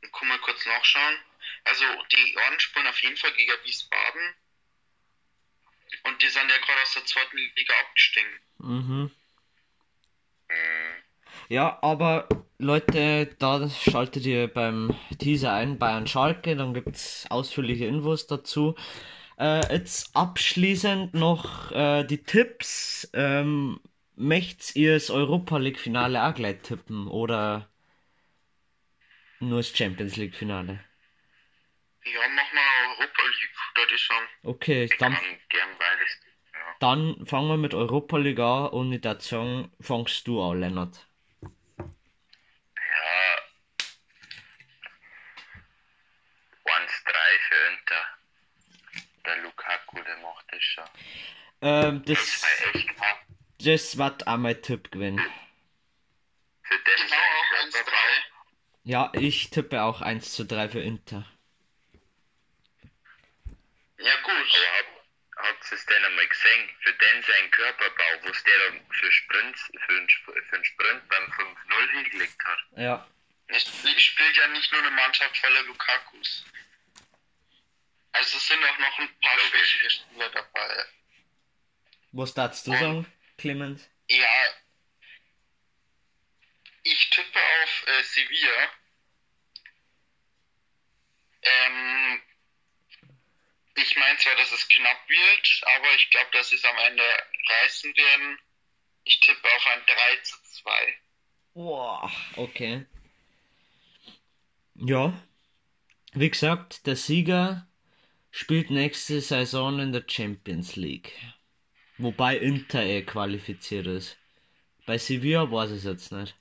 Ich 0.00 0.12
kann 0.12 0.28
mal 0.28 0.38
kurz 0.38 0.64
nachschauen. 0.64 1.18
Also 1.64 1.84
die 2.04 2.36
Orden 2.38 2.60
spielen 2.60 2.86
auf 2.86 2.98
jeden 3.02 3.16
Fall 3.16 3.32
gegen 3.32 3.64
Wiesbaden. 3.64 4.34
Und 6.04 6.20
die 6.22 6.28
sind 6.28 6.50
ja 6.50 6.58
gerade 6.58 6.82
aus 6.82 6.94
der 6.94 7.04
zweiten 7.06 7.36
Liga 7.36 7.74
abgestiegen. 7.80 8.40
Mhm. 8.58 9.10
Hm, 10.48 11.02
Ja, 11.48 11.78
aber 11.82 12.28
Leute, 12.58 13.26
da 13.38 13.68
schaltet 13.68 14.26
ihr 14.26 14.48
beim 14.48 14.94
Teaser 15.18 15.52
ein 15.52 15.78
Bayern 15.78 16.06
Schalke, 16.06 16.56
dann 16.56 16.74
gibt's 16.74 17.26
ausführliche 17.30 17.86
Infos 17.86 18.26
dazu. 18.26 18.74
Äh, 19.38 19.72
jetzt 19.72 20.14
abschließend 20.16 21.14
noch 21.14 21.72
äh, 21.72 22.04
die 22.04 22.24
Tipps. 22.24 23.10
Ähm, 23.14 23.80
möchtet 24.16 24.76
ihr 24.76 24.94
das 24.94 25.10
Europa 25.10 25.58
League 25.58 25.78
Finale 25.80 26.22
auch 26.24 26.34
gleich 26.34 26.58
tippen 26.62 27.08
oder 27.08 27.70
nur 29.40 29.58
das 29.58 29.68
Champions 29.76 30.16
League 30.16 30.34
Finale? 30.34 30.80
Ja, 32.12 32.20
mach 32.28 32.52
mal 32.52 32.62
Europa 32.98 33.22
League, 33.22 33.50
würde 33.76 33.94
ich 33.94 34.06
sagen. 34.06 34.26
Okay, 34.42 34.84
ich 34.84 34.96
dann, 34.98 35.12
kann 35.14 35.22
gern 35.48 35.68
beides. 35.78 36.20
Ja. 36.52 36.76
dann 36.80 37.26
fangen 37.26 37.48
wir 37.48 37.56
mit 37.56 37.74
Europa 37.74 38.16
League 38.18 38.38
an 38.40 38.68
und 38.68 38.92
ich 38.92 39.02
würde 39.04 39.20
sagen, 39.22 39.72
fangst 39.80 40.26
du 40.26 40.42
an, 40.42 40.60
Lennart. 40.60 41.06
Ja. 41.42 41.50
1-3 46.64 47.12
für 47.48 47.54
Inter. 47.72 48.04
Der 49.26 49.36
Lukaku, 49.42 50.02
der 50.02 50.16
macht 50.18 50.46
das 50.50 50.62
schon. 50.62 50.84
Ähm, 51.62 52.02
Das 52.06 52.18
das, 52.18 52.42
war 52.42 52.74
echt 52.74 52.88
knapp. 52.96 53.18
das 53.58 53.98
wird 53.98 54.26
auch 54.26 54.36
mein 54.38 54.62
Tipp 54.62 54.90
gewinnen. 54.90 55.20
Für 56.62 56.74
den 56.78 57.06
Ich 57.06 57.12
auch 57.12 57.70
sein 57.72 57.84
1-3. 57.84 57.86
Ja, 58.84 59.12
ich 59.14 59.50
tippe 59.50 59.82
auch 59.82 60.00
1 60.00 60.32
zu 60.32 60.44
3 60.46 60.68
für 60.70 60.80
Inter. 60.80 61.26
Ja 64.00 64.16
gut. 64.22 64.32
Aber 64.32 64.78
hab, 64.78 65.48
habt 65.48 65.70
ihr 65.70 65.76
es 65.76 65.86
denn 65.86 66.04
einmal 66.04 66.26
gesehen? 66.26 66.70
Für 66.80 66.92
den 66.92 67.22
sein 67.22 67.50
Körperbau, 67.50 68.28
was 68.28 68.44
der 68.44 68.58
da 68.58 68.76
für 68.92 69.12
Sprints, 69.12 69.62
für 69.86 69.92
einen, 69.92 70.08
für 70.08 70.54
einen 70.56 70.64
Sprint 70.64 71.08
beim 71.08 71.24
5-0 71.24 71.90
hingelegt 71.92 72.44
hat. 72.44 72.58
Ja. 72.76 73.06
Es 73.48 73.62
spielt 73.62 74.36
ja 74.36 74.46
nicht 74.48 74.70
nur 74.72 74.80
eine 74.80 74.90
Mannschaft 74.92 75.36
voller 75.36 75.62
Lukakus. 75.62 76.44
Also 78.12 78.36
es 78.36 78.46
sind 78.46 78.64
auch 78.64 78.78
noch 78.78 78.98
ein 78.98 79.20
paar 79.20 79.38
schwächere 79.38 79.90
Spieler 79.90 80.28
dabei. 80.30 80.84
Was 82.12 82.34
darfst 82.34 82.66
du 82.66 82.72
sagen, 82.72 83.06
Clemens? 83.38 83.88
Ja, 84.08 84.54
ich 86.82 87.10
tippe 87.10 87.38
auf 87.62 87.86
äh, 87.86 88.02
Sevilla. 88.02 88.72
Ähm, 91.42 92.22
ich 93.82 93.96
meine 93.96 94.18
zwar, 94.18 94.36
dass 94.36 94.52
es 94.52 94.68
knapp 94.68 95.08
wird, 95.08 95.62
aber 95.76 95.94
ich 95.96 96.10
glaube, 96.10 96.30
dass 96.32 96.50
sie 96.50 96.56
es 96.56 96.64
am 96.64 96.78
Ende 96.78 97.04
reißen 97.48 97.96
werden. 97.96 98.38
Ich 99.04 99.20
tippe 99.20 99.48
auf 99.56 99.66
ein 99.66 99.82
3 99.86 100.16
zu 100.22 100.36
2. 100.62 100.98
Boah, 101.54 102.12
okay. 102.36 102.86
Ja. 104.74 105.12
Wie 106.12 106.30
gesagt, 106.30 106.86
der 106.86 106.96
Sieger 106.96 107.66
spielt 108.30 108.70
nächste 108.70 109.20
Saison 109.20 109.78
in 109.80 109.92
der 109.92 110.04
Champions 110.06 110.76
League. 110.76 111.12
Wobei 111.98 112.36
Inter 112.36 112.82
eh 112.82 113.02
qualifiziert 113.02 113.86
ist. 113.86 114.16
Bei 114.86 114.96
Sevilla 114.96 115.50
weiß 115.50 115.70
ich 115.70 115.78
es 115.78 115.84
jetzt 115.84 116.12
nicht. 116.12 116.34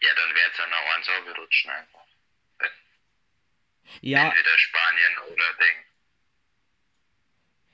Ja, 0.00 0.14
dann 0.14 0.34
wird 0.34 0.52
es 0.52 0.60
auch 0.60 0.68
noch 0.68 0.94
eins 0.94 1.08
runterrutschen 1.08 1.70
einfach. 1.70 1.95
Ja, 4.00 4.28
Entweder 4.28 4.58
Spanien 4.58 5.18
oder 5.32 5.44
Ding. 5.58 5.76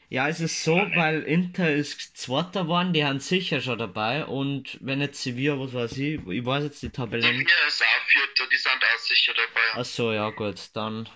ja, 0.08 0.28
es 0.28 0.40
ist 0.40 0.62
so, 0.62 0.74
weil 0.94 1.22
Inter 1.22 1.72
ist 1.72 2.16
Zweiter 2.16 2.64
geworden, 2.64 2.92
die 2.92 3.04
haben 3.04 3.18
sicher 3.20 3.60
schon 3.62 3.78
dabei 3.78 4.26
und 4.26 4.78
wenn 4.82 5.00
jetzt 5.00 5.22
Sevilla, 5.22 5.58
was 5.58 5.72
weiß 5.72 5.96
ich, 5.98 6.20
ich 6.26 6.44
weiß 6.44 6.64
jetzt 6.64 6.82
die 6.82 6.90
Tabelle 6.90 7.32
nicht. 7.32 7.48
Sevilla 7.48 7.66
ist 7.66 7.82
auch 7.82 8.06
Vierter, 8.06 8.50
die 8.50 8.56
sind 8.56 8.72
auch 8.94 8.98
sicher 8.98 9.32
dabei. 9.34 9.80
Ach 9.80 9.84
so, 9.84 10.12
ja 10.12 10.28
gut, 10.30 10.70
dann 10.74 11.08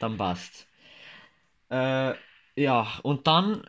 dann 0.00 0.16
passt. 0.16 0.66
Äh, 1.70 2.14
ja, 2.56 2.98
und 3.02 3.26
dann 3.26 3.68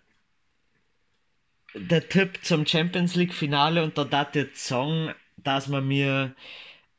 der 1.75 2.07
Tipp 2.09 2.43
zum 2.43 2.65
Champions 2.65 3.15
League 3.15 3.33
Finale 3.33 3.83
und 3.83 3.97
da 3.97 4.03
darf 4.03 4.29
ich 4.29 4.35
jetzt 4.35 4.65
sagen, 4.65 5.13
dass 5.37 5.67
man 5.67 5.87
mir 5.87 6.35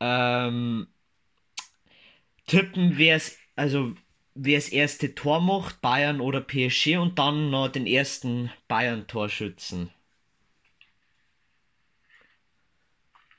ähm, 0.01 0.87
tippen, 2.47 2.99
wer 2.99 3.17
es 3.17 3.39
also 3.57 3.97
wer 4.35 4.59
das 4.59 4.69
erste 4.69 5.15
Tor 5.15 5.41
macht, 5.41 5.81
Bayern 5.81 6.21
oder 6.21 6.41
PSG 6.41 6.99
und 6.99 7.19
dann 7.19 7.51
noch 7.51 7.69
den 7.69 7.87
ersten 7.87 8.53
Bayern 8.69 9.09
Torschützen. 9.09 9.93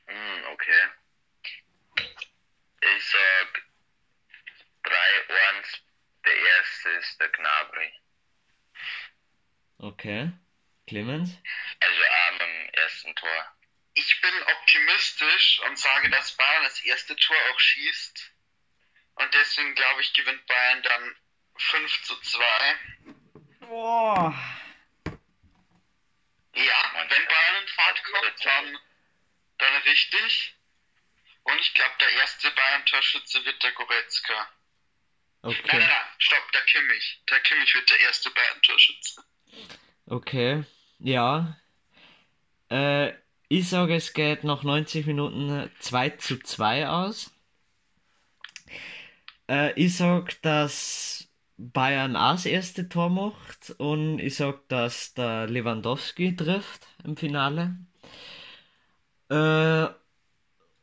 Hm, 0.07 0.43
okay. 0.53 0.87
Ich 2.81 3.05
sag 3.05 3.63
3-1. 4.83 5.81
Der 6.25 6.35
erste 6.35 6.89
ist 6.89 7.19
der 7.19 7.29
Gnabry. 7.29 7.93
Okay. 9.77 10.31
Clemens? 10.87 11.29
Also 11.79 12.01
mit 12.31 12.41
dem 12.41 12.69
ersten 12.73 13.15
Tor. 13.15 13.55
Ich 13.93 14.21
bin 14.21 14.33
optimistisch 14.43 15.61
und 15.67 15.77
sage, 15.77 16.09
dass 16.09 16.35
Bayern 16.35 16.63
das 16.63 16.83
erste 16.83 17.15
Tor 17.15 17.35
auch 17.51 17.59
schießt. 17.59 18.36
Und 19.19 19.33
deswegen 19.33 19.73
glaube 19.75 20.01
ich, 20.01 20.13
gewinnt 20.13 20.45
Bayern 20.45 20.83
dann 20.83 21.15
5 21.57 22.03
zu 22.03 22.15
2. 22.21 22.43
Boah. 23.61 24.33
Ja, 26.55 26.91
wenn 26.93 27.07
Bayern 27.25 27.61
in 27.61 27.67
Fahrt 27.67 28.03
kommt, 28.03 28.45
dann, 28.45 28.77
dann 29.57 29.75
richtig. 29.83 30.55
Und 31.43 31.59
ich 31.61 31.73
glaube, 31.73 31.93
der 32.01 32.09
erste 32.13 32.51
Bayern-Torschütze 32.51 33.45
wird 33.45 33.61
der 33.63 33.71
Goretzka. 33.73 34.33
Nein, 34.33 34.47
Okay. 35.43 35.61
nein, 35.67 35.79
nein, 35.79 36.05
stopp, 36.17 36.51
der 36.51 36.61
Kimmich. 36.63 37.21
Der 37.29 37.39
Kimmich 37.39 37.73
wird 37.73 37.89
der 37.89 37.99
erste 38.01 38.29
Bayern-Torschütze. 38.31 39.23
Okay, 40.07 40.63
ja. 40.99 41.57
Äh, 42.69 43.13
ich 43.49 43.69
sage, 43.69 43.95
es 43.95 44.13
geht 44.13 44.43
nach 44.43 44.63
90 44.63 45.05
Minuten 45.05 45.71
2 45.79 46.09
zu 46.11 46.37
2 46.39 46.87
aus. 46.89 47.31
Äh, 49.49 49.73
ich 49.73 49.95
sag, 49.97 50.41
dass 50.41 51.29
Bayern 51.57 52.15
auch 52.15 52.33
das 52.33 52.45
erste 52.45 52.87
Tor 52.89 53.09
macht 53.09 53.71
und 53.77 54.19
ich 54.19 54.35
sag, 54.35 54.67
dass 54.69 55.13
der 55.13 55.47
Lewandowski 55.47 56.35
trifft 56.35 56.87
im 57.03 57.17
Finale. 57.17 57.77
Äh, 59.29 59.87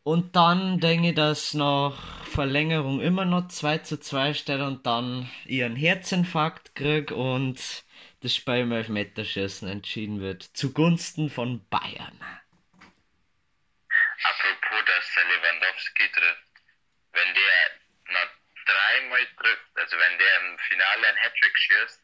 und 0.03 0.37
dann 0.37 0.81
denke 0.81 1.11
ich, 1.11 1.15
dass 1.15 1.55
nach 1.55 2.25
Verlängerung 2.27 3.01
immer 3.01 3.25
noch 3.25 3.49
2 3.49 3.79
zu 3.79 3.99
2 3.99 4.35
steht 4.35 4.61
und 4.61 4.87
dann 4.87 5.31
ich 5.47 5.62
einen 5.62 5.77
Herzinfarkt 5.77 6.75
krieg 6.75 7.11
und 7.11 7.85
das 8.21 8.35
Spiel 8.35 8.57
im 8.57 8.73
Elfmeterschießen 8.73 9.69
entschieden 9.69 10.21
wird. 10.21 10.43
Zugunsten 10.43 11.31
von 11.31 11.67
Bayern. 11.69 12.19
Apropos, 14.25 14.85
dass 14.87 15.15
der 15.15 15.25
Lewandowski 15.25 16.11
trifft. 16.12 16.45
Wenn 17.12 17.35
der 17.35 17.84
dreimal 18.67 19.27
trifft, 19.37 19.71
Also 19.77 19.99
wenn 19.99 20.19
der 20.19 20.41
im 20.41 20.59
Finale 20.59 21.09
ein 21.09 21.17
Hattrick 21.17 21.57
schießt, 21.59 22.03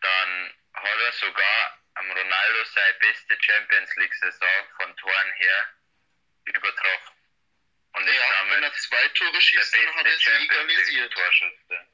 dann 0.00 0.52
hat 0.74 0.98
er 1.06 1.12
sogar 1.12 1.78
am 1.94 2.10
Ronaldo 2.10 2.64
seine 2.64 2.94
beste 3.00 3.36
Champions 3.40 3.94
League 3.96 4.14
Saison 4.14 4.48
von 4.80 4.96
Toren 4.96 5.32
her 5.36 5.66
übertroffen. 6.44 7.16
Und 7.94 8.06
ist 8.08 8.14
Ja, 8.14 8.22
damit 8.40 8.56
wenn 8.56 8.62
er 8.64 8.72
zwei 8.72 9.08
Tore 9.08 9.40
schießt, 9.40 9.74
dann 9.74 9.94
hat 9.94 10.06
er 10.06 10.16
sie 10.16 10.30
egalisiert. 10.44 11.12
Torschütze. 11.12 11.86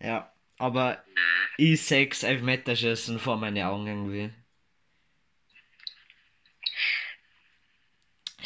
Ja, 0.00 0.32
aber 0.58 1.02
Mhm. 1.06 1.48
ich 1.56 1.82
sechs 1.84 2.22
Elfmeterschüssen 2.22 3.18
vor 3.18 3.36
meine 3.36 3.66
Augen 3.68 3.86
irgendwie. 3.86 4.34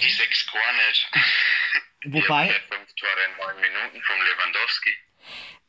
Die 0.00 0.10
sechs 0.10 0.46
gar 0.52 0.72
nicht. 0.72 1.08
Wobei, 2.04 2.46
Ja, 2.46 2.77
Tore 2.98 3.24
in 3.26 3.36
neun 3.36 3.60
Minuten 3.60 4.02
vom 4.02 4.16
Lewandowski. 4.16 4.90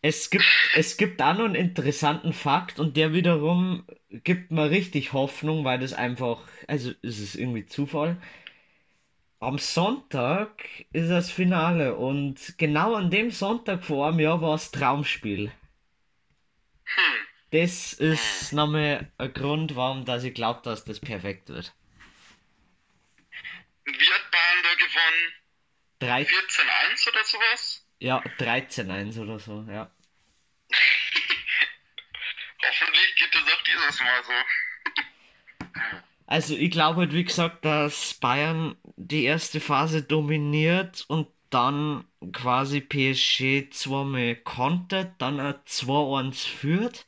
es 0.01 0.29
gibt, 0.29 0.45
es 0.75 0.97
gibt 0.97 1.21
auch 1.21 1.33
noch 1.33 1.45
einen 1.45 1.55
interessanten 1.55 2.33
Fakt 2.33 2.79
und 2.79 2.95
der 2.97 3.13
wiederum 3.13 3.85
gibt 4.09 4.51
mir 4.51 4.69
richtig 4.69 5.13
Hoffnung, 5.13 5.65
weil 5.65 5.79
das 5.79 5.93
einfach, 5.93 6.41
also 6.67 6.91
es 7.01 7.19
ist 7.19 7.35
irgendwie 7.35 7.65
Zufall. 7.65 8.17
Am 9.41 9.57
Sonntag 9.57 10.65
ist 10.91 11.09
das 11.09 11.31
Finale 11.31 11.95
und 11.95 12.57
genau 12.57 12.95
an 12.95 13.09
dem 13.09 13.31
Sonntag 13.31 13.83
vor 13.83 14.07
einem 14.07 14.19
Jahr 14.19 14.41
war 14.41 14.53
das 14.53 14.71
Traumspiel. 14.71 15.51
Hm. 16.83 17.27
Das 17.51 17.93
ist 17.93 18.53
nochmal 18.53 19.11
ein 19.17 19.33
Grund, 19.33 19.75
warum 19.75 20.05
dass 20.05 20.23
ich 20.23 20.33
glaube, 20.33 20.61
dass 20.63 20.85
das 20.85 20.99
perfekt 20.99 21.49
wird. 21.49 21.73
Wie 23.85 23.91
hat 23.91 24.31
Bayern 24.31 24.63
da 24.63 24.73
gewonnen? 24.75 25.33
Drei, 25.33 25.88
14-1 26.01 27.07
oder 27.07 27.23
sowas? 27.23 27.85
ja, 27.99 28.23
13-1 28.37 29.17
oder 29.19 29.39
so, 29.39 29.65
ja. 29.69 29.91
Hoffentlich 32.61 33.15
geht 33.15 33.35
es 33.35 33.41
auch 33.41 33.63
dieses 33.63 33.99
Mal 34.01 34.23
so. 34.23 34.33
Also 36.27 36.55
ich 36.55 36.71
glaube 36.71 37.01
halt, 37.01 37.13
wie 37.13 37.23
gesagt, 37.23 37.65
dass 37.65 38.13
Bayern 38.13 38.77
die 38.95 39.23
erste 39.23 39.59
Phase 39.59 40.03
dominiert 40.03 41.03
und 41.07 41.27
dann 41.49 42.05
quasi 42.31 42.81
PSG 42.81 43.71
zweimal 43.71 44.35
kontert, 44.35 45.19
dann 45.19 45.39
ein 45.39 45.55
2-1 45.65 46.45
führt 46.45 47.07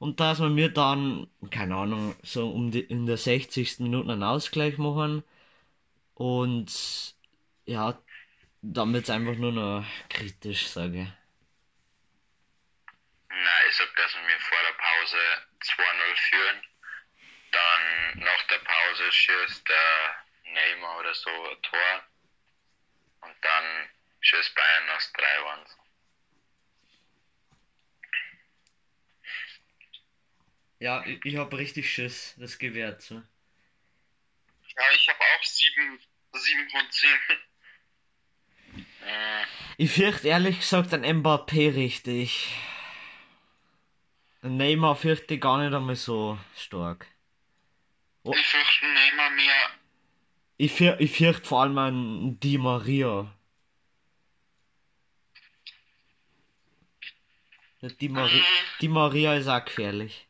und 0.00 0.18
dass 0.18 0.40
wir 0.40 0.48
mir 0.50 0.70
dann, 0.70 1.28
keine 1.50 1.76
Ahnung, 1.76 2.16
so 2.22 2.50
um 2.50 2.72
die, 2.72 2.80
in 2.80 3.06
der 3.06 3.16
60. 3.16 3.78
Minute 3.80 4.10
einen 4.10 4.24
Ausgleich 4.24 4.78
machen 4.78 5.22
und 6.14 7.14
ja, 7.66 7.98
wird's 8.62 9.10
einfach 9.10 9.36
nur 9.36 9.52
noch 9.52 9.86
kritisch, 10.08 10.68
sage. 10.68 11.12
Nein, 13.28 13.64
ich 13.68 13.76
sag, 13.76 13.94
dass 13.96 14.14
wir 14.14 14.40
vor 14.40 14.58
der 14.66 14.74
Pause 14.74 15.18
2-0 15.60 16.16
führen. 16.16 16.62
Dann 17.52 18.18
nach 18.20 18.42
der 18.48 18.58
Pause 18.58 19.12
schießt 19.12 19.68
der 19.68 20.24
Neymar 20.52 20.98
oder 20.98 21.14
so 21.14 21.30
ein 21.30 21.62
Tor. 21.62 22.04
Und 23.22 23.36
dann 23.42 23.90
schießt 24.20 24.54
Bayern 24.54 24.86
das 24.88 25.12
3-1. 25.14 25.76
Ja, 30.80 31.04
ich, 31.04 31.24
ich 31.24 31.36
hab 31.36 31.52
richtig 31.52 31.92
Schiss, 31.92 32.34
das 32.38 32.58
gewährt 32.58 33.02
so. 33.02 33.16
Ja, 33.16 34.82
ich 34.94 35.08
habe 35.08 35.18
auch 35.20 35.44
7, 35.44 36.00
7 36.32 36.70
von 36.70 36.90
10. 36.90 37.10
Mhm. 39.00 39.46
Ich 39.78 39.90
fürchte 39.92 40.28
ehrlich 40.28 40.60
gesagt 40.60 40.92
an 40.92 41.04
Mbappé 41.04 41.74
richtig. 41.74 42.54
Neymar 44.42 44.96
fürchte 44.96 45.34
ich 45.34 45.40
gar 45.40 45.58
nicht 45.58 45.74
einmal 45.74 45.96
so 45.96 46.38
stark. 46.56 47.06
Oh. 48.22 48.32
Ich 48.34 48.46
fürchte 48.46 48.86
Neymar 48.86 49.30
mehr. 49.30 49.70
Ich, 50.56 50.72
für, 50.72 51.00
ich 51.00 51.16
fürchte 51.16 51.46
vor 51.46 51.62
allem 51.62 51.78
an 51.78 52.40
Di 52.40 52.58
Maria. 52.58 53.34
Der 57.82 57.90
Di, 57.90 58.08
Mari 58.10 58.36
Mhm. 58.36 58.44
Di 58.80 58.88
Maria 58.88 59.34
ist 59.34 59.48
auch 59.48 59.64
gefährlich. 59.64 60.26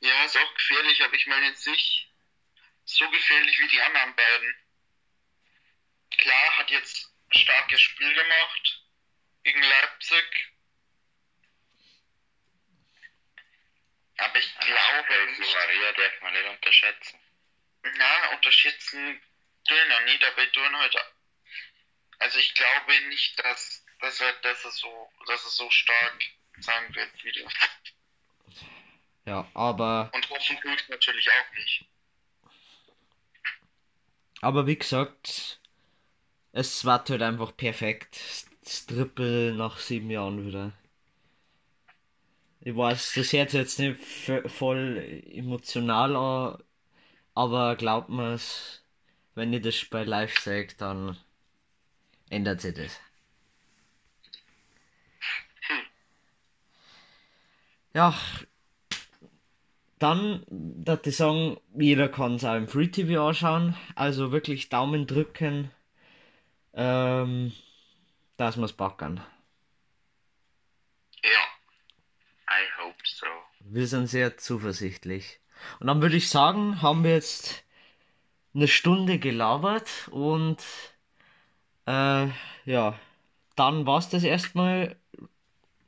Ja, 0.00 0.24
ist 0.24 0.36
auch 0.36 0.54
gefährlich, 0.54 1.02
aber 1.02 1.14
ich 1.14 1.26
meine 1.26 1.46
jetzt 1.46 1.66
nicht 1.66 2.08
so 2.84 3.08
gefährlich 3.10 3.58
wie 3.58 3.68
die 3.68 3.80
anderen 3.80 4.14
beiden. 4.14 4.54
Klar, 6.26 6.58
hat 6.58 6.70
jetzt 6.72 7.08
ein 7.30 7.38
starkes 7.38 7.80
Spiel 7.80 8.12
gemacht 8.12 8.82
gegen 9.44 9.62
Leipzig. 9.62 10.52
Aber 14.16 14.36
ich 14.36 14.58
glaube 14.58 15.26
nicht. 15.38 15.54
Maria 15.54 15.92
darf 15.92 16.20
man 16.22 16.32
nicht 16.32 16.48
unterschätzen. 16.48 17.20
Na, 17.96 18.30
unterschätzen 18.34 19.22
tun 19.68 19.90
er 19.90 20.00
nicht, 20.00 20.24
aber 20.24 20.50
tun 20.50 20.76
heute. 20.76 21.00
Also 22.18 22.38
ich 22.40 22.52
glaube 22.54 23.00
nicht, 23.02 23.38
dass, 23.44 23.86
dass 24.00 24.20
er, 24.20 24.32
dass 24.40 24.64
er 24.64 24.70
so, 24.72 25.12
dass 25.28 25.44
er 25.44 25.50
so 25.50 25.70
stark 25.70 26.24
sein 26.58 26.92
wird 26.92 27.22
wieder. 27.22 27.48
Ja, 29.26 29.48
aber, 29.54 30.10
Und 30.12 30.28
hoffen 30.30 30.60
tue 30.60 30.74
ich 30.74 30.88
natürlich 30.88 31.30
auch 31.30 31.52
nicht. 31.54 31.84
aber 34.40 34.66
wie 34.66 34.76
gesagt, 34.76 35.60
es 36.56 36.86
war 36.86 37.04
halt 37.06 37.22
einfach 37.22 37.54
perfekt. 37.56 38.18
Das 38.64 38.86
Triple 38.86 39.54
nach 39.54 39.78
sieben 39.78 40.10
Jahren 40.10 40.46
wieder. 40.46 40.72
Ich 42.60 42.74
weiß, 42.74 43.12
das 43.14 43.32
hört 43.32 43.50
sich 43.50 43.60
jetzt 43.60 43.78
nicht 43.78 44.02
voll 44.50 45.22
emotional 45.30 46.16
an, 46.16 46.62
aber 47.34 47.76
glaubt 47.76 48.08
mir's, 48.08 48.82
wenn 49.34 49.52
ich 49.52 49.62
das 49.62 49.76
Spiel 49.76 50.00
live 50.00 50.36
sehe, 50.40 50.66
dann 50.78 51.16
ändert 52.30 52.62
sich 52.62 52.74
das. 52.74 52.98
Ja, 57.94 58.14
dann, 59.98 60.44
dass 60.48 61.06
ich 61.06 61.16
sagen, 61.16 61.58
jeder 61.78 62.08
kann 62.08 62.36
es 62.36 62.44
auch 62.44 62.56
im 62.56 62.66
Free 62.68 62.88
TV 62.88 63.28
anschauen, 63.28 63.76
also 63.94 64.32
wirklich 64.32 64.68
Daumen 64.70 65.06
drücken, 65.06 65.70
ähm, 66.76 67.52
dass 68.36 68.58
wir's 68.58 68.72
packen. 68.74 69.20
Ja. 71.24 71.30
I 72.48 72.62
hope 72.78 73.02
so. 73.04 73.26
Wir 73.60 73.86
sind 73.88 74.06
sehr 74.06 74.36
zuversichtlich. 74.36 75.40
Und 75.80 75.88
dann 75.88 76.02
würde 76.02 76.16
ich 76.16 76.28
sagen, 76.28 76.82
haben 76.82 77.02
wir 77.02 77.14
jetzt 77.14 77.64
eine 78.54 78.68
Stunde 78.68 79.18
gelabert 79.18 80.08
und 80.10 80.62
äh, 81.86 82.28
ja, 82.64 82.98
dann 83.56 83.86
war's 83.86 84.10
das 84.10 84.22
erstmal. 84.22 84.96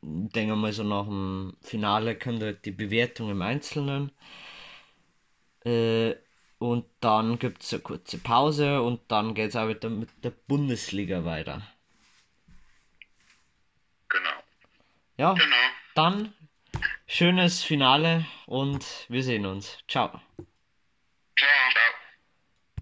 Denke 0.01 0.55
mal 0.55 0.73
so 0.73 0.85
nach 0.85 1.05
dem 1.07 1.57
Finale 1.61 2.17
kommt 2.17 2.43
halt 2.43 2.65
die 2.65 2.71
Bewertung 2.71 3.31
im 3.31 3.43
Einzelnen. 3.43 4.13
Äh, 5.65 6.15
und 6.59 6.85
dann 7.01 7.39
gibt's 7.39 7.73
eine 7.73 7.83
kurze 7.83 8.19
Pause 8.19 8.83
und 8.83 9.01
dann 9.11 9.35
geht's 9.35 9.57
auch 9.57 9.69
wieder 9.69 9.89
mit 9.91 10.09
der 10.25 10.31
Bundesliga 10.31 11.25
weiter. 11.25 11.63
Genau. 14.09 14.31
Ja, 15.17 15.35
Genau. 15.35 15.57
dann 15.95 16.33
schönes 17.07 17.63
Finale 17.63 18.27
und 18.47 19.07
wir 19.09 19.23
sehen 19.23 19.47
uns. 19.47 19.79
Ciao. 19.89 20.21
Ciao. 21.37 21.88